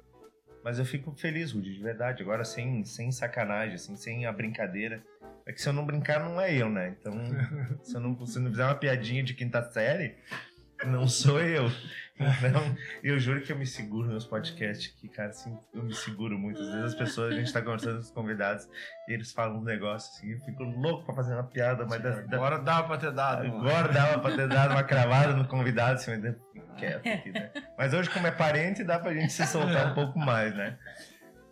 Mas 0.67 0.81
eu 0.81 0.85
fico 0.85 1.13
feliz, 1.13 1.53
Rudy, 1.53 1.75
de 1.75 1.81
verdade. 1.81 2.25
Agora 2.25 2.45
sem, 2.45 2.85
sem 2.85 3.13
sacanagem, 3.13 3.77
assim, 3.77 3.95
sem 3.95 4.27
a 4.27 4.33
brincadeira. 4.33 5.01
É 5.47 5.53
que 5.53 5.63
se 5.63 5.69
eu 5.69 5.73
não 5.73 5.87
brincar, 5.87 6.19
não 6.19 6.41
é 6.41 6.53
eu, 6.53 6.69
né? 6.69 6.97
Então, 6.99 7.15
se 7.85 7.95
eu 7.95 8.01
não, 8.01 8.27
se 8.27 8.37
eu 8.37 8.43
não 8.43 8.51
fizer 8.51 8.65
uma 8.65 8.75
piadinha 8.75 9.23
de 9.23 9.33
quinta 9.33 9.63
série, 9.71 10.17
não 10.85 11.09
sou 11.09 11.41
eu. 11.41 11.71
Então, 12.19 12.77
eu 13.03 13.19
juro 13.19 13.43
que 13.43 13.53
eu 13.53 13.59
me 13.59 13.67
seguro 13.67 14.09
nos 14.11 14.25
podcasts 14.25 14.95
aqui, 14.97 15.07
cara, 15.07 15.29
assim, 15.29 15.55
eu 15.75 15.83
me 15.83 15.95
seguro 15.95 16.39
muito. 16.39 16.61
Às 16.61 16.69
vezes 16.69 16.85
as 16.85 16.95
pessoas, 16.95 17.35
a 17.35 17.37
gente 17.37 17.53
tá 17.53 17.61
conversando 17.61 17.97
com 17.97 18.01
os 18.01 18.11
convidados 18.11 18.67
e 19.07 19.13
eles 19.13 19.33
falam 19.33 19.59
um 19.59 19.63
negócio 19.63 20.11
assim, 20.13 20.33
eu 20.33 20.41
fico 20.41 20.63
louco 20.63 21.05
pra 21.05 21.15
fazer 21.15 21.35
uma 21.35 21.45
piada, 21.45 21.85
mas 21.85 22.03
da, 22.03 22.15
Agora 22.35 22.59
dá 22.59 22.83
pra 22.83 22.97
ter 22.97 23.13
dado. 23.13 23.47
mano. 23.47 23.69
agora 23.69 23.93
dava 23.93 24.19
pra 24.19 24.35
ter 24.35 24.49
dado 24.49 24.71
uma 24.73 24.83
cravada 24.83 25.35
no 25.35 25.47
convidado, 25.47 25.95
assim, 25.95 26.13
mas 26.13 26.25
eu 26.25 26.35
fico 26.55 26.75
quieto 26.77 27.07
aqui, 27.07 27.33
né? 27.33 27.51
Mas 27.77 27.93
hoje, 27.93 28.09
como 28.09 28.27
é 28.27 28.31
parente, 28.31 28.83
dá 28.83 28.99
pra 28.99 29.13
gente 29.13 29.31
se 29.33 29.47
soltar 29.47 29.93
um 29.93 29.95
pouco 29.95 30.19
mais, 30.19 30.55
né? 30.55 30.79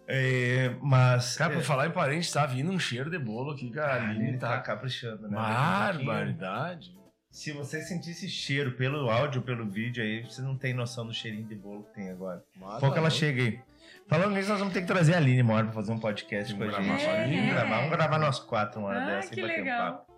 É, 0.07 0.75
mas. 0.83 1.37
Cara, 1.37 1.53
é, 1.53 1.57
por 1.57 1.62
falar 1.62 1.87
em 1.87 1.91
parente, 1.91 2.33
tá 2.33 2.45
vindo 2.47 2.70
um 2.70 2.79
cheiro 2.79 3.11
de 3.11 3.18
bolo 3.18 3.53
aqui, 3.53 3.70
cara. 3.70 3.95
A 3.95 4.09
Aline 4.09 4.29
ele 4.29 4.39
tá 4.39 4.49
tá. 4.49 4.61
caprichando, 4.61 5.29
né? 5.29 5.37
Barbaridade. 5.37 6.95
Se 7.35 7.51
você 7.51 7.82
sentir 7.82 8.12
esse 8.12 8.28
cheiro 8.28 8.76
pelo 8.76 9.11
áudio, 9.11 9.43
pelo 9.43 9.68
vídeo 9.68 10.01
aí, 10.05 10.22
você 10.22 10.41
não 10.41 10.57
tem 10.57 10.72
noção 10.72 11.05
do 11.05 11.12
cheirinho 11.12 11.45
de 11.45 11.57
bolo 11.57 11.82
que 11.82 11.93
tem 11.95 12.09
agora. 12.09 12.41
Mata 12.55 12.78
Pouco 12.78 12.97
ela 12.97 13.11
chega 13.11 13.43
aí. 13.43 13.61
Falando 14.07 14.35
nisso, 14.37 14.51
nós 14.51 14.61
vamos 14.61 14.72
ter 14.72 14.82
que 14.82 14.87
trazer 14.87 15.14
a 15.14 15.16
Aline 15.16 15.43
uma 15.43 15.55
hora 15.55 15.64
pra 15.64 15.74
fazer 15.74 15.91
um 15.91 15.99
podcast 15.99 16.55
com 16.55 16.62
a 16.62 16.66
Vamos 16.70 16.87
gente. 16.87 17.03
gravar 17.03 17.22
Aline? 17.22 17.37
Vamos 17.41 17.53
gravar, 17.55 17.76
vamos 17.76 17.91
gravar 17.91 18.18
nós 18.20 18.39
quatro 18.39 18.78
uma 18.80 18.91
hora 18.91 19.03
Ah, 19.03 19.07
dessa. 19.16 19.32
e 19.32 19.35
que 19.35 19.43
bater 19.43 19.61
um 19.61 19.64
legal. 19.64 19.93
papo. 19.95 20.14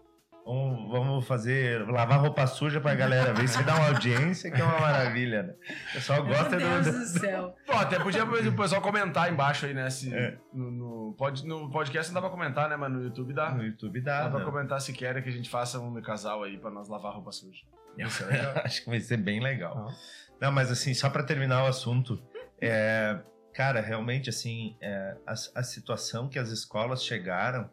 Vamos, 0.46 0.88
vamos 0.92 1.26
fazer, 1.26 1.84
lavar 1.88 2.20
roupa 2.20 2.46
suja 2.46 2.80
pra 2.80 2.94
galera 2.94 3.34
ver 3.34 3.48
se 3.48 3.60
dá 3.64 3.74
uma 3.74 3.88
audiência, 3.88 4.48
que 4.48 4.60
é 4.60 4.64
uma 4.64 4.78
maravilha, 4.78 5.42
né? 5.42 5.54
O 5.90 5.92
pessoal 5.94 6.24
gosta 6.24 6.56
Meu 6.56 6.60
do, 6.60 6.82
Deus 6.82 6.86
do- 6.86 6.92
do 7.00 7.18
céu. 7.18 7.56
Pô, 7.66 7.72
até 7.72 7.98
podia 7.98 8.24
o 8.24 8.56
pessoal 8.56 8.80
comentar 8.80 9.30
embaixo 9.32 9.66
aí, 9.66 9.74
né? 9.74 9.90
Se, 9.90 10.14
É. 10.14 10.38
no, 10.54 10.70
no, 10.70 11.14
pod- 11.18 11.44
no 11.44 11.68
podcast 11.68 12.12
não 12.12 12.20
dá 12.22 12.28
pra 12.28 12.30
comentar, 12.36 12.68
né? 12.68 12.76
Mas 12.76 12.92
no 12.92 13.02
YouTube 13.02 13.34
dá. 13.34 13.50
no 13.50 13.64
YouTube 13.64 14.00
Dá 14.00 14.22
dá, 14.22 14.30
pra 14.30 14.38
né? 14.38 14.44
comentar 14.44 14.80
se 14.80 14.92
querem 14.92 15.20
que 15.20 15.28
a 15.28 15.32
gente 15.32 15.50
faça 15.50 15.80
um 15.80 16.00
casal 16.00 16.44
aí 16.44 16.56
pra 16.56 16.70
nós 16.70 16.88
lavar 16.88 17.12
roupa 17.12 17.32
suja. 17.32 17.62
Isso 17.98 18.22
é 18.22 18.26
legal. 18.26 18.52
Acho 18.64 18.84
que 18.84 18.88
vai 18.88 19.00
ser 19.00 19.16
bem 19.16 19.40
legal. 19.42 19.88
Ah. 19.90 19.94
Não, 20.40 20.52
mas 20.52 20.70
assim, 20.70 20.94
só 20.94 21.10
pra 21.10 21.24
terminar 21.24 21.64
o 21.64 21.66
assunto, 21.66 22.22
é, 22.60 23.18
cara, 23.52 23.80
realmente 23.80 24.30
assim, 24.30 24.76
é, 24.80 25.16
a, 25.26 25.32
a 25.32 25.62
situação 25.64 26.28
que 26.28 26.38
as 26.38 26.50
escolas 26.50 27.02
chegaram 27.02 27.68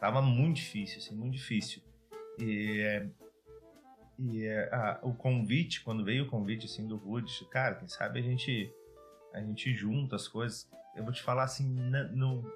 tava 0.00 0.20
muito 0.22 0.56
difícil, 0.56 0.98
assim, 0.98 1.14
muito 1.16 1.34
difícil. 1.34 1.82
E, 2.38 3.02
e 4.18 4.44
é, 4.44 4.68
a- 4.72 4.98
o 5.02 5.12
convite, 5.14 5.80
quando 5.82 6.04
veio 6.04 6.24
o 6.24 6.28
convite 6.28 6.66
assim 6.66 6.86
do 6.86 6.96
Rudy, 6.96 7.44
cara, 7.50 7.74
quem 7.76 7.88
sabe 7.88 8.20
a 8.20 8.22
gente 8.22 8.72
a 9.34 9.40
gente 9.40 9.74
junta 9.74 10.16
as 10.16 10.26
coisas. 10.26 10.68
Eu 10.96 11.04
vou 11.04 11.12
te 11.12 11.22
falar 11.22 11.44
assim, 11.44 11.68
na- 11.90 12.04
no, 12.04 12.50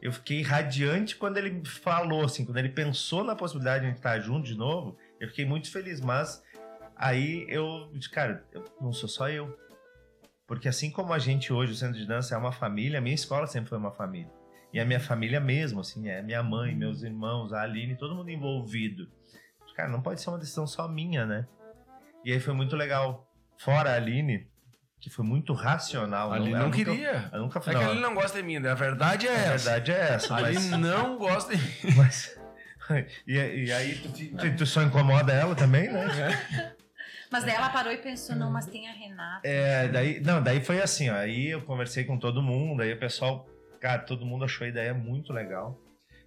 eu 0.00 0.12
fiquei 0.12 0.42
radiante 0.42 1.16
quando 1.16 1.36
ele 1.36 1.64
falou, 1.64 2.24
assim, 2.24 2.44
quando 2.44 2.56
ele 2.58 2.70
pensou 2.70 3.22
na 3.22 3.36
possibilidade 3.36 3.80
de 3.80 3.86
a 3.86 3.88
gente 3.90 3.98
estar 3.98 4.18
junto 4.20 4.46
de 4.46 4.56
novo. 4.56 4.96
Eu 5.20 5.28
fiquei 5.28 5.44
muito 5.44 5.70
feliz, 5.70 6.00
mas 6.00 6.42
aí 6.96 7.44
eu 7.48 7.92
cara, 8.12 8.44
eu 8.52 8.64
não 8.80 8.92
sou 8.92 9.08
só 9.08 9.28
eu. 9.28 9.56
Porque 10.46 10.66
assim 10.66 10.90
como 10.90 11.12
a 11.12 11.18
gente 11.18 11.52
hoje, 11.52 11.72
o 11.72 11.76
Centro 11.76 11.98
de 11.98 12.06
Dança 12.06 12.34
é 12.34 12.38
uma 12.38 12.52
família, 12.52 12.98
a 12.98 13.02
minha 13.02 13.14
escola 13.14 13.46
sempre 13.46 13.68
foi 13.68 13.78
uma 13.78 13.92
família. 13.92 14.32
E 14.78 14.80
a 14.80 14.84
minha 14.84 15.00
família 15.00 15.40
mesmo, 15.40 15.80
assim, 15.80 16.08
é 16.08 16.22
minha 16.22 16.40
mãe, 16.40 16.72
meus 16.72 17.02
irmãos, 17.02 17.52
a 17.52 17.62
Aline, 17.62 17.96
todo 17.96 18.14
mundo 18.14 18.30
envolvido. 18.30 19.08
Cara, 19.74 19.88
não 19.88 20.00
pode 20.00 20.20
ser 20.20 20.30
uma 20.30 20.38
decisão 20.38 20.68
só 20.68 20.86
minha, 20.86 21.26
né? 21.26 21.48
E 22.24 22.32
aí 22.32 22.38
foi 22.38 22.54
muito 22.54 22.76
legal. 22.76 23.28
Fora 23.56 23.90
a 23.90 23.94
Aline, 23.96 24.46
que 25.00 25.10
foi 25.10 25.24
muito 25.24 25.52
racional. 25.52 26.30
A 26.32 26.36
Aline 26.36 26.52
não 26.54 26.64
nunca- 26.66 26.76
queria. 26.76 27.28
Ela 27.32 27.42
nunca 27.42 27.58
É 27.58 27.62
foi. 27.62 27.72
que 27.72 27.78
a 27.78 27.82
não, 27.82 27.90
Aline 27.90 28.02
não 28.02 28.14
gosta 28.14 28.38
de 28.40 28.44
mim, 28.46 28.60
né? 28.60 28.70
A 28.70 28.74
verdade 28.74 29.26
é 29.26 29.30
a 29.30 29.34
essa. 29.34 29.48
verdade 29.70 29.90
é 29.90 29.98
essa, 30.14 30.36
A 30.36 30.40
mas... 30.42 30.56
Aline 30.72 30.76
não 30.76 31.18
gosta 31.18 31.56
de 31.56 31.60
mim. 31.60 31.94
mas... 31.98 32.38
e, 33.26 33.34
e 33.34 33.72
aí 33.72 33.96
tu, 33.96 34.36
tu- 34.36 34.56
tu 34.58 34.64
só 34.66 34.80
incomoda 34.84 35.32
ela 35.32 35.56
também, 35.56 35.90
né? 35.92 36.06
Mas 37.32 37.42
daí 37.44 37.54
ela 37.56 37.68
parou 37.70 37.92
e 37.92 37.96
pensou, 37.98 38.36
não, 38.36 38.48
mas 38.52 38.66
tem 38.66 38.88
a 38.88 38.92
Renata. 38.92 39.40
É, 39.46 39.88
daí, 39.88 40.20
não, 40.20 40.40
daí 40.40 40.60
foi 40.64 40.80
assim, 40.80 41.10
ó, 41.10 41.14
aí 41.16 41.48
eu 41.48 41.62
conversei 41.62 42.04
com 42.04 42.16
todo 42.16 42.40
mundo, 42.40 42.80
aí 42.82 42.92
o 42.92 42.98
pessoal, 42.98 43.46
cara, 43.80 44.00
todo 44.02 44.26
mundo 44.26 44.44
achou 44.44 44.64
a 44.64 44.68
ideia 44.68 44.92
muito 44.94 45.32
legal. 45.32 45.80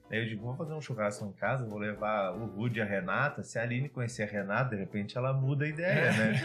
Daí 0.09 0.19
eu 0.19 0.25
digo, 0.27 0.43
vamos 0.43 0.57
fazer 0.57 0.73
um 0.73 0.81
churrasco 0.81 1.25
em 1.25 1.31
casa, 1.31 1.65
vou 1.65 1.79
levar 1.79 2.31
o 2.33 2.45
Rude 2.45 2.79
e 2.79 2.81
a 2.81 2.85
Renata, 2.85 3.43
se 3.43 3.57
a 3.57 3.61
Aline 3.61 3.87
conhecer 3.87 4.23
a 4.23 4.25
Renata, 4.25 4.75
de 4.75 4.81
repente 4.81 5.17
ela 5.17 5.31
muda 5.31 5.63
a 5.63 5.69
ideia, 5.69 6.11
né? 6.11 6.41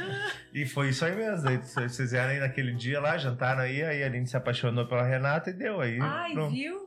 e 0.54 0.64
foi 0.64 0.90
isso 0.90 1.04
aí 1.04 1.16
mesmo, 1.16 1.42
daí 1.42 1.57
vocês 1.57 1.96
fizeram 1.96 2.30
aí 2.30 2.38
naquele 2.38 2.72
dia 2.74 3.00
lá, 3.00 3.18
jantaram 3.18 3.62
aí, 3.62 3.82
aí 3.82 4.04
a 4.04 4.07
Aline 4.07 4.26
se 4.26 4.36
apaixonou 4.36 4.86
pela 4.86 5.02
Renata 5.02 5.50
e 5.50 5.52
deu 5.52 5.80
aí. 5.80 5.98
Ai, 6.00 6.32
pronto. 6.32 6.52
viu? 6.52 6.86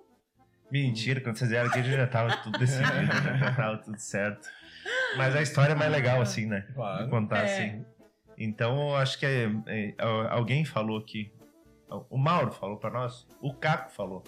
Mentira, 0.72 1.20
quando 1.20 1.36
vocês 1.36 1.50
vieram 1.50 1.70
aqui 1.70 1.84
já 1.84 2.08
tava 2.08 2.38
tudo 2.38 2.58
decidido, 2.58 2.94
né? 2.94 3.40
já 3.40 3.56
tava 3.56 3.78
tudo 3.80 3.98
certo. 4.00 4.48
Mas 5.18 5.36
a 5.36 5.42
história 5.42 5.74
é 5.74 5.76
mais 5.76 5.92
legal 5.92 6.22
assim, 6.22 6.46
né? 6.46 6.66
Claro. 6.74 7.04
de 7.04 7.10
contar 7.10 7.40
É. 7.40 7.44
assim. 7.44 7.86
Então, 8.38 8.92
eu 8.92 8.96
acho 8.96 9.20
que 9.20 9.26
é, 9.26 9.52
é, 9.68 9.94
alguém 10.30 10.64
falou 10.64 10.98
aqui, 10.98 11.34
o 11.90 12.18
Mauro 12.18 12.52
falou 12.52 12.78
pra 12.78 12.90
nós, 12.92 13.28
o 13.42 13.54
Caco 13.56 13.92
falou. 13.92 14.24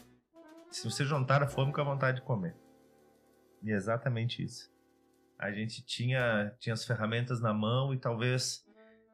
Se 0.70 0.90
você 0.90 1.04
juntar 1.06 1.44
a 1.44 1.48
fome 1.48 1.72
com 1.74 1.82
a 1.82 1.86
vontade 1.86 2.20
de 2.20 2.24
comer. 2.26 2.56
E 3.62 3.72
é 3.72 3.76
exatamente 3.76 4.42
isso. 4.44 4.70
A 5.38 5.52
gente 5.52 5.84
tinha, 5.84 6.56
tinha 6.60 6.74
as 6.74 6.86
ferramentas 6.86 7.42
na 7.42 7.54
mão 7.54 7.94
e 7.94 7.98
talvez 8.00 8.66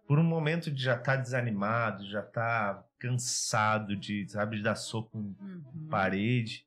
por 0.06 0.20
um 0.20 0.24
momento 0.24 0.72
de 0.72 0.82
já 0.84 0.95
estar 0.95 1.18
desanimado, 1.18 2.08
já 2.10 2.22
estar 2.22 2.86
cansado 2.98 3.95
de, 3.95 4.28
sabe, 4.30 4.58
de 4.58 4.64
dar 4.64 4.76
soco 4.76 5.18
em 5.18 5.36
Uhum. 5.39 5.88
parede. 5.89 6.66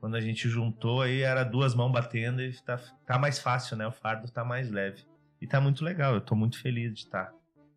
Quando 0.00 0.16
a 0.16 0.20
gente 0.20 0.48
juntou 0.48 1.02
aí, 1.02 1.22
era 1.22 1.44
duas 1.44 1.74
mãos 1.74 1.90
batendo 1.90 2.42
e 2.42 2.52
tá, 2.62 2.78
tá 3.06 3.18
mais 3.18 3.38
fácil, 3.38 3.76
né? 3.76 3.86
O 3.86 3.92
fardo 3.92 4.30
tá 4.30 4.44
mais 4.44 4.70
leve. 4.70 5.04
E 5.40 5.46
tá 5.46 5.60
muito 5.60 5.84
legal, 5.84 6.14
eu 6.14 6.20
tô 6.20 6.34
muito 6.34 6.60
feliz 6.60 6.92
de 6.92 7.00
estar 7.00 7.32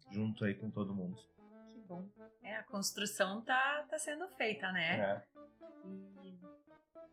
junto 0.10 0.44
aí 0.44 0.54
com 0.54 0.70
todo 0.70 0.94
mundo. 0.94 1.18
É, 2.52 2.58
a 2.58 2.64
construção 2.64 3.42
tá, 3.42 3.86
tá 3.90 3.98
sendo 3.98 4.28
feita, 4.30 4.70
né? 4.74 5.00
É. 5.00 5.22
E, 6.22 6.38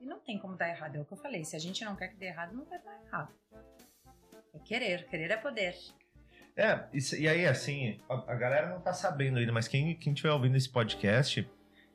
e 0.01 0.07
não 0.07 0.19
tem 0.19 0.37
como 0.37 0.57
dar 0.57 0.69
errado, 0.69 0.97
é 0.97 1.01
o 1.01 1.05
que 1.05 1.13
eu 1.13 1.17
falei. 1.19 1.45
Se 1.45 1.55
a 1.55 1.59
gente 1.61 1.85
não 1.85 1.95
quer 1.95 2.09
que 2.09 2.17
dê 2.17 2.27
errado, 2.27 2.55
não 2.55 2.65
vai 2.65 2.81
dar 2.83 3.01
errado. 3.07 3.33
É 4.53 4.59
querer, 4.59 5.07
querer 5.07 5.31
é 5.31 5.37
poder. 5.37 5.77
É, 6.57 6.85
isso- 6.93 7.15
e 7.17 7.29
aí, 7.29 7.47
assim, 7.47 8.01
a, 8.09 8.33
a 8.33 8.35
galera 8.35 8.69
não 8.69 8.81
tá 8.81 8.93
sabendo 8.93 9.39
ainda, 9.39 9.53
mas 9.53 9.69
quem, 9.69 9.97
quem 9.97 10.13
tiver 10.13 10.33
ouvindo 10.33 10.57
esse 10.57 10.69
podcast 10.69 11.49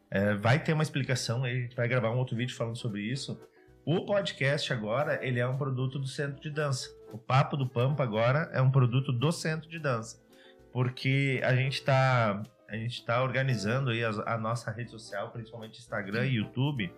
é, 0.10 0.34
vai 0.36 0.64
ter 0.64 0.72
uma 0.72 0.84
explicação 0.84 1.44
aí, 1.44 1.52
a 1.58 1.62
gente 1.64 1.76
vai 1.76 1.88
gravar 1.88 2.12
um 2.12 2.18
outro 2.18 2.38
vídeo 2.38 2.56
falando 2.56 2.78
sobre 2.78 3.02
isso. 3.02 3.38
O 3.86 4.06
podcast 4.06 4.72
agora, 4.72 5.20
ele 5.26 5.42
é 5.42 5.48
um 5.48 5.58
produto 5.58 6.00
do 6.00 6.08
Centro 6.08 6.40
de 6.40 6.50
Dança. 6.50 6.90
O 7.12 7.18
Papo 7.18 7.58
do 7.58 7.68
Pampa 7.68 8.04
agora 8.04 8.50
é 8.54 8.62
um 8.62 8.72
produto 8.72 9.12
do 9.12 9.32
Centro 9.34 9.70
de 9.70 9.80
Dança. 9.80 10.24
Porque 10.72 11.42
a 11.44 11.54
gente 11.54 11.84
tá, 11.84 12.42
a 12.70 12.76
gente 12.76 13.06
tá 13.06 13.22
organizando 13.22 13.92
aí 13.92 14.04
as- 14.04 14.20
a, 14.20 14.38
nossa 14.38 14.72
rede 14.72 14.92
social, 14.92 15.32
principalmente 15.32 15.80
Instagram 15.80 16.26
e 16.26 16.36
YouTube, 16.36 16.94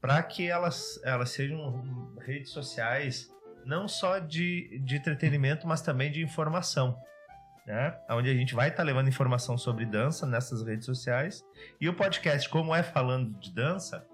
para 0.00 0.22
que 0.22 0.48
elas, 0.48 1.00
elas 1.04 1.30
sejam 1.30 2.14
redes 2.20 2.50
sociais 2.50 3.30
não 3.64 3.86
só 3.88 4.18
de, 4.18 4.78
de 4.84 4.96
entretenimento, 4.96 5.66
mas 5.66 5.82
também 5.82 6.10
de 6.10 6.22
informação. 6.22 6.98
Né? 7.66 7.94
Onde 8.10 8.30
a 8.30 8.34
gente 8.34 8.54
vai 8.54 8.68
estar 8.68 8.82
levando 8.82 9.08
informação 9.08 9.58
sobre 9.58 9.84
dança 9.84 10.26
nessas 10.26 10.64
redes 10.64 10.86
sociais. 10.86 11.44
E 11.78 11.86
o 11.88 11.94
podcast, 11.94 12.48
como 12.48 12.74
é 12.74 12.82
falando 12.82 13.38
de 13.38 13.52
dança, 13.52 14.06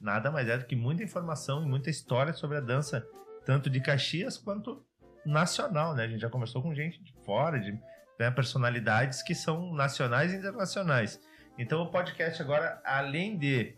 nada 0.00 0.30
mais 0.30 0.48
é 0.48 0.58
do 0.58 0.64
que 0.64 0.74
muita 0.74 1.04
informação 1.04 1.62
e 1.62 1.66
muita 1.66 1.88
história 1.88 2.32
sobre 2.32 2.56
a 2.56 2.60
dança, 2.60 3.06
tanto 3.44 3.70
de 3.70 3.80
Caxias 3.80 4.36
quanto 4.36 4.84
nacional. 5.24 5.94
Né? 5.94 6.04
A 6.04 6.08
gente 6.08 6.20
já 6.20 6.28
conversou 6.28 6.60
com 6.60 6.74
gente 6.74 7.00
de 7.00 7.12
fora, 7.24 7.60
de 7.60 7.78
né, 8.18 8.30
personalidades 8.30 9.22
que 9.22 9.34
são 9.34 9.72
nacionais 9.74 10.32
e 10.32 10.36
internacionais. 10.36 11.20
Então 11.58 11.82
o 11.82 11.90
podcast 11.90 12.40
agora, 12.42 12.80
além 12.84 13.36
de 13.38 13.76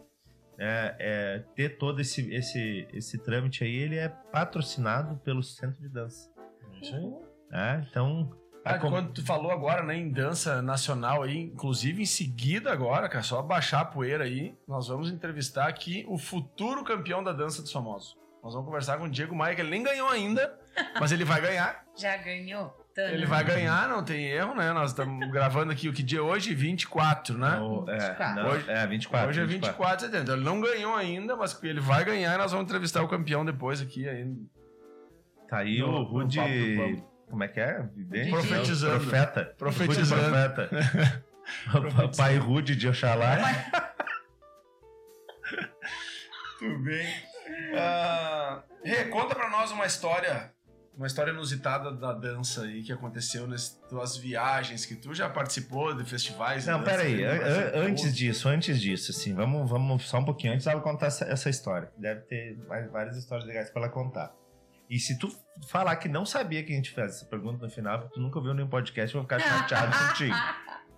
é, 0.58 0.96
é, 0.98 1.38
ter 1.54 1.78
todo 1.78 2.00
esse, 2.00 2.32
esse, 2.34 2.86
esse 2.92 3.18
trâmite 3.18 3.64
aí, 3.64 3.74
ele 3.74 3.96
é 3.96 4.08
patrocinado 4.08 5.16
pelo 5.18 5.42
Centro 5.42 5.80
de 5.80 5.88
Dança. 5.88 6.30
Isso 6.82 6.94
aí. 6.94 7.10
né? 7.50 7.86
Então, 7.90 8.30
Ah, 8.62 8.74
a 8.74 8.78
com- 8.78 8.90
Quando 8.90 9.12
tu 9.14 9.24
falou 9.24 9.50
agora, 9.50 9.82
né, 9.82 9.96
em 9.96 10.10
dança 10.10 10.60
nacional 10.60 11.22
aí, 11.22 11.38
inclusive 11.38 12.02
em 12.02 12.06
seguida 12.06 12.70
agora, 12.70 13.08
cara, 13.08 13.22
só 13.22 13.40
baixar 13.40 13.80
a 13.80 13.84
poeira 13.86 14.24
aí, 14.24 14.54
nós 14.68 14.88
vamos 14.88 15.10
entrevistar 15.10 15.66
aqui 15.66 16.04
o 16.08 16.18
futuro 16.18 16.84
campeão 16.84 17.24
da 17.24 17.32
dança 17.32 17.62
dos 17.62 17.72
famosos. 17.72 18.18
Nós 18.42 18.52
vamos 18.52 18.66
conversar 18.66 18.98
com 18.98 19.04
o 19.04 19.10
Diego 19.10 19.34
Maia, 19.34 19.54
que 19.54 19.62
ele 19.62 19.70
nem 19.70 19.82
ganhou 19.82 20.08
ainda, 20.10 20.58
mas 21.00 21.10
ele 21.12 21.24
vai 21.24 21.40
ganhar. 21.40 21.84
Já 21.96 22.16
ganhou? 22.18 22.74
Ele 23.12 23.26
vai 23.26 23.42
ganhar, 23.44 23.88
não 23.88 24.02
tem 24.04 24.26
erro, 24.26 24.54
né? 24.54 24.72
Nós 24.72 24.90
estamos 24.90 25.28
gravando 25.32 25.72
aqui 25.72 25.88
o 25.88 25.92
que 25.92 26.02
dia 26.02 26.18
é 26.18 26.22
hoje? 26.22 26.54
24, 26.54 27.36
né? 27.38 27.58
o- 27.60 27.84
é, 27.88 27.98
24. 27.98 28.34
não, 28.42 28.50
Hoje- 28.50 28.70
é 28.70 28.86
24. 28.86 29.28
hoje 29.28 29.40
é 29.40 29.44
24 29.44 29.96
de 29.96 30.02
setembro. 30.12 30.34
Ele 30.34 30.44
não 30.44 30.60
ganhou 30.60 30.94
ainda, 30.94 31.36
mas 31.36 31.58
ele 31.62 31.80
vai 31.80 32.04
ganhar 32.04 32.34
e 32.34 32.38
nós 32.38 32.52
vamos 32.52 32.66
entrevistar 32.66 33.02
o 33.02 33.08
campeão 33.08 33.44
depois 33.44 33.80
aqui 33.80 34.08
ainda. 34.08 34.40
Tá 35.48 35.58
aí 35.58 35.78
No- 35.80 35.88
o 35.88 36.02
Rude. 36.04 36.38
Como 37.28 37.44
é 37.44 37.48
que 37.48 37.60
é? 37.60 37.82
Vidente? 37.94 38.30
Profetizando. 38.30 38.92
Não, 38.94 39.00
Profeta. 39.00 39.54
Profetizando. 39.56 40.22
Profeta. 40.22 41.24
o 42.04 42.16
pai 42.16 42.36
Rude 42.38 42.74
de 42.76 42.88
Oxalá. 42.88 43.36
Tudo 46.58 46.78
bem. 46.80 47.06
Ah, 47.76 48.62
Rê, 48.84 49.04
conta 49.06 49.34
pra 49.34 49.48
nós 49.50 49.70
uma 49.70 49.86
história, 49.86 50.52
uma 51.00 51.06
história 51.06 51.30
inusitada 51.32 51.90
da 51.92 52.12
dança 52.12 52.62
aí 52.64 52.82
que 52.82 52.92
aconteceu 52.92 53.46
nas 53.46 53.70
tuas 53.88 54.18
viagens, 54.18 54.84
que 54.84 54.94
tu 54.94 55.14
já 55.14 55.30
participou 55.30 55.94
de 55.94 56.04
festivais. 56.04 56.66
Não, 56.66 56.82
peraí. 56.84 57.24
aí 57.24 57.38
no 57.38 57.44
an- 57.46 57.86
antes 57.88 58.14
disso, 58.14 58.48
antes 58.48 58.78
disso, 58.78 59.10
assim, 59.10 59.34
vamos, 59.34 59.68
vamos 59.68 60.06
só 60.06 60.18
um 60.18 60.24
pouquinho. 60.26 60.52
Antes 60.52 60.66
ela 60.66 60.80
contar 60.82 61.06
essa, 61.06 61.24
essa 61.24 61.48
história. 61.48 61.90
Deve 61.96 62.20
ter 62.22 62.58
mais- 62.68 62.90
várias 62.90 63.16
histórias 63.16 63.46
legais 63.46 63.70
pra 63.70 63.82
ela 63.82 63.90
contar. 63.90 64.30
E 64.90 64.98
se 64.98 65.18
tu 65.18 65.34
falar 65.68 65.96
que 65.96 66.08
não 66.08 66.26
sabia 66.26 66.62
que 66.62 66.72
a 66.72 66.76
gente 66.76 66.90
fez 66.90 67.16
essa 67.16 67.24
pergunta 67.24 67.64
no 67.64 67.70
final, 67.72 68.00
porque 68.00 68.14
tu 68.14 68.20
nunca 68.20 68.38
ouviu 68.38 68.52
nenhum 68.52 68.68
podcast, 68.68 69.14
eu 69.14 69.22
vou 69.22 69.26
ficar 69.28 69.40
chateado 69.40 69.96
contigo. 70.08 70.34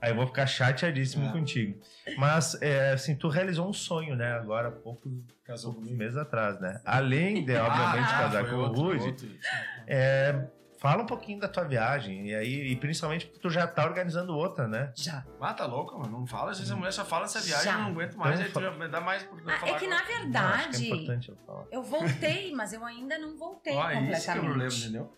Aí 0.02 0.10
eu 0.10 0.16
vou 0.16 0.26
ficar 0.26 0.46
chateadíssimo 0.46 1.28
É. 1.28 1.32
contigo. 1.32 1.80
Mas, 2.18 2.60
é, 2.60 2.90
assim, 2.90 3.14
tu 3.14 3.28
realizou 3.28 3.68
um 3.68 3.72
sonho, 3.72 4.16
né? 4.16 4.32
Agora, 4.32 4.66
há 4.68 4.72
poucos, 4.72 5.12
Casou 5.44 5.70
poucos 5.72 5.86
comigo. 5.88 5.96
meses 6.02 6.16
atrás, 6.16 6.60
né? 6.60 6.80
Além 6.84 7.44
de, 7.44 7.54
obviamente, 7.56 8.08
Ah, 8.12 8.18
casar 8.18 8.50
com 8.50 8.56
outro, 8.56 8.82
o 8.82 8.98
Rude, 8.98 9.38
é, 9.86 10.44
fala 10.80 11.04
um 11.04 11.06
pouquinho 11.06 11.38
da 11.38 11.46
tua 11.46 11.62
viagem. 11.62 12.26
E 12.30 12.34
aí, 12.34 12.72
e 12.72 12.76
principalmente 12.76 13.26
porque 13.26 13.38
tu 13.40 13.48
já 13.48 13.64
tá 13.64 13.84
organizando 13.84 14.34
outra, 14.36 14.66
né? 14.66 14.92
Já. 14.96 15.24
Ah, 15.40 15.54
tá 15.54 15.66
louco, 15.66 15.96
mano. 15.96 16.18
Não 16.18 16.26
fala. 16.26 16.50
Às 16.50 16.58
vezes 16.58 16.72
a 16.72 16.76
mulher 16.76 16.92
só 16.92 17.04
fala 17.04 17.22
dessa 17.22 17.40
viagem, 17.40 17.66
Já. 17.66 17.74
eu 17.74 17.78
não 17.84 17.90
aguento 17.92 18.16
mais. 18.16 18.40
Então, 18.40 18.60
aí 18.60 18.70
tu 18.74 18.80
já 18.80 18.86
dá 18.88 19.00
mais 19.00 19.22
por 19.22 19.38
Ah, 19.48 19.58
falar 19.60 19.72
é 19.72 19.78
que 19.78 19.86
na 19.86 19.94
Eu 19.94 19.98
acho 19.98 20.06
que 20.06 20.12
é 20.12 20.18
verdade, 20.18 20.86
importante 20.86 21.28
eu 21.28 21.36
falar. 21.46 21.64
eu 21.70 21.82
voltei, 21.84 22.52
mas 22.52 22.72
eu 22.72 22.84
ainda 22.84 23.16
não 23.20 23.36
voltei 23.38 23.72
Ó, 23.72 23.82
completamente. 23.82 24.12
esse 24.14 24.32
que 24.32 24.36
é 24.36 24.40
o 24.40 24.44
problema, 24.44 24.74
entendeu? 24.74 25.12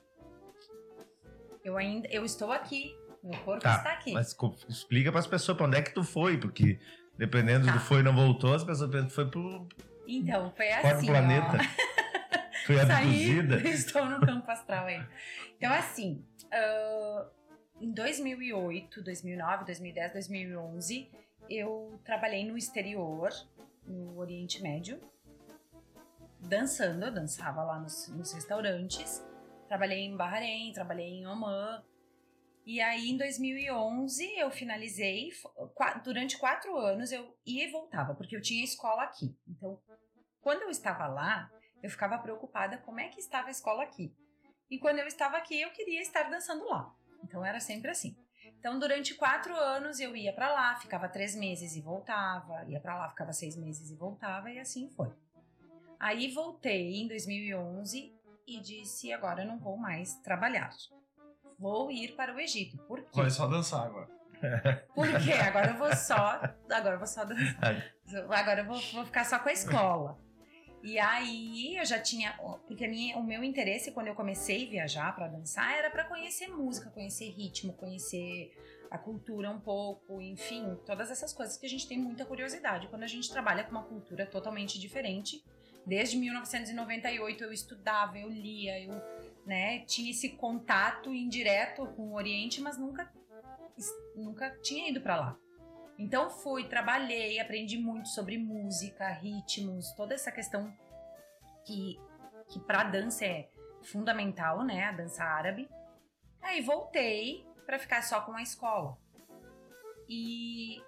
Eu 1.65 1.79
ainda, 1.79 2.07
eu 2.09 2.23
estou 2.27 2.53
aqui. 2.53 2.95
Meu 3.25 3.41
corpo 3.41 3.63
Tá, 3.63 3.77
está 3.79 3.93
aqui. 3.93 4.13
Mas 4.13 4.37
explica 4.69 5.11
pras 5.11 5.27
pessoas 5.27 5.57
pra 5.57 5.67
onde 5.67 5.79
é 5.79 5.83
que 5.83 5.93
tu 5.95 6.05
foi, 6.05 6.37
porque 6.39 6.79
dependendo 7.17 7.67
Tá. 7.67 7.73
do 7.73 7.81
foi 7.81 8.01
e 8.01 8.03
não 8.03 8.15
voltou, 8.15 8.53
as 8.55 8.63
pessoas 8.63 8.91
pensam 8.91 9.09
que 9.09 9.15
foi 9.15 9.27
pro 9.31 9.67
Então, 10.07 10.53
foi 10.55 10.71
assim, 10.71 11.07
do 11.07 11.13
planeta. 11.13 11.57
ó. 11.59 11.59
Foi 12.67 12.77
Saí, 12.77 12.87
abduzida. 13.39 13.57
estou 13.69 14.07
no 14.07 14.21
campo 14.25 14.51
astral 14.51 14.87
aí. 14.87 15.03
Então, 15.59 15.71
assim, 15.71 16.25
ah, 16.51 17.27
em 17.79 17.93
2008, 17.93 19.03
2009, 19.03 19.67
2010, 19.67 20.13
2011, 20.15 21.11
eu 21.51 22.01
trabalhei 22.07 22.47
no 22.51 22.57
exterior, 22.57 23.29
no 23.87 24.17
Oriente 24.19 24.63
Médio, 24.63 24.99
dançando, 26.41 27.05
eu 27.05 27.13
dançava 27.13 27.63
lá 27.63 27.79
nos, 27.79 28.09
nos 28.09 28.33
restaurantes. 28.33 29.23
Trabalhei 29.69 30.01
em 30.01 30.17
Bahrein, 30.17 30.73
trabalhei 30.73 31.09
em 31.19 31.27
Oman. 31.27 31.83
E 32.65 32.81
aí, 32.81 33.11
em 33.11 33.17
2011, 33.17 34.39
eu 34.39 34.51
finalizei. 34.51 35.31
Durante 36.03 36.39
quatro 36.39 36.77
anos, 36.79 37.13
eu 37.13 37.37
ia 37.45 37.69
e 37.69 37.71
voltava, 37.71 38.15
porque 38.15 38.37
eu 38.37 38.41
tinha 38.41 38.65
escola 38.65 39.03
aqui. 39.03 39.37
Então, 39.47 39.79
quando 40.41 40.63
eu 40.63 40.71
estava 40.71 41.07
lá, 41.07 41.51
eu 41.83 41.91
ficava 41.91 42.19
preocupada 42.19 42.79
como 42.79 43.01
é 43.01 43.09
que 43.09 43.21
estava 43.21 43.49
a 43.49 43.51
escola 43.51 43.83
aqui. 43.83 44.15
E 44.71 44.79
quando 44.79 44.99
eu 44.99 45.07
estava 45.07 45.37
aqui, 45.37 45.61
eu 45.61 45.71
queria 45.71 46.01
estar 46.01 46.31
dançando 46.31 46.65
lá. 46.67 46.95
Então 47.23 47.45
era 47.45 47.61
sempre 47.61 47.91
assim. 47.91 48.17
Então 48.59 48.79
durante 48.79 49.15
quatro 49.15 49.55
anos 49.55 50.01
eu 50.01 50.17
ia 50.17 50.33
para 50.33 50.53
lá, 50.53 50.77
ficava 50.77 51.09
três 51.09 51.35
meses 51.35 51.77
e 51.77 51.83
voltava, 51.83 52.65
ia 52.67 52.81
para 52.81 52.99
lá, 52.99 53.09
ficava 53.11 53.33
seis 53.33 53.57
meses 53.57 53.91
e 53.91 53.97
voltava 53.97 54.51
e 54.51 54.59
assim 54.59 54.89
foi. 54.91 55.13
Aí 56.01 56.31
voltei 56.33 57.03
em 57.03 57.09
2011 57.09 58.15
e 58.47 58.61
disse 58.61 59.13
agora 59.13 59.43
eu 59.43 59.47
não 59.47 59.59
vou 59.59 59.77
mais 59.77 60.15
trabalhar. 60.17 60.71
Vou 61.59 61.91
ir 61.91 62.15
para 62.15 62.35
o 62.35 62.41
Egito. 62.41 62.77
Por 62.79 63.01
quê? 63.03 63.09
Vai 63.15 63.31
só 63.31 63.47
dançar 63.47 63.87
agora. 63.87 64.09
Por 64.95 65.09
quê? 65.23 65.33
Agora 65.33 65.71
eu 65.71 65.77
vou 65.77 65.95
só. 65.95 66.41
Agora 66.71 66.95
eu 66.95 66.99
vou 66.99 67.07
só 67.07 67.25
dançar. 67.25 67.95
Agora 68.31 68.61
eu 68.61 68.67
vou, 68.67 68.81
vou 68.93 69.05
ficar 69.05 69.25
só 69.25 69.39
com 69.39 69.49
a 69.49 69.53
escola. 69.53 70.19
E 70.83 70.99
aí 70.99 71.77
eu 71.77 71.85
já 71.87 71.99
tinha. 71.99 72.39
Porque 72.67 72.85
a 72.85 72.89
minha, 72.89 73.17
o 73.17 73.25
meu 73.25 73.43
interesse 73.43 73.91
quando 73.93 74.09
eu 74.09 74.15
comecei 74.15 74.67
a 74.67 74.71
viajar 74.71 75.15
para 75.15 75.29
dançar 75.29 75.79
era 75.79 75.91
para 75.91 76.05
conhecer 76.05 76.49
música, 76.49 76.91
conhecer 76.91 77.31
ritmo, 77.31 77.73
conhecer 77.73 78.53
a 78.91 78.99
cultura 78.99 79.51
um 79.51 79.59
pouco, 79.59 80.21
enfim, 80.21 80.79
todas 80.87 81.11
essas 81.11 81.33
coisas 81.33 81.57
que 81.57 81.67
a 81.67 81.69
gente 81.69 81.89
tem 81.89 81.99
muita 81.99 82.25
curiosidade 82.25 82.87
quando 82.87 83.03
a 83.03 83.09
gente 83.09 83.29
trabalha 83.29 83.65
com 83.65 83.73
uma 83.73 83.83
cultura 83.83 84.27
totalmente 84.27 84.79
diferente. 84.79 85.43
Desde 85.87 86.17
1998 86.17 87.45
eu 87.45 87.53
estudava, 87.53 88.19
eu 88.19 88.29
lia, 88.29 88.81
eu 88.81 88.93
né, 89.47 89.81
tinha 89.81 90.11
esse 90.11 90.31
contato 90.31 91.13
indireto 91.13 91.87
com 91.89 92.09
o 92.09 92.15
Oriente, 92.15 92.61
mas 92.61 92.79
nunca, 92.79 93.13
nunca 94.17 94.51
tinha 94.63 94.89
ido 94.89 95.01
para 95.01 95.17
lá. 95.17 95.39
Então 95.99 96.31
fui, 96.31 96.65
trabalhei, 96.65 97.39
aprendi 97.39 97.79
muito 97.79 98.09
sobre 98.09 98.37
música, 98.39 99.09
ritmos, 99.11 99.93
toda 99.93 100.15
essa 100.15 100.33
questão 100.33 100.73
que, 101.65 102.01
que 102.49 102.59
para 102.61 102.85
dança 102.85 103.25
é 103.25 103.49
fundamental, 103.83 104.65
né, 104.65 104.85
a 104.85 104.93
dança 104.93 105.23
árabe. 105.23 105.69
Aí 106.43 106.61
voltei 106.61 107.47
para 107.65 107.79
ficar 107.79 108.03
só 108.03 108.21
com 108.23 108.33
a 108.33 108.43
escola. 108.43 108.99
E 110.09 110.83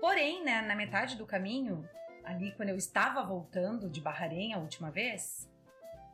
porém, 0.00 0.44
né, 0.44 0.62
na 0.62 0.74
metade 0.74 1.16
do 1.16 1.26
caminho, 1.26 1.88
ali 2.24 2.52
quando 2.56 2.70
eu 2.70 2.76
estava 2.76 3.22
voltando 3.22 3.88
de 3.88 4.00
Bahrein 4.00 4.54
a 4.54 4.58
última 4.58 4.90
vez, 4.90 5.48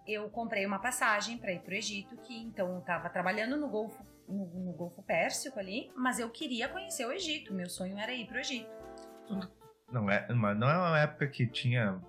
eu 0.08 0.28
comprei 0.30 0.64
uma 0.64 0.78
passagem 0.78 1.36
para 1.36 1.52
ir 1.52 1.60
para 1.60 1.72
o 1.72 1.76
Egito, 1.76 2.16
que 2.16 2.34
então 2.34 2.72
eu 2.72 2.78
estava 2.78 3.10
trabalhando 3.10 3.56
no 3.56 3.68
Golfo 3.68 4.02
no, 4.26 4.46
no, 4.46 4.72
Golfo 4.72 5.02
Pérsico 5.02 5.58
ali, 5.58 5.90
mas 5.94 6.18
eu 6.18 6.28
queria 6.30 6.68
conhecer 6.68 7.06
o 7.06 7.12
Egito. 7.12 7.52
Meu 7.52 7.68
sonho 7.68 7.98
era 7.98 8.12
ir 8.12 8.26
para 8.26 8.36
o 8.36 8.40
Egito. 8.40 8.70
Não 9.90 10.10
é, 10.10 10.26
mas 10.32 10.58
não 10.58 10.68
é 10.68 10.76
uma 10.76 10.98
época 10.98 11.26
que 11.28 11.46
tinha 11.46 12.00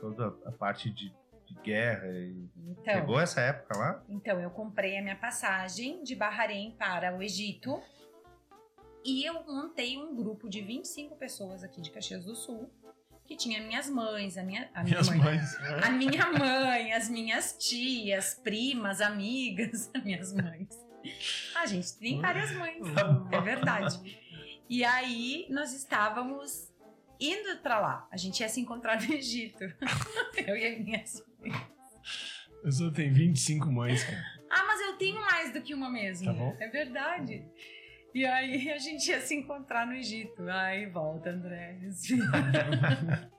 toda 0.00 0.28
a 0.46 0.52
parte 0.52 0.90
de, 0.90 1.12
de 1.46 1.54
guerra. 1.62 2.06
E... 2.08 2.48
Então, 2.56 2.94
Pegou 2.94 3.20
essa 3.20 3.40
época 3.40 3.76
lá? 3.76 4.04
então 4.08 4.40
eu 4.40 4.50
comprei 4.50 4.98
a 4.98 5.02
minha 5.02 5.16
passagem 5.16 6.02
de 6.02 6.14
Bahrein 6.14 6.76
para 6.78 7.16
o 7.16 7.22
Egito. 7.22 7.80
E 9.04 9.24
eu 9.24 9.42
montei 9.44 9.98
um 9.98 10.14
grupo 10.14 10.48
de 10.48 10.60
25 10.60 11.16
pessoas 11.16 11.64
aqui 11.64 11.80
de 11.80 11.90
Caxias 11.90 12.24
do 12.24 12.36
Sul, 12.36 12.70
que 13.24 13.36
tinha 13.36 13.60
minhas 13.62 13.88
mães, 13.88 14.36
a 14.36 14.42
minha, 14.42 14.68
a 14.74 14.82
minha 14.82 14.94
Minhas 15.00 15.08
mãe, 15.08 15.18
mães. 15.18 15.56
a 15.82 15.90
minha 15.90 16.32
mãe, 16.32 16.92
as 16.92 17.08
minhas 17.08 17.56
tias, 17.58 18.34
primas, 18.34 19.00
amigas, 19.00 19.90
as 19.94 20.02
minhas 20.04 20.32
mães. 20.32 20.68
A 21.56 21.66
gente 21.66 21.96
tem 21.98 22.20
várias 22.20 22.52
mães, 22.52 22.82
é 23.32 23.40
verdade. 23.40 24.20
E 24.68 24.84
aí 24.84 25.46
nós 25.50 25.72
estávamos 25.72 26.70
indo 27.20 27.56
pra 27.62 27.80
lá. 27.80 28.08
A 28.10 28.16
gente 28.16 28.40
ia 28.40 28.48
se 28.48 28.60
encontrar 28.60 29.00
no 29.00 29.12
Egito. 29.14 29.64
Eu 30.46 30.56
e 30.56 30.66
as 30.66 30.78
minhas 30.84 31.24
Eu 32.64 32.72
só 32.72 32.90
tenho 32.90 33.12
25 33.14 33.70
mães, 33.70 34.04
cara. 34.04 34.22
Ah, 34.50 34.64
mas 34.66 34.80
eu 34.82 34.96
tenho 34.98 35.18
mais 35.20 35.52
do 35.52 35.62
que 35.62 35.72
uma 35.74 35.88
mesmo. 35.90 36.26
Tá 36.26 36.32
bom. 36.34 36.54
É 36.60 36.68
verdade. 36.68 37.42
E 38.14 38.26
aí 38.26 38.70
a 38.70 38.78
gente 38.78 39.08
ia 39.10 39.20
se 39.20 39.34
encontrar 39.34 39.86
no 39.86 39.94
Egito. 39.94 40.46
Ai, 40.48 40.86
volta, 40.86 41.30
André. 41.30 41.78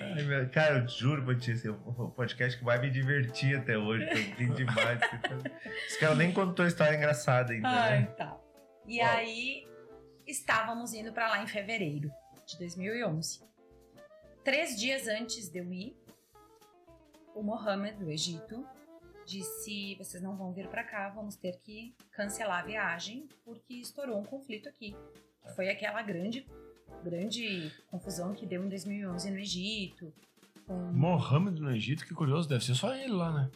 Ai, 0.00 0.22
meu- 0.24 0.48
cara, 0.50 0.78
eu 0.80 0.88
juro 0.88 1.24
pra 1.24 1.34
ti, 1.38 1.52
esse 1.52 1.66
é 1.66 1.70
o 1.70 2.10
podcast 2.10 2.58
que 2.58 2.64
vai 2.64 2.78
me 2.80 2.90
divertir 2.90 3.56
até 3.58 3.78
hoje. 3.78 4.06
Foi 4.06 4.24
bem 4.34 4.52
demais. 4.52 5.00
Esse 5.86 5.98
cara 6.00 6.14
nem 6.14 6.32
contou 6.32 6.66
história 6.66 6.96
engraçada 6.96 7.52
ainda. 7.52 7.68
Ai, 7.68 8.00
né? 8.00 8.06
tá. 8.06 8.38
E 8.86 9.00
Uau. 9.00 9.10
aí 9.16 9.66
estávamos 10.26 10.92
indo 10.92 11.12
pra 11.12 11.28
lá 11.28 11.42
em 11.42 11.46
fevereiro 11.46 12.10
de 12.46 12.58
2011. 12.58 13.40
Três 14.44 14.78
dias 14.78 15.06
antes 15.08 15.48
de 15.48 15.58
eu 15.60 15.72
ir, 15.72 15.96
o 17.34 17.42
Mohammed 17.42 17.96
do 17.98 18.10
Egito 18.10 18.66
disse: 19.26 19.94
vocês 19.96 20.22
não 20.22 20.36
vão 20.36 20.52
vir 20.52 20.68
pra 20.68 20.84
cá, 20.84 21.08
vamos 21.10 21.36
ter 21.36 21.58
que 21.60 21.94
cancelar 22.12 22.60
a 22.60 22.66
viagem 22.66 23.28
porque 23.44 23.74
estourou 23.74 24.18
um 24.18 24.24
conflito 24.24 24.68
aqui. 24.68 24.96
Foi 25.56 25.68
aquela 25.68 26.02
grande, 26.02 26.46
grande 27.02 27.72
confusão 27.90 28.32
que 28.32 28.46
deu 28.46 28.64
em 28.64 28.68
2011 28.68 29.30
no 29.30 29.38
Egito. 29.38 30.12
Com... 30.66 30.92
Mohammed 30.92 31.60
no 31.60 31.70
Egito, 31.70 32.06
que 32.06 32.14
curioso, 32.14 32.48
deve 32.48 32.64
ser 32.64 32.74
só 32.74 32.94
ele 32.94 33.12
lá, 33.12 33.32
né? 33.32 33.50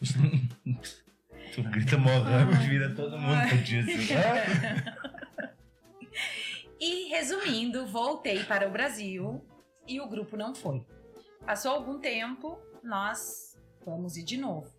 Tu 1.53 1.63
grita 1.71 1.97
Mohammed, 1.97 2.67
vira 2.67 2.93
todo 2.93 3.17
mundo 3.17 3.47
pro 3.47 3.57
dia. 3.59 3.83
E 6.79 7.09
resumindo, 7.09 7.87
voltei 7.87 8.43
para 8.43 8.67
o 8.67 8.71
Brasil 8.71 9.43
e 9.87 9.99
o 9.99 10.07
grupo 10.07 10.37
não 10.37 10.53
foi. 10.53 10.85
Passou 11.43 11.71
algum 11.71 11.99
tempo, 11.99 12.59
nós 12.83 13.57
vamos 13.83 14.15
ir 14.15 14.23
de 14.23 14.37
novo. 14.37 14.76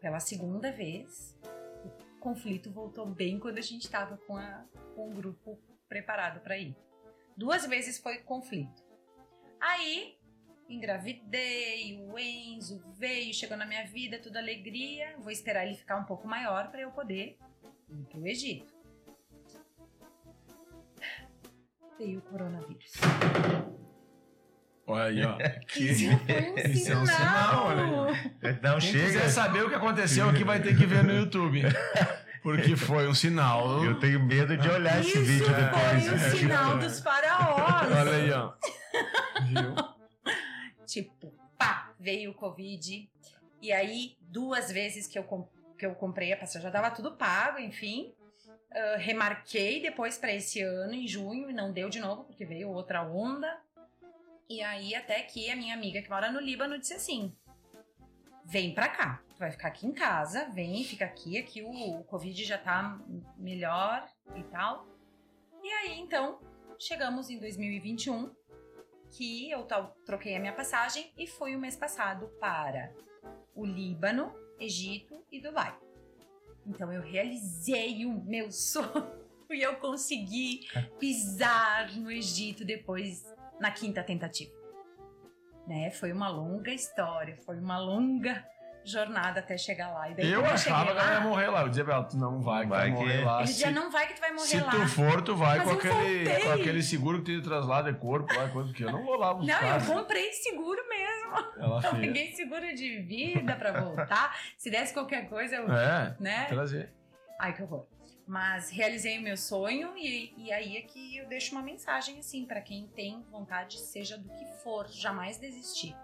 Pela 0.00 0.20
segunda 0.20 0.70
vez, 0.70 1.36
o 1.84 2.18
conflito 2.20 2.70
voltou 2.70 3.06
bem 3.06 3.38
quando 3.38 3.58
a 3.58 3.62
gente 3.62 3.82
estava 3.82 4.16
com, 4.18 4.36
com 4.94 5.10
o 5.10 5.14
grupo 5.14 5.58
preparado 5.88 6.40
para 6.40 6.56
ir. 6.56 6.76
Duas 7.36 7.66
vezes 7.66 7.98
foi 7.98 8.18
conflito. 8.18 8.84
Aí, 9.60 10.16
engravidei, 10.68 11.98
o 12.00 12.18
Enzo 12.18 12.80
veio, 12.94 13.34
chegou 13.34 13.56
na 13.56 13.66
minha 13.66 13.86
vida, 13.86 14.20
tudo 14.20 14.36
alegria. 14.36 15.16
Vou 15.18 15.32
esperar 15.32 15.66
ele 15.66 15.74
ficar 15.76 15.96
um 15.96 16.04
pouco 16.04 16.28
maior 16.28 16.70
para 16.70 16.80
eu 16.80 16.92
poder 16.92 17.36
ir 17.88 18.04
para 18.06 18.20
o 18.20 18.26
Egito. 18.26 18.72
Veio 21.98 22.20
o 22.20 22.22
coronavírus. 22.22 22.92
Olha 24.88 25.04
aí, 25.04 25.22
ó. 25.22 25.36
Isso 25.76 26.04
foi 26.18 26.50
um 26.50 26.72
Isso 26.72 26.92
é 26.92 26.96
um 26.96 27.06
sinal, 27.06 27.70
sinal. 27.70 28.06
Não, 28.62 28.78
Quem 28.78 28.90
chega. 28.92 29.04
quiser 29.06 29.28
saber 29.28 29.64
o 29.64 29.68
que 29.68 29.74
aconteceu 29.74 30.28
aqui 30.28 30.42
vai 30.44 30.60
ter 30.60 30.76
que 30.76 30.86
ver 30.86 31.04
no 31.04 31.12
YouTube. 31.12 31.62
Porque 32.42 32.74
foi 32.76 33.06
um 33.06 33.14
sinal. 33.14 33.84
Eu 33.84 33.98
tenho 33.98 34.24
medo 34.24 34.56
de 34.56 34.68
olhar 34.68 35.00
esse 35.00 35.10
Isso 35.10 35.24
vídeo 35.24 35.54
depois. 35.54 36.06
foi 36.06 36.14
o 36.14 36.16
né? 36.16 36.30
sinal 36.30 36.78
dos 36.78 37.00
faraós. 37.00 37.92
Olha 37.92 38.12
aí, 38.12 38.30
ó. 38.32 38.52
Viu? 39.44 39.74
Tipo, 40.86 41.34
pá, 41.58 41.92
veio 42.00 42.30
o 42.30 42.34
Covid. 42.34 43.10
E 43.60 43.72
aí, 43.72 44.16
duas 44.22 44.72
vezes 44.72 45.06
que 45.06 45.18
eu, 45.18 45.48
que 45.76 45.84
eu 45.84 45.94
comprei 45.96 46.32
a 46.32 46.36
passagem, 46.36 46.62
já 46.62 46.70
tava 46.70 46.90
tudo 46.90 47.12
pago, 47.16 47.58
enfim. 47.58 48.14
Ah, 48.72 48.96
remarquei 48.98 49.82
depois 49.82 50.16
para 50.16 50.32
esse 50.32 50.62
ano, 50.62 50.94
em 50.94 51.06
junho, 51.06 51.50
e 51.50 51.52
não 51.52 51.72
deu 51.72 51.88
de 51.90 52.00
novo, 52.00 52.24
porque 52.24 52.44
veio 52.46 52.68
outra 52.70 53.02
onda. 53.02 53.48
E 54.48 54.62
aí, 54.62 54.94
até 54.94 55.20
que 55.22 55.50
a 55.50 55.56
minha 55.56 55.74
amiga 55.74 56.00
que 56.00 56.08
mora 56.08 56.32
no 56.32 56.40
Líbano 56.40 56.78
disse 56.78 56.94
assim: 56.94 57.32
vem 58.44 58.74
pra 58.74 58.88
cá, 58.88 59.22
tu 59.28 59.38
vai 59.38 59.50
ficar 59.50 59.68
aqui 59.68 59.86
em 59.86 59.92
casa, 59.92 60.48
vem, 60.50 60.82
fica 60.84 61.04
aqui, 61.04 61.36
aqui 61.38 61.62
o, 61.62 61.70
o 62.00 62.04
Covid 62.04 62.44
já 62.44 62.56
tá 62.56 62.98
melhor 63.36 64.08
e 64.34 64.42
tal. 64.44 64.86
E 65.62 65.70
aí, 65.70 65.98
então, 65.98 66.40
chegamos 66.78 67.28
em 67.28 67.38
2021 67.38 68.34
que 69.10 69.50
eu 69.50 69.64
tal- 69.64 69.94
troquei 70.06 70.34
a 70.36 70.40
minha 70.40 70.52
passagem 70.52 71.12
e 71.16 71.26
fui 71.26 71.54
o 71.54 71.58
mês 71.58 71.76
passado 71.76 72.28
para 72.40 72.92
o 73.54 73.66
Líbano, 73.66 74.32
Egito 74.58 75.22
e 75.30 75.40
Dubai. 75.40 75.76
Então 76.66 76.92
eu 76.92 77.02
realizei 77.02 78.04
o 78.06 78.12
meu 78.24 78.50
sonho 78.52 79.10
e 79.50 79.62
eu 79.62 79.76
consegui 79.76 80.68
pisar 80.98 81.94
no 81.96 82.10
Egito 82.10 82.64
depois 82.64 83.24
na 83.60 83.70
quinta 83.70 84.02
tentativa. 84.02 84.52
Né? 85.66 85.90
Foi 85.90 86.12
uma 86.12 86.28
longa 86.28 86.70
história, 86.72 87.36
foi 87.44 87.58
uma 87.58 87.78
longa 87.78 88.42
jornada 88.84 89.40
até 89.40 89.58
chegar 89.58 89.90
lá. 89.92 90.08
E 90.08 90.14
daí, 90.14 90.30
Eu 90.32 90.42
achava 90.46 90.86
que 90.86 90.90
ela 90.92 91.04
ia 91.04 91.14
lá, 91.18 91.20
morrer 91.20 91.48
lá. 91.48 91.60
Eu 91.62 91.68
dizia 91.68 91.84
pra 91.84 91.94
ela, 91.96 92.04
tu 92.04 92.16
não 92.16 92.40
vai, 92.40 92.62
que 92.62 92.68
vai 92.70 92.78
Vai 92.78 92.86
que- 92.90 92.94
morrer 92.96 93.24
lá. 93.24 93.38
ele 93.38 93.46
Se, 93.48 93.52
dizia, 93.52 93.70
não 93.70 93.90
vai 93.90 94.06
que 94.06 94.14
tu 94.14 94.20
vai 94.20 94.30
morrer 94.32 94.46
se 94.46 94.60
lá. 94.60 94.70
tu 94.70 94.88
for, 94.88 95.20
tu 95.22 95.36
vai 95.36 95.62
com 95.62 95.70
aquele, 95.72 96.40
com 96.42 96.50
aquele 96.52 96.82
seguro 96.82 97.18
que 97.18 97.24
tem 97.26 97.36
de 97.36 97.42
traslado 97.42 97.92
de 97.92 97.98
corpo 97.98 98.32
lá, 98.34 98.48
coisa 98.48 98.72
que 98.72 98.82
eu 98.82 98.90
não 98.90 99.04
vou 99.04 99.16
lá 99.18 99.34
Não, 99.34 99.40
buscar. 99.40 99.80
eu 99.80 99.94
comprei 99.94 100.32
seguro 100.32 100.80
mesmo. 100.88 101.08
Ela 101.58 101.76
Eu 101.76 101.82
fez. 101.82 102.00
peguei 102.00 102.32
seguro 102.32 102.74
de 102.74 103.02
vida 103.02 103.54
pra 103.56 103.78
voltar. 103.78 104.34
Se 104.56 104.70
desse 104.70 104.94
qualquer 104.94 105.28
coisa, 105.28 105.56
eu, 105.56 105.70
É, 105.70 106.16
né? 106.18 106.46
trazer. 106.46 106.90
Ai, 107.38 107.52
que 107.52 107.62
horror. 107.62 107.86
Mas 108.28 108.68
realizei 108.68 109.18
o 109.18 109.22
meu 109.22 109.38
sonho 109.38 109.96
e, 109.96 110.34
e 110.36 110.52
aí 110.52 110.76
é 110.76 110.82
que 110.82 111.16
eu 111.16 111.26
deixo 111.26 111.52
uma 111.52 111.62
mensagem 111.62 112.18
assim 112.18 112.44
pra 112.44 112.60
quem 112.60 112.86
tem 112.88 113.22
vontade, 113.30 113.78
seja 113.80 114.18
do 114.18 114.28
que 114.28 114.44
for, 114.62 114.86
jamais 114.86 115.38
desistir. 115.38 115.96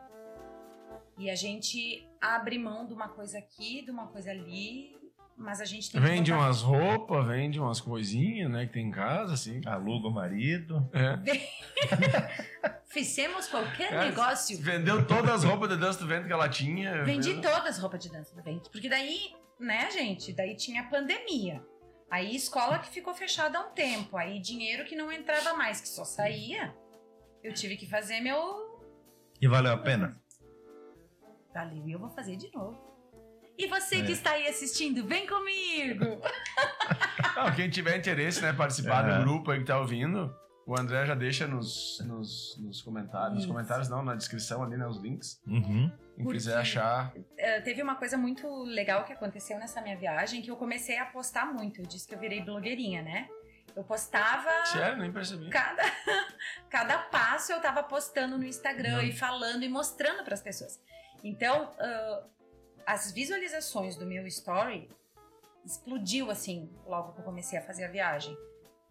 E 1.18 1.28
a 1.28 1.34
gente 1.34 2.08
abre 2.18 2.58
mão 2.58 2.86
de 2.86 2.94
uma 2.94 3.08
coisa 3.08 3.36
aqui, 3.36 3.82
de 3.84 3.90
uma 3.90 4.06
coisa 4.06 4.30
ali, 4.30 4.96
mas 5.36 5.60
a 5.60 5.66
gente 5.66 5.90
tem 5.92 6.00
que 6.00 6.06
Vende 6.06 6.32
umas 6.32 6.62
roupas, 6.62 7.26
vende 7.26 7.60
umas 7.60 7.78
coisinhas, 7.78 8.50
né, 8.50 8.64
que 8.66 8.72
tem 8.72 8.86
em 8.86 8.90
casa, 8.90 9.34
assim. 9.34 9.60
Aluga 9.66 10.08
o 10.08 10.10
marido. 10.10 10.88
É. 10.94 11.18
Fizemos 12.88 13.48
qualquer 13.48 13.92
É, 13.92 14.08
negócio. 14.08 14.56
Vendeu 14.62 15.06
todas 15.06 15.30
as 15.30 15.44
roupas 15.44 15.68
de 15.68 15.76
dança 15.76 15.98
do 15.98 16.06
vento 16.06 16.26
que 16.26 16.32
ela 16.32 16.48
tinha. 16.48 17.04
Vendi 17.04 17.34
Vendo- 17.34 17.42
todas 17.42 17.76
as 17.76 17.78
roupas 17.78 18.00
de 18.02 18.10
dança 18.10 18.34
do 18.34 18.42
ventre. 18.42 18.70
Porque 18.70 18.88
daí, 18.88 19.34
né, 19.60 19.90
gente? 19.90 20.32
Daí 20.32 20.56
tinha 20.56 20.80
a 20.82 20.84
pandemia. 20.86 21.62
Aí 22.11 22.34
escola 22.36 22.78
que 22.78 22.88
ficou 22.90 23.14
fechada 23.14 23.59
há 23.59 23.66
um 23.66 23.70
tempo. 23.70 24.16
Aí 24.16 24.38
dinheiro 24.40 24.84
que 24.84 24.94
não 24.94 25.11
entrava 25.11 25.55
mais, 25.55 25.80
que 25.80 25.88
só 25.88 26.05
saía. 26.05 26.74
Eu 27.42 27.52
tive 27.52 27.76
que 27.76 27.88
fazer 27.88 28.20
meu. 28.20 28.80
E 29.40 29.48
valeu 29.48 29.72
a 29.72 29.78
pena? 29.78 30.20
Valeu, 31.52 31.86
e 31.88 31.92
eu 31.92 31.98
vou 31.98 32.11
fazer 32.11 32.36
de 32.36 32.50
novo. 32.55 32.78
E 33.57 33.66
você 33.66 33.96
É. 34.00 34.02
que 34.05 34.12
está 34.12 34.32
aí 34.32 34.46
assistindo, 34.48 35.07
vem 35.07 35.26
comigo! 35.26 36.05
Não, 37.36 37.52
quem 37.55 37.68
tiver 37.70 37.96
interesse, 37.96 38.40
né, 38.42 38.52
participar 38.52 39.09
É. 39.09 39.16
do 39.18 39.24
grupo 39.24 39.50
aí 39.50 39.61
que 39.61 39.64
tá 39.66 39.78
ouvindo, 39.78 40.34
o 40.66 40.78
André 40.78 41.04
já 41.04 41.14
deixa 41.14 41.46
nos, 41.46 42.00
nos, 42.06 42.56
nos 42.58 42.80
comentários. 42.82 43.34
Nos 43.34 43.44
Isso. 43.44 43.52
comentários 43.52 43.88
não, 43.88 44.02
na 44.02 44.14
descrição 44.14 44.62
ali, 44.62 44.76
né, 44.76 44.86
os 44.86 44.98
links. 44.98 45.40
Uhum. 45.46 45.90
Quem 46.14 46.24
Porque- 46.24 46.38
quiser 46.38 46.56
achar. 46.56 47.12
Eh, 47.36 47.60
teve 47.60 47.82
uma 47.82 47.96
coisa 47.96 48.16
muito 48.16 48.46
legal 48.64 49.04
que 49.04 49.12
aconteceu 49.12 49.58
nessa 49.58 49.80
minha 49.80 49.96
viagem 49.96 50.40
que 50.40 50.50
eu 50.50 50.56
comecei 50.56 50.98
a 50.98 51.04
postar 51.06 51.46
muito. 51.46 51.80
Eu 51.80 51.86
disse 51.86 52.06
que 52.08 52.14
eu 52.14 52.18
virei 52.18 52.42
blogueirinha, 52.42 53.02
né? 53.02 53.28
Eu 53.76 53.82
postava. 53.82 54.48
Sério, 54.66 54.98
nem 54.98 55.12
percebi. 55.12 55.50
Cada, 55.50 55.82
cada 56.70 56.98
passo 56.98 57.52
eu 57.52 57.60
tava 57.60 57.82
postando 57.82 58.38
no 58.38 58.44
Instagram 58.44 58.98
Não. 58.98 59.02
e 59.02 59.12
falando 59.12 59.64
e 59.64 59.68
mostrando 59.68 60.22
para 60.24 60.34
as 60.34 60.42
pessoas. 60.42 60.80
Então, 61.24 61.72
ah, 61.78 62.24
as 62.86 63.10
visualizações 63.12 63.96
do 63.96 64.06
meu 64.06 64.26
story 64.28 64.88
explodiu 65.64 66.30
assim, 66.30 66.70
logo 66.86 67.12
que 67.14 67.20
eu 67.20 67.24
comecei 67.24 67.58
a 67.58 67.62
fazer 67.62 67.84
a 67.84 67.88
viagem. 67.88 68.36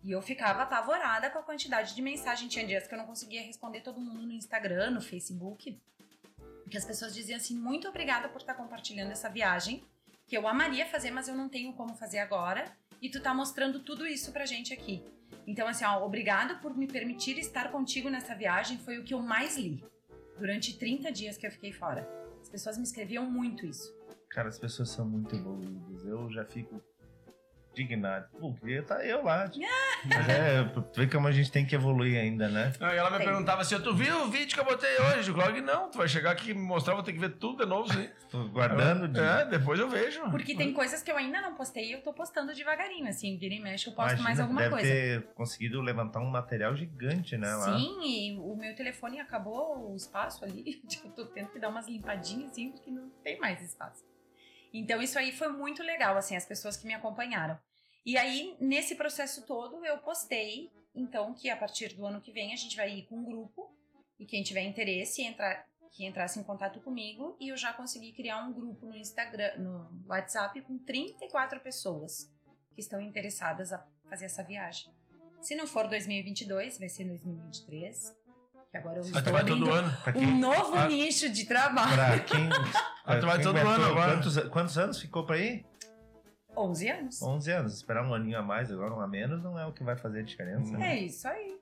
E 0.04 0.12
eu 0.12 0.22
ficava 0.22 0.64
apavorada 0.64 1.30
com 1.30 1.40
a 1.40 1.44
quantidade 1.44 1.96
de 1.96 2.02
mensagem. 2.02 2.48
Tinha 2.50 2.68
dias 2.68 2.86
que 2.86 2.94
eu 2.94 2.98
não 2.98 3.06
conseguia 3.06 3.42
responder 3.42 3.82
todo 3.82 4.02
mundo 4.02 4.22
no 4.24 4.34
Instagram, 4.34 4.92
no 4.92 5.02
Facebook. 5.02 5.80
Porque 6.64 6.78
as 6.78 6.86
pessoas 6.86 7.14
diziam 7.14 7.38
assim: 7.38 7.58
muito 7.58 7.88
obrigada 7.88 8.28
por 8.28 8.42
estar 8.42 8.54
compartilhando 8.54 9.12
essa 9.12 9.30
viagem, 9.30 9.84
que 10.28 10.36
eu 10.36 10.48
amaria 10.48 10.86
fazer, 10.86 11.12
mas 11.12 11.28
eu 11.28 11.36
não 11.36 11.48
tenho 11.48 11.74
como 11.74 11.96
fazer 11.96 12.20
agora. 12.20 12.66
E 13.02 13.10
tu 13.10 13.22
tá 13.22 13.34
mostrando 13.34 13.80
tudo 13.80 14.06
isso 14.06 14.32
pra 14.32 14.46
gente 14.46 14.74
aqui. 14.74 15.04
Então, 15.46 15.68
assim, 15.68 15.84
ó, 15.86 16.06
obrigado 16.06 16.60
por 16.62 16.76
me 16.76 16.88
permitir 16.88 17.38
estar 17.38 17.72
contigo 17.72 18.10
nessa 18.10 18.34
viagem. 18.34 18.78
Foi 18.78 18.98
o 18.98 19.04
que 19.04 19.14
eu 19.14 19.22
mais 19.22 19.58
li 19.58 19.84
durante 20.38 20.78
30 20.78 21.12
dias 21.12 21.38
que 21.38 21.46
eu 21.46 21.52
fiquei 21.52 21.72
fora. 21.72 22.08
As 22.42 22.50
pessoas 22.50 22.78
me 22.78 22.84
escreviam 22.84 23.30
muito 23.30 23.66
isso. 23.66 23.94
Cara, 24.30 24.50
as 24.50 24.58
pessoas 24.58 24.90
são 24.90 25.06
muito 25.06 25.36
evoluídas. 25.36 26.06
Eu 26.06 26.30
já 26.32 26.46
fico 26.46 26.82
indignado. 27.82 28.28
Pô, 28.40 28.54
queria 28.54 28.80
estar 28.82 29.06
eu 29.06 29.24
lá. 29.24 29.48
tipo. 29.50 29.66
Mas 30.06 30.30
é, 30.30 30.64
tu 30.64 30.86
vê 30.96 31.08
como 31.08 31.28
a 31.28 31.32
gente 31.32 31.52
tem 31.52 31.66
que 31.66 31.74
evoluir 31.76 32.20
ainda, 32.20 32.50
né? 32.50 32.74
E 32.80 32.84
ela 32.98 33.10
me 33.12 33.18
Tem. 33.18 33.26
perguntava 33.28 33.62
assim: 33.62 33.80
Tu 33.80 33.94
viu 33.96 34.24
o 34.24 34.30
vídeo 34.30 34.54
que 34.54 34.60
eu 34.60 34.66
botei 34.66 34.90
hoje? 35.00 35.30
Eu 35.30 35.36
falei, 35.36 35.62
não, 35.62 35.90
tu 35.90 35.98
vai 35.98 36.08
chegar 36.08 36.32
aqui 36.32 36.52
e 36.52 36.54
me 36.54 36.62
mostrar, 36.62 36.94
vou 36.94 37.04
ter 37.04 37.14
que 37.14 37.20
ver 37.20 37.30
tudo 37.38 37.64
de 37.64 37.70
novo. 37.70 37.92
Sim. 37.92 38.10
Tô 38.30 38.44
guardando. 38.50 39.08
de- 39.08 39.20
É, 39.20 39.46
depois 39.46 39.80
eu 39.80 39.88
vejo. 39.90 40.22
Porque 40.32 40.56
tem 40.56 40.74
coisas 40.74 41.02
que 41.02 41.12
eu 41.12 41.18
ainda 41.18 41.40
não 41.42 41.56
postei 41.56 41.90
e 41.90 41.92
eu 41.94 42.02
tô 42.02 42.12
postando 42.14 42.54
devagarinho, 42.54 43.08
assim, 43.08 43.38
vira 43.38 43.54
e 43.54 43.60
mexe, 43.60 43.88
eu 43.88 43.94
posto 43.94 44.08
Imagina, 44.20 44.24
mais 44.24 44.40
alguma 44.40 44.62
deve 44.62 44.72
coisa. 44.74 44.88
ter 44.90 45.24
conseguido 45.36 45.82
levantar 45.82 46.20
um 46.20 46.30
material 46.30 46.76
gigante, 46.76 47.38
né? 47.38 47.54
Lá. 47.56 47.78
Sim, 47.78 48.00
e 48.04 48.38
o 48.38 48.56
meu 48.56 48.76
telefone 48.76 49.20
acabou 49.20 49.92
o 49.92 49.96
espaço 49.96 50.44
ali. 50.44 50.82
Tipo, 50.94 51.08
eu 51.08 51.12
tô 51.12 51.26
tendo 51.28 51.50
que 51.50 51.60
dar 51.60 51.70
umas 51.70 51.88
limpadinhas, 51.88 52.52
assim, 52.52 52.72
porque 52.72 52.90
não 52.92 53.10
tem 53.24 53.40
mais 53.40 53.62
espaço. 53.62 54.04
Então, 54.74 55.02
isso 55.02 55.20
aí 55.20 55.32
foi 55.32 55.50
muito 55.50 55.84
legal, 55.84 56.18
assim, 56.18 56.36
as 56.36 56.46
pessoas 56.46 56.76
que 56.76 56.88
me 56.88 56.94
acompanharam. 56.94 57.58
E 58.06 58.18
aí, 58.18 58.58
nesse 58.60 58.96
processo 58.96 59.46
todo, 59.46 59.86
eu 59.86 59.98
postei, 60.00 60.72
então, 60.96 61.34
que 61.34 61.50
a 61.50 61.56
partir 61.56 61.94
do 61.96 62.06
ano 62.06 62.20
que 62.22 62.32
vem 62.32 62.52
a 62.54 62.56
gente 62.58 62.76
vai 62.76 62.90
ir 62.92 63.04
com 63.08 63.18
um 63.18 63.24
grupo, 63.24 63.72
e 64.20 64.26
quem 64.26 64.44
tiver 64.44 64.62
interesse, 64.64 65.22
entra, 65.22 65.64
que 65.92 66.06
entrasse 66.06 66.40
em 66.40 66.44
contato 66.44 66.82
comigo, 66.82 67.38
e 67.40 67.50
eu 67.50 67.58
já 67.58 67.72
consegui 67.72 68.12
criar 68.14 68.44
um 68.44 68.52
grupo 68.52 68.88
no 68.88 68.96
Instagram, 68.96 69.58
no 69.58 70.04
WhatsApp, 70.08 70.60
com 70.62 70.78
34 70.80 71.60
pessoas 71.60 72.32
que 72.74 72.82
estão 72.82 73.00
interessadas 73.00 73.72
a 73.72 73.86
fazer 74.10 74.26
essa 74.26 74.44
viagem. 74.44 74.92
Se 75.42 75.56
não 75.56 75.68
for 75.68 75.88
2022, 75.88 76.80
vai 76.80 76.90
ser 76.90 77.04
2023. 77.06 78.16
Que 78.72 78.78
agora 78.78 78.98
eu 78.98 79.04
estou 79.04 79.36
abrindo 79.38 79.68
um 80.16 80.40
novo 80.40 80.74
Ah. 80.76 80.88
nicho 80.88 81.30
de 81.30 81.46
trabalho. 81.46 81.96
pra 81.96 82.20
quem, 82.22 82.50
Ah, 83.04 83.20
tu 83.20 83.26
vai 83.26 83.36
quem 83.36 83.44
todo 83.44 83.58
ano 83.58 83.86
agora. 83.86 84.14
Quantos, 84.14 84.38
quantos 84.50 84.78
anos 84.78 85.00
ficou 85.00 85.26
pra 85.26 85.38
ir? 85.38 85.66
11 86.56 86.90
anos. 86.90 87.22
11 87.22 87.52
anos. 87.52 87.74
Esperar 87.76 88.06
um 88.06 88.14
aninho 88.14 88.38
a 88.38 88.42
mais, 88.42 88.72
agora 88.72 88.94
um 88.94 89.02
a 89.02 89.08
menos, 89.08 89.42
não 89.44 89.60
é 89.60 89.66
o 89.66 89.74
que 89.74 89.84
vai 89.84 89.98
fazer 89.98 90.20
a 90.20 90.24
diferença. 90.24 90.78
Hum. 90.78 90.82
É 90.82 91.00
isso 91.00 91.28
aí. 91.28 91.60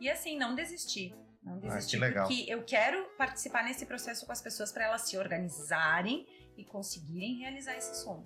E 0.00 0.10
assim, 0.10 0.38
não 0.38 0.54
desistir. 0.54 1.14
Não 1.42 1.58
desistir. 1.58 1.96
Ah, 1.96 1.98
que 1.98 2.04
legal. 2.04 2.26
Porque 2.28 2.44
eu 2.48 2.62
quero 2.64 3.04
participar 3.16 3.64
nesse 3.64 3.86
processo 3.86 4.26
com 4.26 4.32
as 4.32 4.40
pessoas 4.40 4.72
para 4.72 4.84
elas 4.84 5.02
se 5.02 5.16
organizarem 5.16 6.26
e 6.56 6.64
conseguirem 6.64 7.38
realizar 7.38 7.76
esse 7.76 8.02
sonho. 8.02 8.24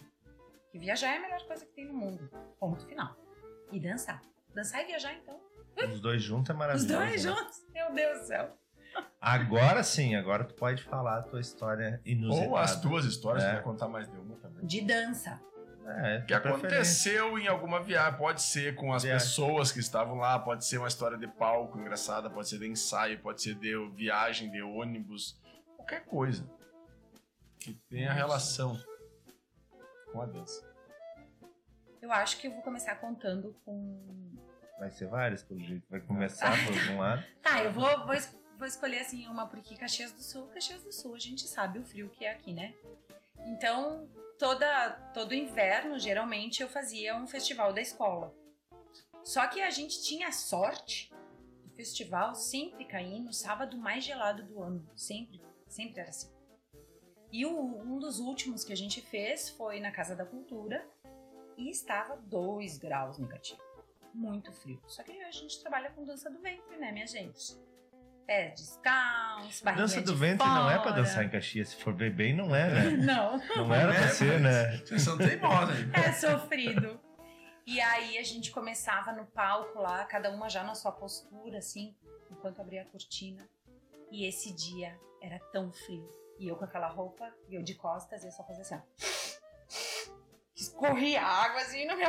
Que 0.71 0.79
viajar 0.79 1.15
é 1.15 1.19
a 1.19 1.21
melhor 1.21 1.47
coisa 1.47 1.65
que 1.65 1.73
tem 1.73 1.87
no 1.87 1.95
mundo. 1.95 2.31
Ponto 2.59 2.87
final. 2.87 3.17
E 3.73 3.81
dançar. 3.81 4.23
Dançar 4.55 4.83
e 4.83 4.87
viajar, 4.87 5.15
então. 5.15 5.39
Os 5.91 6.01
dois 6.01 6.23
juntos 6.23 6.51
é 6.51 6.53
Os 6.53 6.59
maravilhoso. 6.59 6.95
dois 6.95 7.25
né? 7.25 7.33
juntos. 7.33 7.67
Meu 7.73 7.93
Deus 7.93 8.21
do 8.21 8.27
céu. 8.27 8.59
Agora 9.21 9.83
sim, 9.83 10.15
agora 10.15 10.45
tu 10.45 10.55
pode 10.55 10.83
falar 10.85 11.19
a 11.19 11.23
tua 11.23 11.41
história 11.41 12.01
inusitada. 12.05 12.49
Ou 12.51 12.57
as 12.57 12.81
tuas 12.81 13.05
histórias, 13.05 13.43
É. 13.45 13.49
se 13.51 13.55
quer 13.57 13.63
contar 13.63 13.89
mais 13.89 14.09
de 14.11 14.17
uma 14.17 14.37
também. 14.37 14.65
De 14.65 14.81
dança. 14.83 15.41
É, 15.89 16.21
que 16.21 16.27
preferência. 16.39 16.49
aconteceu 16.49 17.39
em 17.39 17.47
alguma 17.47 17.81
viagem. 17.81 18.19
Pode 18.19 18.43
ser 18.43 18.75
com 18.75 18.93
as 18.93 19.05
Viagem. 19.05 19.25
pessoas 19.27 19.71
que 19.71 19.79
estavam 19.79 20.17
lá, 20.17 20.37
pode 20.39 20.65
ser 20.65 20.79
uma 20.79 20.89
história 20.89 21.17
de 21.17 21.29
palco 21.29 21.79
engraçada, 21.79 22.29
pode 22.29 22.49
ser 22.49 22.59
de 22.59 22.67
ensaio, 22.69 23.21
pode 23.21 23.41
ser 23.41 23.55
de 23.55 23.73
viagem, 23.95 24.51
de 24.51 24.61
ônibus, 24.63 25.41
qualquer 25.77 26.05
coisa 26.05 26.45
que 27.61 27.73
tenha 27.89 28.13
relação 28.13 28.77
com 30.13 30.23
a 30.23 30.27
dança. 30.27 30.65
Eu 32.03 32.13
acho 32.13 32.39
que 32.41 32.49
eu 32.49 32.53
vou 32.53 32.63
começar 32.63 32.97
contando 32.97 33.55
com 33.65 34.33
Vai 34.79 34.91
ser 34.91 35.07
vários, 35.07 35.43
pelo 35.43 35.61
jeito. 35.61 35.85
Vai 35.89 36.01
começar 36.01 36.51
por 36.67 36.79
algum 36.79 36.99
lado. 37.01 37.25
Tá, 37.43 37.63
eu 37.65 37.73
vou, 37.73 38.07
vou, 38.07 38.15
vou 38.59 38.67
escolher 38.67 39.01
assim 39.01 39.27
uma 39.27 39.47
porque 39.47 39.77
Caxias 39.77 40.13
do 40.13 40.23
Sul, 40.23 40.47
Caxias 40.49 40.83
do 40.83 40.93
Sul, 40.93 41.15
a 41.15 41.19
gente 41.19 41.47
sabe 41.47 41.79
o 41.79 41.85
frio 41.85 42.09
que 42.11 42.25
é 42.25 42.33
aqui, 42.33 42.53
né? 42.53 42.75
Então, 43.47 44.09
toda 44.39 44.91
todo 45.15 45.35
inverno, 45.35 45.99
geralmente 45.99 46.63
eu 46.63 46.69
fazia 46.69 47.17
um 47.17 47.27
festival 47.27 47.73
da 47.73 47.81
escola. 47.81 48.35
Só 49.23 49.47
que 49.47 49.61
a 49.61 49.71
gente 49.71 50.03
tinha 50.03 50.31
sorte 50.33 51.13
do 51.65 51.71
festival 51.71 52.35
sempre 52.35 52.85
cair 52.85 53.21
no 53.21 53.33
sábado 53.33 53.77
mais 53.77 54.05
gelado 54.05 54.43
do 54.45 54.63
ano, 54.63 54.89
sempre, 54.95 55.41
sempre 55.67 56.01
era 56.01 56.11
assim. 56.11 56.31
E 57.33 57.45
o- 57.45 57.59
um 57.83 57.99
dos 57.99 58.19
últimos 58.21 58.65
que 58.65 58.73
a 58.73 58.77
gente 58.77 59.01
fez 59.01 59.51
foi 59.51 59.81
na 59.81 59.91
Casa 59.91 60.15
da 60.15 60.25
Cultura 60.25 60.89
e 61.57 61.69
estava 61.71 62.17
2 62.17 62.79
graus 62.79 63.19
negativo 63.19 63.61
muito 64.15 64.51
frio. 64.53 64.81
Só 64.87 65.03
que 65.03 65.13
a 65.23 65.31
gente 65.31 65.61
trabalha 65.61 65.91
com 65.91 66.05
dança 66.05 66.31
do 66.31 66.39
ventre, 66.41 66.77
né, 66.79 66.91
minha 66.91 67.07
gente? 67.07 67.55
Pés 68.27 68.55
descalços, 68.61 69.63
barriga 69.63 69.83
Dança 69.83 70.01
do 70.01 70.13
de 70.13 70.19
ventre 70.19 70.47
não 70.47 70.69
é 70.69 70.75
pra 70.75 70.83
fora. 70.91 70.97
dançar 70.97 71.25
em 71.25 71.29
Caxias. 71.29 71.69
Se 71.69 71.77
for 71.77 71.95
ver 71.95 72.11
bem, 72.13 72.35
não 72.35 72.55
é, 72.55 72.69
né? 72.71 72.91
Não, 73.07 73.39
Não 73.57 73.73
era 73.73 73.93
pra 73.93 74.05
É, 74.05 74.09
ser, 74.09 74.41
né? 74.41 74.79
Vocês 74.79 75.03
são 75.03 75.17
teimosos, 75.17 75.77
é 75.95 76.13
sofrido. 76.13 77.01
E 77.65 77.81
aí 77.81 78.19
a 78.19 78.23
gente 78.25 78.51
começava 78.51 79.13
no 79.13 79.27
palco 79.27 79.79
lá, 79.81 80.05
cada 80.05 80.31
uma 80.31 80.49
já 80.49 80.63
na 80.65 80.75
sua 80.75 80.93
postura, 80.93 81.59
assim, 81.59 81.95
enquanto 82.31 82.61
abria 82.61 82.83
a 82.83 82.85
cortina. 82.87 83.49
E 84.11 84.25
esse 84.27 84.53
dia 84.55 84.97
era 85.23 85.39
tão 85.53 85.73
frio. 85.73 86.09
E 86.39 86.49
eu 86.49 86.57
com 86.57 86.65
aquela 86.65 86.89
roupa, 86.89 87.29
e 87.49 87.55
eu 87.55 87.63
de 87.63 87.75
costas, 87.75 88.23
e 88.23 88.27
eu 88.27 88.33
só 88.33 88.45
fazia 88.45 88.63
assim, 88.63 88.75
ó. 88.77 88.81
Escorria 90.55 91.21
água 91.23 91.61
assim 91.61 91.87
no 91.87 91.97
meu. 91.97 92.09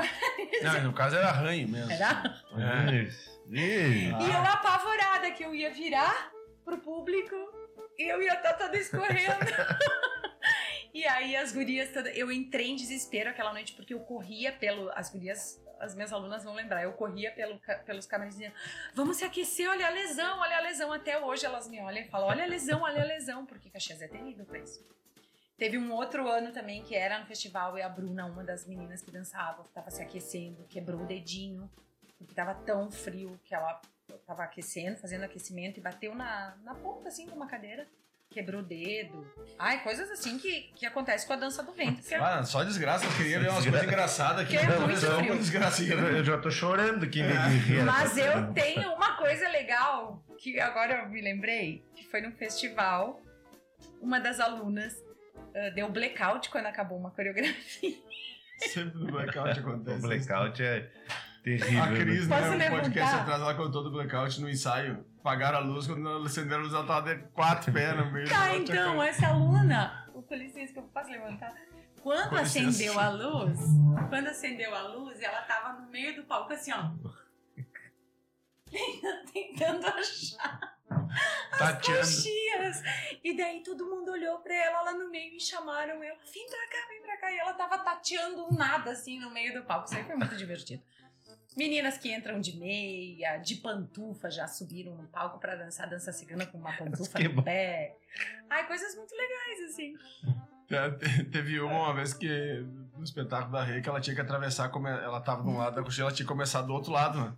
Não, 0.63 0.84
no 0.84 0.93
caso 0.93 1.15
era 1.18 1.28
arranho 1.30 1.68
mesmo. 1.68 1.91
Era 1.91 2.24
É. 2.57 3.07
Ah. 3.49 3.49
E 3.51 4.09
eu 4.09 4.39
apavorada 4.41 5.16
que 5.32 5.43
eu 5.43 5.53
ia 5.53 5.69
virar 5.69 6.32
pro 6.63 6.78
público 6.78 7.36
e 7.97 8.03
eu 8.11 8.21
ia 8.21 8.34
estar 8.34 8.53
toda 8.53 8.78
escorrendo. 8.78 9.45
e 10.93 11.05
aí 11.05 11.36
as 11.36 11.51
gurias 11.51 11.91
todas. 11.91 12.15
Eu 12.15 12.32
entrei 12.32 12.67
em 12.67 12.75
desespero 12.75 13.30
aquela 13.30 13.53
noite 13.53 13.73
porque 13.73 13.93
eu 13.93 13.99
corria 14.01 14.51
pelo. 14.51 14.91
As 14.91 15.09
gurias, 15.09 15.61
as 15.80 15.95
minhas 15.95 16.11
alunas 16.13 16.43
vão 16.43 16.53
lembrar, 16.53 16.84
eu 16.84 16.93
corria 16.93 17.32
pelo, 17.32 17.59
pelos 17.86 18.05
câmeras 18.05 18.36
dizendo: 18.36 18.53
vamos 18.93 19.17
se 19.17 19.25
aquecer, 19.25 19.69
olha 19.69 19.88
a 19.88 19.89
lesão, 19.89 20.39
olha 20.39 20.57
a 20.57 20.61
lesão. 20.61 20.91
Até 20.91 21.19
hoje 21.19 21.45
elas 21.45 21.67
me 21.67 21.80
olham 21.80 22.01
e 22.01 22.07
falam: 22.07 22.28
olha 22.28 22.43
a 22.43 22.47
lesão, 22.47 22.82
olha 22.82 23.01
a 23.01 23.05
lesão, 23.05 23.45
porque 23.45 23.69
Caxias 23.69 24.01
é 24.01 24.07
terrível 24.07 24.45
pra 24.45 24.59
isso. 24.59 24.84
Teve 25.57 25.75
um 25.75 25.91
outro 25.91 26.28
ano 26.28 26.51
também 26.51 26.84
que 26.84 26.95
era 26.95 27.17
no 27.17 27.25
festival 27.25 27.75
e 27.78 27.82
a 27.82 27.89
Bruna, 27.89 28.28
uma 28.28 28.43
das 28.43 28.67
meninas 28.67 29.01
que 29.01 29.09
dançava, 29.09 29.63
tava 29.73 29.89
se 29.89 30.03
aquecendo, 30.03 30.63
quebrou 30.69 31.01
o 31.01 31.05
dedinho, 31.05 31.67
porque 32.15 32.36
tava 32.36 32.53
tão 32.53 32.91
frio 32.91 33.39
que 33.43 33.55
ela 33.55 33.82
tava 34.26 34.43
aquecendo, 34.43 34.97
fazendo 34.97 35.24
aquecimento 35.24 35.78
e 35.80 35.82
bateu 35.82 36.14
na, 36.16 36.55
na 36.64 36.74
ponta 36.76 37.08
assim 37.10 37.26
de 37.26 37.34
uma 37.34 37.47
cadeira, 37.47 37.88
quebrou 38.30 38.62
o 38.62 38.64
dedo. 38.64 39.26
Ai, 39.58 39.82
coisas 39.84 40.10
assim 40.12 40.38
que, 40.38 40.72
que 40.76 40.86
acontece 40.86 41.26
com 41.26 41.34
a 41.34 41.36
dança 41.36 41.64
do 41.64 41.72
vento. 41.74 42.01
que 42.01 42.14
é- 42.14 42.18
Ah, 42.18 42.43
só 42.43 42.64
desgraça, 42.64 43.05
eu 43.05 43.12
queria 43.16 43.39
ver 43.39 43.49
umas 43.49 43.64
coisas 43.64 43.84
engraçadas 43.84 44.41
aqui. 44.43 44.58
Que 44.58 44.64
é 44.64 44.68
Não, 44.68 44.88
muito 44.88 45.01
não, 45.05 45.18
frio. 45.20 45.34
uma 45.34 45.39
desgracinha. 45.39 45.93
Eu 45.93 46.24
já 46.24 46.38
tô 46.38 46.49
chorando 46.51 47.03
aqui 47.05 47.22
É. 47.22 47.84
Mas 47.84 48.18
eu 48.18 48.53
tenho 48.53 48.93
uma 48.93 49.16
coisa 49.18 49.47
legal 49.49 50.24
que 50.38 50.60
agora 50.60 51.03
eu 51.03 51.10
me 51.10 51.22
lembrei, 51.22 51.84
que 51.95 52.05
foi 52.05 52.22
num 52.22 52.32
festival, 52.32 53.22
uma 54.01 54.20
das 54.20 54.39
alunas 54.39 54.95
ah, 55.55 55.70
deu 55.70 55.89
blackout 55.89 56.49
quando 56.49 56.66
acabou 56.68 56.97
uma 56.97 57.12
coreografia. 57.12 57.95
Sempre 58.74 58.99
no 58.99 59.12
blackout 59.12 59.58
acontece. 59.60 59.97
O 59.97 60.01
blackout 60.01 60.64
é 60.64 60.89
terrível. 61.58 61.84
A 61.84 61.88
Cris, 61.88 62.28
Posso 62.28 62.41
né, 62.41 62.48
o 62.48 62.58
levantar? 62.58 62.82
podcast 62.82 63.16
atrás, 63.16 63.41
ela 63.41 63.54
contou 63.56 63.84
do 63.84 63.91
blackout 63.91 64.41
no 64.41 64.50
ensaio. 64.50 65.06
Pagaram 65.24 65.58
a 65.60 65.62
luz, 65.62 65.88
quando 65.88 66.08
ela 66.08 66.26
acenderam 66.26 66.60
a 66.62 66.64
luz, 66.64 66.74
ela 66.74 66.86
tava 66.86 67.16
de 67.16 67.22
quatro 67.30 67.72
pés 67.72 67.95
no 67.98 68.12
meio. 68.12 68.28
Tá, 68.30 68.56
então, 68.56 69.02
essa 69.04 69.28
aluna, 69.28 70.10
o 70.14 70.22
com 70.22 70.36
licença 70.36 70.74
que 70.74 70.80
eu 70.80 70.84
posso 70.84 71.10
levantar. 71.10 71.54
Quando 72.02 72.30
Com 72.30 72.36
licença. 72.38 72.70
acendeu 72.70 73.00
a 73.00 73.10
luz, 73.10 73.60
quando 74.10 74.28
acendeu 74.28 74.74
a 74.76 74.82
luz, 74.84 75.22
ela 75.22 75.41
tava 75.41 75.80
no 75.82 75.89
meio 75.89 76.16
do 76.16 76.24
palco 76.24 76.54
assim, 76.54 76.72
ó. 76.72 76.91
Tentando 79.34 79.86
achar 79.88 80.78
Tateando. 81.58 82.00
coxias. 82.00 82.82
E 83.24 83.36
daí 83.36 83.62
todo 83.64 83.86
mundo 83.86 84.12
olhou 84.12 84.39
pra 84.39 84.54
ela 84.54 84.82
lá 84.82 84.93
no 84.93 85.10
meio 85.10 85.36
e 85.36 85.39
chamaram 85.39 86.02
ela. 86.04 86.18
Vem 86.34 86.45
pra 86.48 86.68
cá, 86.70 86.88
vem 86.89 87.02
pra 87.02 87.18
cá. 87.18 87.32
E 87.32 87.38
ela 87.39 87.54
tava 87.54 87.78
tateando 87.80 88.48
nada 88.54 88.91
assim 88.91 89.20
no 89.20 89.32
meio 89.32 89.54
do 89.54 89.64
palco. 89.66 89.86
Isso 89.88 89.98
aí 89.98 90.04
foi 90.04 90.16
muito 90.16 90.36
divertido. 90.36 90.84
Meninas 91.58 91.97
que 91.97 92.14
entram 92.14 92.39
de 92.39 92.55
meia, 92.58 93.38
de 93.38 93.55
pantufa, 93.55 94.30
já 94.30 94.47
subiram 94.47 94.93
no 94.95 95.08
palco 95.08 95.39
pra 95.39 95.55
dançar 95.55 95.89
dança 95.89 96.12
cigana 96.12 96.45
com 96.45 96.58
uma 96.60 96.72
pantufa 96.74 97.18
no 97.20 97.43
pé. 97.43 97.95
Ai, 98.49 98.68
coisas 98.68 98.95
muito 98.95 99.12
legais, 99.16 99.72
assim. 99.72 99.93
Te- 100.68 101.24
Teve 101.26 101.60
uma, 101.60 101.86
uma 101.86 101.93
vez 101.95 102.14
que 102.14 102.64
no 102.95 103.03
espetáculo 103.03 103.51
da 103.53 103.64
Rei 103.64 103.82
que 103.82 103.89
ela 103.89 103.99
tinha 103.99 104.16
que 104.16 104.22
atravessar, 104.22 104.70
como 104.70 104.88
ela 104.88 105.20
tava 105.20 105.41
de 105.41 105.49
um 105.49 105.58
lado 105.58 105.76
da 105.76 105.82
cortina, 105.82 106.05
ela 106.08 106.14
tinha 106.14 106.26
que 106.26 106.32
começar 106.32 106.62
do 106.62 106.74
outro 106.74 106.91
lado, 106.91 107.20
né? 107.20 107.34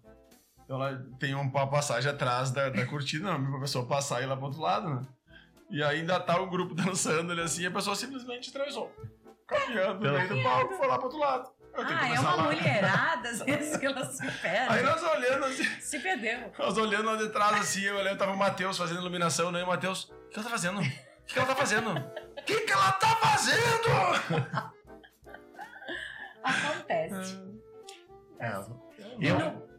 Então 0.66 0.76
ela 0.84 1.02
tem 1.20 1.34
uma 1.34 1.68
passagem 1.70 2.12
atrás 2.12 2.52
da, 2.52 2.70
da 2.70 2.86
cortina, 2.86 3.34
a 3.36 3.60
pessoa 3.60 3.86
passar 3.88 4.20
e 4.22 4.24
ir 4.24 4.28
lá 4.28 4.36
pro 4.36 4.46
outro 4.48 4.62
lado, 4.62 4.90
né? 4.96 5.02
E 5.70 5.82
ainda 5.84 6.20
tá 6.20 6.40
o 6.42 6.50
grupo 6.50 6.74
dançando 6.76 7.32
ali 7.32 7.42
assim, 7.42 7.62
e 7.62 7.68
a 7.68 7.72
pessoa 7.72 7.96
simplesmente 7.96 8.50
atravessou. 8.50 8.92
Caminhando 9.48 10.06
no 10.06 10.12
meio 10.18 10.28
do 10.30 10.44
palco, 10.44 10.74
foi 10.76 10.88
lá 10.88 10.96
pro 10.98 11.06
outro 11.06 11.20
lado. 11.20 11.52
Ah, 11.76 12.10
é 12.14 12.20
uma 12.20 12.36
lá. 12.36 12.44
mulherada, 12.44 13.30
às 13.30 13.40
vezes 13.46 13.78
que 13.78 13.86
ela 13.86 14.04
se 14.06 14.22
Aí 14.24 14.32
perde. 14.42 14.84
nós 14.84 15.04
olhando 15.04 15.46
assim, 15.46 15.64
Se 15.80 16.00
perdeu. 16.00 16.52
nós 16.58 16.78
olhando 16.78 17.06
lá 17.12 17.16
de 17.16 17.30
trás 17.30 17.62
assim, 17.62 17.82
eu 17.84 17.98
olhando, 17.98 18.18
tava 18.18 18.32
o 18.34 18.38
Matheus 18.38 18.78
fazendo 18.78 19.00
iluminação, 19.02 19.52
né? 19.52 19.60
E 19.62 19.64
o 19.64 19.68
Matheus, 19.68 20.06
o 20.06 20.30
que 20.30 20.36
ela 20.40 20.44
tá 20.44 20.50
fazendo? 20.50 20.80
O 20.82 20.84
que 21.26 21.38
ela 21.40 21.48
tá 21.48 21.56
fazendo? 21.56 21.92
O 21.92 22.44
que, 22.44 22.62
que 22.62 22.72
ela 22.74 22.92
tá 22.94 23.16
fazendo? 23.16 23.90
Acontece. 26.44 27.38
É, 28.40 28.52
E 29.20 29.28
eu... 29.28 29.38
no, 29.40 29.70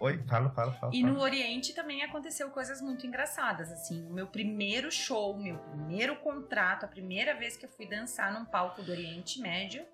Oi, 0.00 0.18
fala, 0.28 0.48
fala, 0.50 0.72
fala. 0.72 0.92
e 0.94 1.02
fala. 1.02 1.12
no 1.12 1.20
Oriente 1.20 1.74
também 1.74 2.02
aconteceu 2.02 2.48
coisas 2.50 2.80
muito 2.80 3.06
engraçadas, 3.06 3.70
assim. 3.70 4.06
O 4.08 4.12
meu 4.12 4.26
primeiro 4.26 4.90
show, 4.90 5.36
meu 5.38 5.58
primeiro 5.58 6.16
contrato, 6.16 6.84
a 6.84 6.88
primeira 6.88 7.34
vez 7.34 7.56
que 7.56 7.66
eu 7.66 7.70
fui 7.70 7.86
dançar 7.86 8.32
num 8.32 8.44
palco 8.46 8.82
do 8.82 8.90
Oriente 8.90 9.40
Médio, 9.40 9.84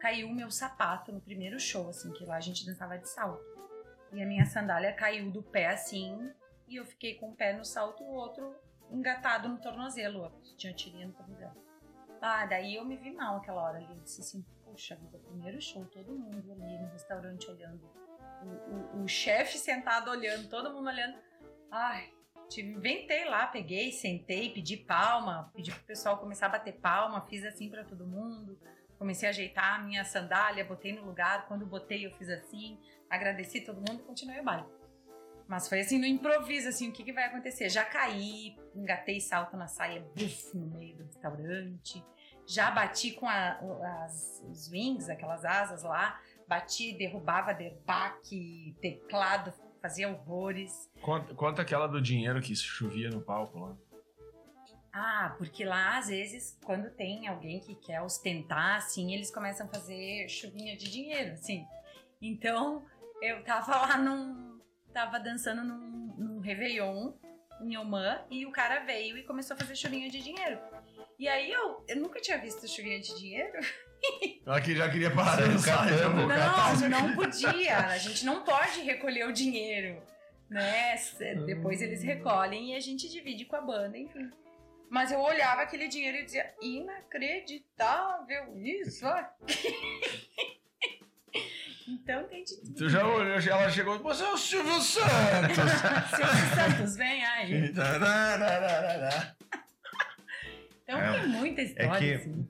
caiu 0.00 0.28
o 0.28 0.34
meu 0.34 0.50
sapato 0.50 1.12
no 1.12 1.20
primeiro 1.20 1.60
show, 1.60 1.88
assim, 1.90 2.10
que 2.12 2.24
lá 2.24 2.36
a 2.36 2.40
gente 2.40 2.64
dançava 2.66 2.98
de 2.98 3.08
salto. 3.08 3.44
E 4.12 4.20
a 4.22 4.26
minha 4.26 4.44
sandália 4.46 4.92
caiu 4.92 5.30
do 5.30 5.42
pé, 5.42 5.66
assim, 5.68 6.18
e 6.66 6.76
eu 6.76 6.84
fiquei 6.84 7.14
com 7.14 7.30
o 7.30 7.36
pé 7.36 7.52
no 7.52 7.64
salto, 7.64 8.02
o 8.02 8.12
outro 8.12 8.54
engatado 8.90 9.48
no 9.48 9.58
tornozelo. 9.60 10.32
Tinha 10.56 10.72
tirinha 10.72 11.06
no 11.06 11.12
tornozelo. 11.12 11.52
Ah, 12.20 12.44
daí 12.46 12.74
eu 12.74 12.84
me 12.84 12.96
vi 12.96 13.12
mal 13.12 13.36
aquela 13.36 13.62
hora 13.62 13.78
ali. 13.78 13.86
Eu 13.88 14.02
disse 14.02 14.20
assim, 14.20 14.44
puxa 14.64 14.98
primeiro 15.28 15.60
show, 15.60 15.84
todo 15.86 16.12
mundo 16.12 16.52
ali 16.52 16.78
no 16.78 16.88
restaurante 16.88 17.48
olhando. 17.50 17.88
O, 18.42 18.98
o- 18.98 19.04
o 19.04 19.08
chefe 19.08 19.58
sentado 19.58 20.10
olhando, 20.10 20.48
todo 20.48 20.72
mundo 20.72 20.88
olhando. 20.88 21.16
Ai, 21.70 22.10
inventei 22.58 23.24
lá, 23.26 23.46
peguei, 23.46 23.92
sentei, 23.92 24.52
pedi 24.52 24.76
palma, 24.76 25.50
pedi 25.54 25.70
pro 25.70 25.84
pessoal 25.84 26.18
começar 26.18 26.46
a 26.46 26.50
bater 26.50 26.74
palma, 26.80 27.20
fiz 27.26 27.44
assim 27.44 27.70
pra 27.70 27.84
todo 27.84 28.06
mundo. 28.06 28.58
Comecei 29.00 29.26
a 29.26 29.30
ajeitar 29.30 29.80
a 29.80 29.82
minha 29.82 30.04
sandália, 30.04 30.62
botei 30.62 30.92
no 30.92 31.06
lugar. 31.06 31.48
Quando 31.48 31.64
botei, 31.64 32.04
eu 32.04 32.10
fiz 32.18 32.28
assim, 32.28 32.78
agradeci 33.08 33.62
todo 33.62 33.76
mundo 33.78 34.02
e 34.02 34.04
continuei 34.04 34.38
o 34.40 34.44
baile. 34.44 34.66
Mas 35.48 35.66
foi 35.70 35.80
assim 35.80 35.98
no 35.98 36.04
improviso, 36.04 36.68
assim, 36.68 36.90
o 36.90 36.92
que, 36.92 37.02
que 37.02 37.10
vai 37.14 37.24
acontecer? 37.24 37.70
Já 37.70 37.82
caí, 37.82 38.54
engatei 38.74 39.18
salto 39.18 39.56
na 39.56 39.66
saia, 39.66 40.02
buf, 40.14 40.54
no 40.54 40.66
meio 40.76 40.98
do 40.98 41.04
restaurante. 41.04 42.04
Já 42.46 42.70
bati 42.70 43.12
com 43.12 43.26
a- 43.26 43.58
as, 44.04 44.44
os 44.46 44.70
wings, 44.70 45.08
aquelas 45.08 45.46
asas 45.46 45.82
lá. 45.82 46.20
Bati, 46.46 46.92
derrubava 46.98 47.54
derbaque, 47.54 48.76
teclado, 48.82 49.50
fazia 49.80 50.10
horrores. 50.10 50.90
Conta, 51.00 51.34
conta 51.34 51.62
aquela 51.62 51.86
do 51.86 52.02
dinheiro 52.02 52.38
que 52.42 52.54
chovia 52.54 53.08
no 53.08 53.22
palco 53.22 53.58
lá. 53.60 53.76
Ah, 54.92 55.34
porque 55.38 55.64
lá, 55.64 55.98
às 55.98 56.08
vezes, 56.08 56.58
quando 56.64 56.90
tem 56.90 57.28
alguém 57.28 57.60
que 57.60 57.74
quer 57.76 58.00
ostentar, 58.02 58.76
assim, 58.76 59.14
eles 59.14 59.30
começam 59.30 59.66
a 59.66 59.68
fazer 59.70 60.28
chuvinha 60.28 60.76
de 60.76 60.90
dinheiro, 60.90 61.32
assim. 61.32 61.64
Então, 62.20 62.84
eu 63.22 63.42
tava 63.44 63.76
lá 63.76 63.96
num... 63.96 64.58
Tava 64.92 65.20
dançando 65.20 65.62
num, 65.62 66.14
num 66.18 66.40
Réveillon, 66.40 67.12
em 67.62 67.76
Oman, 67.76 68.20
e 68.28 68.44
o 68.44 68.50
cara 68.50 68.80
veio 68.80 69.16
e 69.16 69.22
começou 69.22 69.54
a 69.54 69.58
fazer 69.60 69.76
chuvinha 69.76 70.10
de 70.10 70.20
dinheiro. 70.20 70.58
E 71.18 71.28
aí, 71.28 71.52
eu, 71.52 71.84
eu 71.86 71.96
nunca 71.96 72.20
tinha 72.20 72.38
visto 72.38 72.66
chuvinha 72.66 72.98
de 73.00 73.16
dinheiro. 73.16 73.60
Ela 74.44 74.60
que 74.60 74.74
já 74.74 74.90
queria 74.90 75.10
parar 75.14 75.46
de 75.46 75.58
Saiu 75.60 75.76
dançar, 75.76 75.88
catando. 75.88 75.98
então, 75.98 76.16
Não, 76.16 76.26
cara. 76.26 76.88
Não, 76.88 77.08
não 77.08 77.14
podia. 77.14 77.78
A 77.86 77.98
gente 77.98 78.24
não 78.24 78.42
pode 78.42 78.80
recolher 78.80 79.28
o 79.28 79.32
dinheiro, 79.32 80.02
né? 80.48 80.96
Depois 81.46 81.80
eles 81.80 82.02
recolhem 82.02 82.72
e 82.72 82.76
a 82.76 82.80
gente 82.80 83.08
divide 83.08 83.44
com 83.44 83.56
a 83.56 83.60
banda, 83.60 83.96
enfim. 83.96 84.28
Mas 84.90 85.12
eu 85.12 85.20
olhava 85.20 85.62
aquele 85.62 85.86
dinheiro 85.88 86.18
e 86.18 86.24
dizia, 86.24 86.52
inacreditável 86.60 88.56
isso 88.58 89.06
aqui. 89.06 89.72
então 91.88 92.24
tem 92.28 92.42
de 92.44 92.56
tudo. 92.56 92.74
Tu 92.74 92.88
já 92.88 93.06
olhou, 93.06 93.34
ela 93.38 93.70
chegou, 93.70 93.98
você 94.00 94.24
é 94.24 94.28
o 94.32 94.36
Silvio 94.36 94.78
Santos. 94.82 95.56
Silvio 96.16 96.54
Santos, 96.54 96.96
vem 96.96 97.24
aí. 97.24 97.72
Tararararara. 97.72 99.36
Então 100.82 100.98
É, 100.98 101.20
tem 101.20 101.28
muita 101.28 101.62
história, 101.62 101.98
que- 101.98 102.14
assim. 102.14 102.48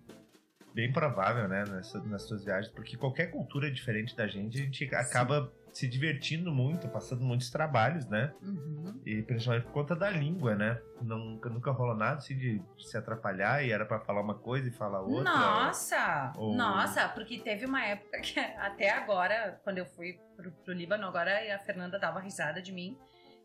Bem 0.73 0.93
provável, 0.93 1.49
né, 1.49 1.65
nessa- 1.69 2.01
nas 2.05 2.23
suas 2.29 2.45
viagens, 2.45 2.73
porque 2.73 2.97
qualquer 2.97 3.27
cultura 3.33 3.69
diferente 3.71 4.15
da 4.17 4.27
gente, 4.29 4.57
a 4.57 4.63
gente 4.65 4.85
acaba 4.95 5.53
se 5.73 5.87
divertindo 5.89 6.53
muito, 6.53 6.89
passando 6.89 7.23
muitos 7.23 7.51
trabalhos, 7.51 8.07
né? 8.07 8.33
Uhum. 8.43 9.01
E 9.07 9.23
principalmente 9.23 9.65
por 9.65 9.73
conta 9.73 9.95
da 9.97 10.11
língua, 10.11 10.55
né? 10.55 10.81
Nunca, 11.01 11.49
nunca 11.49 11.71
rolou 11.71 11.95
nada 11.97 12.17
assim 12.19 12.37
de, 12.37 12.63
se 12.79 12.97
atrapalhar 12.97 13.65
e 13.65 13.71
era 13.71 13.87
pra 13.87 14.01
falar 14.01 14.21
uma 14.21 14.35
coisa 14.35 14.69
e 14.69 14.73
falar 14.73 15.01
outra. 15.01 15.25
Nossa! 15.25 16.33
Ou- 16.37 16.55
Nossa, 16.57 17.09
porque 17.09 17.39
teve 17.39 17.67
uma 17.67 17.85
época 17.85 18.21
que 18.21 18.39
até 18.59 18.91
agora, 18.91 19.61
quando 19.65 19.79
eu 19.79 19.87
fui 19.87 20.19
pro, 20.37 20.51
pro 20.53 20.75
Líbano, 20.75 21.07
agora 21.07 21.33
a 21.55 21.59
Fernanda 21.61 21.99
dava 21.99 22.21
risada 22.21 22.61
de 22.61 22.73
mim. 22.73 22.97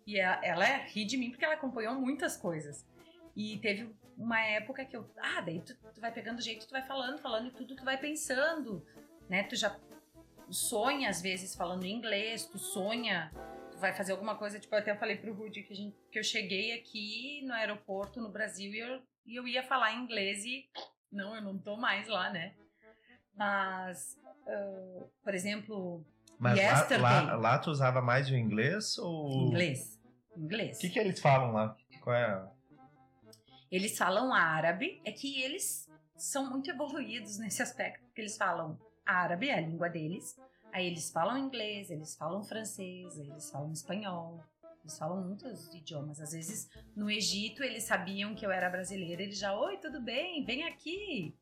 E 0.08 0.20
a- 0.20 0.40
ela 0.44 0.66
ri 0.66 1.06
de 1.06 1.18
mim 1.18 1.30
porque 1.32 1.46
ela 1.46 1.56
acompanhou 1.56 1.96
muitas 1.96 2.38
coisas. 2.38 2.86
E 3.36 3.58
teve 3.60 3.94
uma 4.18 4.40
época 4.42 4.86
que 4.86 4.96
eu. 4.96 5.10
Ah, 5.18 5.42
daí 5.42 5.62
tu, 5.62 5.76
tu 5.94 6.00
vai 6.00 6.12
pegando 6.12 6.42
jeito, 6.42 6.66
tu 6.68 6.72
vai 6.72 6.82
falando, 6.84 7.18
falando 7.20 7.48
e 7.48 7.52
tudo, 7.52 7.76
tu 7.76 7.84
vai 7.84 7.98
pensando. 7.98 8.86
Né? 9.30 9.44
Tu 9.44 9.56
já 9.56 9.76
sonha, 10.54 11.10
às 11.10 11.22
vezes, 11.22 11.56
falando 11.56 11.86
inglês, 11.86 12.46
tu 12.46 12.58
sonha. 12.58 13.32
Tu 13.72 13.78
vai 13.80 13.94
fazer 13.94 14.14
alguma 14.14 14.36
coisa, 14.36 14.60
tipo, 14.60 14.74
eu 14.74 14.80
até 14.80 14.96
falei 14.96 15.18
pro 15.18 15.34
Rudy 15.34 15.64
que, 15.64 15.74
a 15.74 15.76
gente, 15.76 15.98
que 16.12 16.20
eu 16.20 16.24
cheguei 16.24 16.74
aqui 16.74 17.42
no 17.46 17.54
aeroporto, 17.54 18.22
no 18.22 18.32
Brasil, 18.32 18.72
e 18.72 18.80
eu, 18.80 19.02
e 19.26 19.36
eu 19.36 19.48
ia 19.48 19.64
falar 19.64 19.94
inglês 19.94 20.46
e 20.46 20.70
não, 21.12 21.36
eu 21.36 21.42
não 21.42 21.58
tô 21.58 21.76
mais 21.76 22.08
lá, 22.08 22.30
né? 22.30 22.54
Mas, 23.36 24.18
ah, 24.48 25.04
por 25.24 25.34
exemplo, 25.34 26.06
Mas 26.40 26.58
lá, 26.58 26.64
Yesterday. 26.64 27.02
lá, 27.02 27.36
lá 27.36 27.60
tu 27.60 27.70
usava 27.70 28.02
mais 28.02 28.30
o 28.30 28.36
inglês 28.36 28.98
ou. 28.98 29.48
inglês. 29.48 30.00
Inglês. 30.38 30.78
O 30.78 30.82
que, 30.82 30.90
que 30.90 31.00
eles 31.00 31.20
falam 31.20 31.52
lá? 31.54 31.76
Qual 32.02 32.16
é 32.16 32.26
a... 32.26 32.52
Eles 33.72 33.98
falam 33.98 34.34
árabe, 34.34 35.02
é 35.06 35.12
que 35.12 35.42
eles 35.42 35.90
são 36.16 36.50
muito 36.50 36.70
evoluídos 36.70 37.38
nesse 37.40 37.62
aspecto, 37.62 38.04
porque 38.06 38.22
eles 38.22 38.38
falam 38.38 38.80
árabe, 39.06 39.50
é 39.50 39.58
a 39.58 39.62
língua 39.62 39.90
deles, 39.90 40.40
aí 40.74 40.88
eles 40.88 41.12
falam 41.12 41.38
inglês, 41.38 41.90
eles 41.90 42.16
falam 42.16 42.44
francês, 42.44 43.18
eles 43.18 43.50
falam 43.50 43.72
espanhol, 43.72 44.44
eles 44.82 44.98
falam 44.98 45.24
muitos 45.24 45.74
idiomas. 45.74 46.22
Às 46.22 46.32
vezes, 46.32 46.70
no 46.96 47.10
Egito, 47.10 47.64
eles 47.64 47.84
sabiam 47.84 48.36
que 48.36 48.46
eu 48.46 48.52
era 48.52 48.70
brasileira, 48.70 49.24
eles 49.24 49.40
já, 49.40 49.58
oi, 49.58 49.78
tudo 49.78 50.02
bem, 50.02 50.44
vem 50.46 50.64
aqui. 50.64 51.36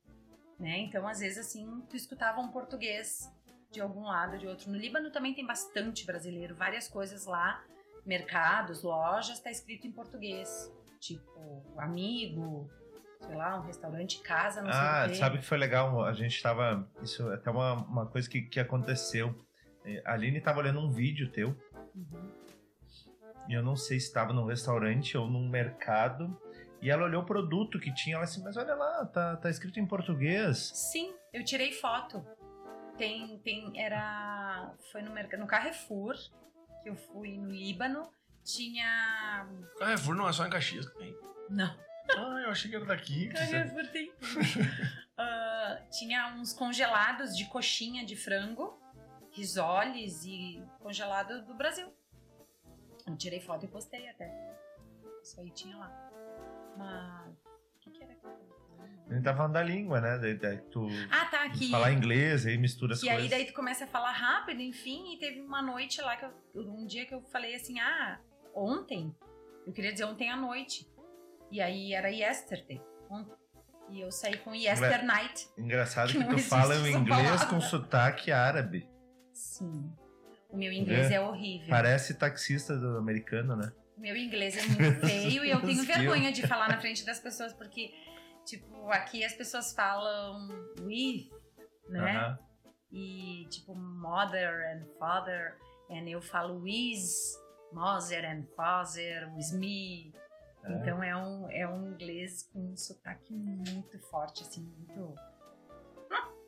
Né? 0.59 0.79
Então, 0.79 1.07
às 1.07 1.19
vezes, 1.19 1.39
assim, 1.39 1.81
tu 1.89 1.95
escutava 1.95 2.39
um 2.39 2.49
português 2.49 3.29
de 3.69 3.81
algum 3.81 4.03
lado, 4.03 4.37
de 4.37 4.47
outro. 4.47 4.71
No 4.71 4.77
Líbano 4.77 5.11
também 5.11 5.33
tem 5.33 5.45
bastante 5.45 6.05
brasileiro, 6.05 6.55
várias 6.55 6.87
coisas 6.87 7.25
lá, 7.25 7.61
mercados, 8.05 8.83
lojas, 8.83 9.39
tá 9.39 9.51
escrito 9.51 9.87
em 9.87 9.91
português. 9.91 10.71
Tipo, 10.99 11.63
amigo, 11.77 12.69
sei 13.25 13.35
lá, 13.35 13.57
um 13.59 13.61
restaurante, 13.65 14.19
casa, 14.21 14.61
não 14.61 14.69
Ah, 14.69 15.01
sei 15.01 15.07
o 15.07 15.09
quê. 15.09 15.15
sabe 15.15 15.37
que 15.39 15.45
foi 15.45 15.57
legal? 15.57 16.03
A 16.03 16.13
gente 16.13 16.41
tava. 16.41 16.87
Isso 17.01 17.29
é 17.31 17.35
até 17.35 17.49
uma, 17.49 17.73
uma 17.73 18.05
coisa 18.05 18.29
que, 18.29 18.41
que 18.41 18.59
aconteceu. 18.59 19.35
É, 19.85 20.01
A 20.05 20.13
Aline 20.13 20.39
tava 20.41 20.59
olhando 20.59 20.79
um 20.79 20.91
vídeo 20.91 21.29
teu. 21.31 21.55
Uhum. 21.95 22.31
E 23.49 23.53
eu 23.53 23.61
não 23.63 23.75
sei 23.75 23.99
se 23.99 24.07
estava 24.07 24.31
num 24.33 24.45
restaurante 24.45 25.17
ou 25.17 25.29
num 25.29 25.47
mercado. 25.49 26.39
E 26.81 26.89
ela 26.89 27.03
olhou 27.05 27.23
o 27.23 27.25
produto 27.25 27.79
que 27.79 27.93
tinha. 27.93 28.15
Ela 28.17 28.25
disse, 28.25 28.41
mas 28.43 28.57
olha 28.57 28.75
lá, 28.75 29.05
tá, 29.05 29.37
tá 29.37 29.49
escrito 29.49 29.79
em 29.79 29.85
português. 29.85 30.57
Sim, 30.73 31.13
eu 31.31 31.43
tirei 31.43 31.71
foto. 31.71 32.25
Tem, 32.97 33.37
tem, 33.39 33.81
era, 33.81 34.71
foi 34.91 35.01
no 35.01 35.11
mercado, 35.11 35.39
no 35.39 35.47
Carrefour, 35.47 36.13
que 36.83 36.89
eu 36.89 36.95
fui 36.95 37.37
no 37.37 37.49
Líbano, 37.49 38.07
tinha, 38.43 39.47
Carrefour 39.79 40.13
não 40.13 40.29
é 40.29 40.31
só 40.31 40.45
em 40.45 40.49
Caxias 40.51 40.87
que 40.87 40.97
tem. 40.99 41.15
não, 41.49 41.75
Ah, 42.09 42.41
eu 42.43 42.49
achei 42.49 42.69
que 42.69 42.75
era 42.75 42.85
daqui. 42.85 43.29
você- 43.29 43.51
Carrefour 43.51 43.87
tem 43.91 44.13
Ah, 45.17 45.81
tinha 45.91 46.33
uns 46.35 46.53
congelados 46.53 47.35
de 47.37 47.45
coxinha 47.45 48.05
de 48.05 48.15
frango, 48.15 48.79
risoles 49.31 50.23
e 50.25 50.61
congelado 50.79 51.45
do 51.45 51.53
Brasil. 51.53 51.87
Eu 53.07 53.15
tirei 53.17 53.39
foto 53.39 53.65
e 53.65 53.67
postei 53.67 54.07
até. 54.09 54.31
Isso 55.23 55.39
aí 55.39 55.51
tinha 55.51 55.77
lá. 55.77 55.91
Mas, 56.77 57.31
o 57.75 57.79
que 57.79 57.91
que 57.91 58.03
era? 58.03 58.13
A 59.09 59.13
gente 59.13 59.23
tá 59.23 59.35
falando 59.35 59.53
da 59.53 59.61
língua, 59.63 60.01
né? 60.01 60.17
Daí, 60.17 60.33
daí 60.37 60.57
tu 60.71 60.87
Ah, 61.11 61.25
tá, 61.25 61.43
aqui. 61.43 61.69
falar 61.69 61.91
inglês, 61.91 62.45
aí 62.45 62.57
mistura 62.57 62.93
as 62.93 63.03
E 63.03 63.05
coisas. 63.05 63.23
aí 63.23 63.29
daí 63.29 63.45
tu 63.45 63.53
começa 63.53 63.83
a 63.83 63.87
falar 63.87 64.11
rápido, 64.11 64.61
enfim, 64.61 65.13
e 65.13 65.19
teve 65.19 65.41
uma 65.41 65.61
noite 65.61 66.01
lá 66.01 66.15
que 66.17 66.25
eu, 66.25 66.33
um 66.71 66.85
dia 66.85 67.05
que 67.05 67.13
eu 67.13 67.21
falei 67.23 67.53
assim, 67.53 67.79
ah, 67.79 68.19
ontem, 68.55 69.15
eu 69.67 69.73
queria 69.73 69.91
dizer 69.91 70.05
ontem 70.05 70.29
à 70.31 70.35
noite. 70.37 70.89
E 71.53 71.61
aí 71.61 71.93
era 71.93 72.09
yesterday, 72.09 72.81
ontem. 73.11 73.37
E 73.91 74.01
eu 74.01 74.11
saí 74.11 74.39
com 74.39 74.55
yester 74.55 75.05
night. 75.05 75.47
Engraçado 75.55 76.11
que 76.11 76.17
que 76.17 76.27
tu 76.27 76.39
fala 76.39 76.73
o 76.77 76.87
inglês 76.87 77.45
com 77.45 77.61
sotaque 77.61 78.31
árabe. 78.31 78.89
Sim. 79.31 79.93
O 80.49 80.57
meu 80.57 80.71
inglês 80.71 81.09
Vê? 81.09 81.13
é 81.13 81.21
horrível. 81.21 81.69
Parece 81.69 82.15
taxista 82.15 82.75
do 82.75 82.97
americano, 82.97 83.55
né? 83.55 83.71
O 83.95 84.01
meu 84.01 84.17
inglês 84.17 84.57
é 84.57 84.65
muito 84.65 85.05
feio 85.05 85.45
e 85.45 85.51
eu 85.51 85.61
tenho 85.61 85.83
vergonha 85.83 86.31
de 86.31 86.47
falar 86.47 86.69
na 86.69 86.81
frente 86.81 87.05
das 87.05 87.19
pessoas, 87.19 87.53
porque, 87.53 87.93
tipo, 88.47 88.89
aqui 88.89 89.23
as 89.23 89.33
pessoas 89.33 89.75
falam 89.75 90.49
with, 90.81 91.29
né? 91.87 92.17
Aham. 92.17 92.39
e 92.91 93.45
tipo 93.51 93.75
mother 93.75 94.75
and 94.75 94.87
father 94.97 95.55
and 95.91 96.09
eu 96.09 96.19
falo 96.19 96.63
with 96.63 96.97
mother 97.71 98.25
and 98.25 98.43
father 98.55 99.31
with 99.35 99.55
me 99.55 100.11
É. 100.65 100.71
então 100.73 101.03
é 101.03 101.15
um 101.15 101.49
é 101.51 101.67
um 101.67 101.91
inglês 101.91 102.43
com 102.51 102.71
um 102.71 102.77
sotaque 102.77 103.33
muito 103.33 103.99
forte 104.09 104.43
assim 104.43 104.61
muito 104.63 105.15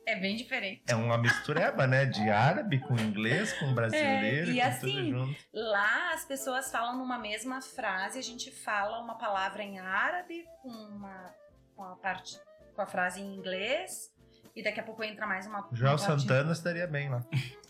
É 0.06 0.14
bem 0.20 0.36
diferente. 0.36 0.82
É 0.86 0.94
uma 0.94 1.18
mistureba, 1.18 1.84
né? 1.86 2.06
De 2.06 2.30
árabe 2.30 2.78
com 2.78 2.94
inglês, 2.96 3.52
com 3.54 3.74
brasileiro, 3.74 4.50
É, 4.50 4.54
e 4.54 4.60
com 4.60 4.66
assim, 4.68 5.10
tudo 5.12 5.26
junto. 5.26 5.40
Lá 5.52 6.12
as 6.14 6.24
pessoas 6.24 6.70
falam 6.70 6.96
numa 6.96 7.18
mesma 7.18 7.60
frase, 7.60 8.16
a 8.16 8.22
gente 8.22 8.52
fala 8.52 9.00
uma 9.00 9.18
palavra 9.18 9.64
em 9.64 9.80
árabe 9.80 10.44
com 10.62 10.68
uma 10.70 11.34
com 11.74 11.82
a 11.84 11.96
parte 11.96 12.38
com 12.74 12.82
a 12.82 12.86
frase 12.86 13.20
em 13.20 13.34
inglês 13.36 14.14
e 14.54 14.62
daqui 14.62 14.78
a 14.78 14.82
pouco 14.84 15.02
entra 15.02 15.26
mais 15.26 15.44
uma. 15.46 15.68
Joel 15.72 15.96
parte- 15.98 16.20
Santana 16.22 16.52
estaria 16.52 16.86
bem 16.86 17.08
lá. 17.10 17.24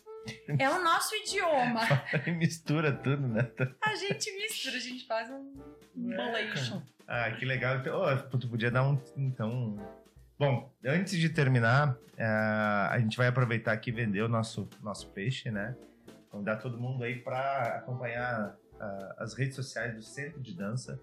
É 0.58 0.68
o 0.68 0.82
nosso 0.82 1.14
idioma. 1.14 1.80
Mistura 2.38 2.92
tudo, 2.92 3.26
né? 3.28 3.50
A 3.82 3.94
gente 3.94 4.30
mistura, 4.36 4.76
a 4.76 4.80
gente 4.80 5.06
faz 5.06 5.30
um 5.30 5.54
bolation. 5.94 6.82
Ah, 7.06 7.30
que 7.32 7.44
legal. 7.44 7.82
Ó, 7.92 8.16
tu 8.16 8.48
podia 8.48 8.70
dar 8.70 8.82
um. 8.82 9.00
Então. 9.16 9.76
Bom, 10.38 10.70
antes 10.84 11.18
de 11.18 11.28
terminar, 11.28 11.96
ah, 12.18 12.90
a 12.92 12.98
gente 12.98 13.16
vai 13.16 13.28
aproveitar 13.28 13.72
aqui 13.72 13.90
e 13.90 13.92
vender 13.92 14.22
o 14.22 14.28
nosso, 14.28 14.68
nosso 14.82 15.08
peixe, 15.10 15.50
né? 15.50 15.74
Convidar 16.30 16.56
todo 16.56 16.78
mundo 16.78 17.04
aí 17.04 17.18
para 17.20 17.76
acompanhar 17.76 18.56
as 19.18 19.34
redes 19.34 19.56
sociais 19.56 19.94
do 19.94 20.02
Centro 20.02 20.40
de 20.40 20.54
Dança. 20.54 21.00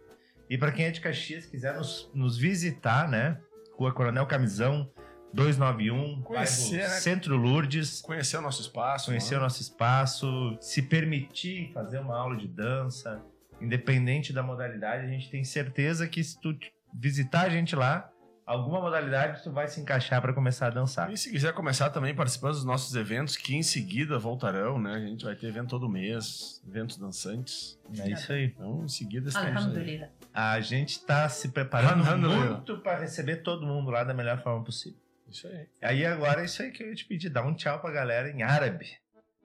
E 0.50 0.58
para 0.58 0.72
quem 0.72 0.86
é 0.86 0.92
de 0.92 1.02
Caxias, 1.02 1.46
quiser 1.46 1.76
nos, 1.76 2.10
nos 2.14 2.38
visitar, 2.38 3.10
né? 3.10 3.40
Rua 3.76 3.94
Coronel 3.94 4.28
Camisão, 4.28 4.92
291, 5.34 6.22
Conhecer, 6.22 6.78
bairro 6.78 6.94
né? 6.94 7.00
Centro 7.00 7.36
Lourdes. 7.36 8.02
Conhecer 8.02 8.38
o 8.38 8.42
nosso 8.42 8.62
espaço. 8.62 9.08
Conhecer 9.08 9.34
né? 9.34 9.40
o 9.40 9.44
nosso 9.44 9.62
espaço, 9.62 10.58
se 10.62 10.82
permitir 10.82 11.72
fazer 11.74 12.00
uma 12.00 12.18
aula 12.18 12.38
de 12.38 12.48
dança, 12.48 13.22
independente 13.60 14.32
da 14.32 14.44
modalidade, 14.44 15.06
a 15.06 15.10
gente 15.10 15.30
tem 15.30 15.44
certeza 15.44 16.08
que 16.08 16.24
se 16.24 16.40
tu 16.40 16.56
visitar 16.94 17.42
a 17.42 17.50
gente 17.50 17.76
lá, 17.76 18.12
alguma 18.46 18.82
modalidade 18.82 19.42
tu 19.42 19.52
vai 19.52 19.68
se 19.68 19.80
encaixar 19.82 20.22
para 20.22 20.34
começar 20.34 20.68
a 20.68 20.70
dançar. 20.70 21.12
E 21.12 21.18
se 21.18 21.32
quiser 21.32 21.54
começar 21.54 21.90
também 21.90 22.14
participando 22.14 22.54
dos 22.54 22.66
nossos 22.66 22.96
eventos, 22.96 23.36
que 23.36 23.56
em 23.56 23.64
seguida 23.64 24.20
voltarão, 24.20 24.80
né? 24.80 24.94
A 24.94 25.00
gente 25.00 25.26
vai 25.26 25.36
ter 25.36 25.48
evento 25.48 25.70
todo 25.70 25.90
mês, 25.90 26.62
eventos 26.68 26.98
dançantes. 26.98 27.80
É 27.98 28.12
isso 28.12 28.32
aí. 28.32 28.46
Então, 28.46 28.84
em 28.84 28.90
seguida 28.90 29.30
estamos 29.30 29.76
aí. 29.76 30.06
A 30.34 30.60
gente 30.60 31.04
tá 31.04 31.30
se 31.30 31.50
preparando 31.50 32.04
muito 32.30 32.78
para 32.80 33.00
receber 33.00 33.38
todo 33.38 33.66
mundo 33.66 33.90
lá 33.92 34.04
da 34.04 34.14
melhor 34.14 34.42
forma 34.42 34.64
possível. 34.64 35.03
Isso 35.34 35.48
aí. 35.48 35.68
Aí 35.82 36.06
agora 36.06 36.42
é 36.42 36.46
isso 36.46 36.62
aí 36.62 36.72
que 36.72 36.84
eu 36.84 36.90
ia 36.90 36.96
te 36.96 37.06
pedir, 37.06 37.30
dá 37.30 37.42
um 37.44 37.56
tchau 37.56 37.80
pra 37.82 37.92
galera 37.92 38.30
em 38.30 38.44
árabe. 38.44 38.88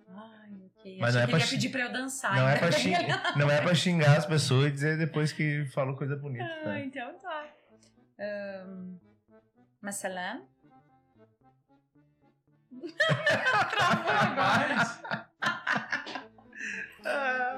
Ai, 0.08 0.50
ok. 0.66 0.98
Mas 1.00 1.16
Achei 1.16 1.20
não 1.20 1.22
é 1.22 1.26
que 1.26 1.30
pra 1.30 1.38
ele 1.38 1.44
ia 1.44 1.50
pedir 1.50 1.68
pra 1.70 1.80
eu 1.80 1.92
dançar. 1.92 2.36
Não 2.36 2.42
é, 2.48 2.52
ainda. 2.54 2.58
pra 2.60 2.72
xingar, 2.72 3.36
não 3.38 3.50
é 3.50 3.60
pra 3.60 3.74
xingar 3.74 4.16
as 4.18 4.26
pessoas 4.26 4.66
e 4.68 4.70
dizer 4.72 4.98
depois 4.98 5.32
que 5.32 5.64
falou 5.72 5.96
coisa 5.96 6.14
bonita. 6.16 6.44
Ah, 6.44 6.64
Tá? 6.64 6.80
então 6.80 7.18
tá. 7.18 7.46
Um, 8.20 8.98
Masalam. 9.80 10.46
Travou 13.70 14.12
agora. 14.12 14.98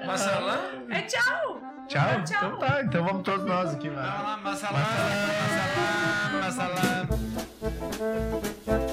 Massalã? 0.07 0.87
É 0.91 1.03
tchau. 1.03 1.61
Tchau? 1.89 2.25
Tchau. 2.25 2.47
Então 2.49 2.59
tá, 2.59 2.83
então 2.83 3.05
vamos 3.05 3.23
todos 3.25 3.45
nós 3.47 3.75
aqui, 3.75 3.91
massalã, 3.91 4.37
massalã, 4.39 4.81
massalã. 6.41 7.40
Thank 7.81 8.67
you. 8.67 8.90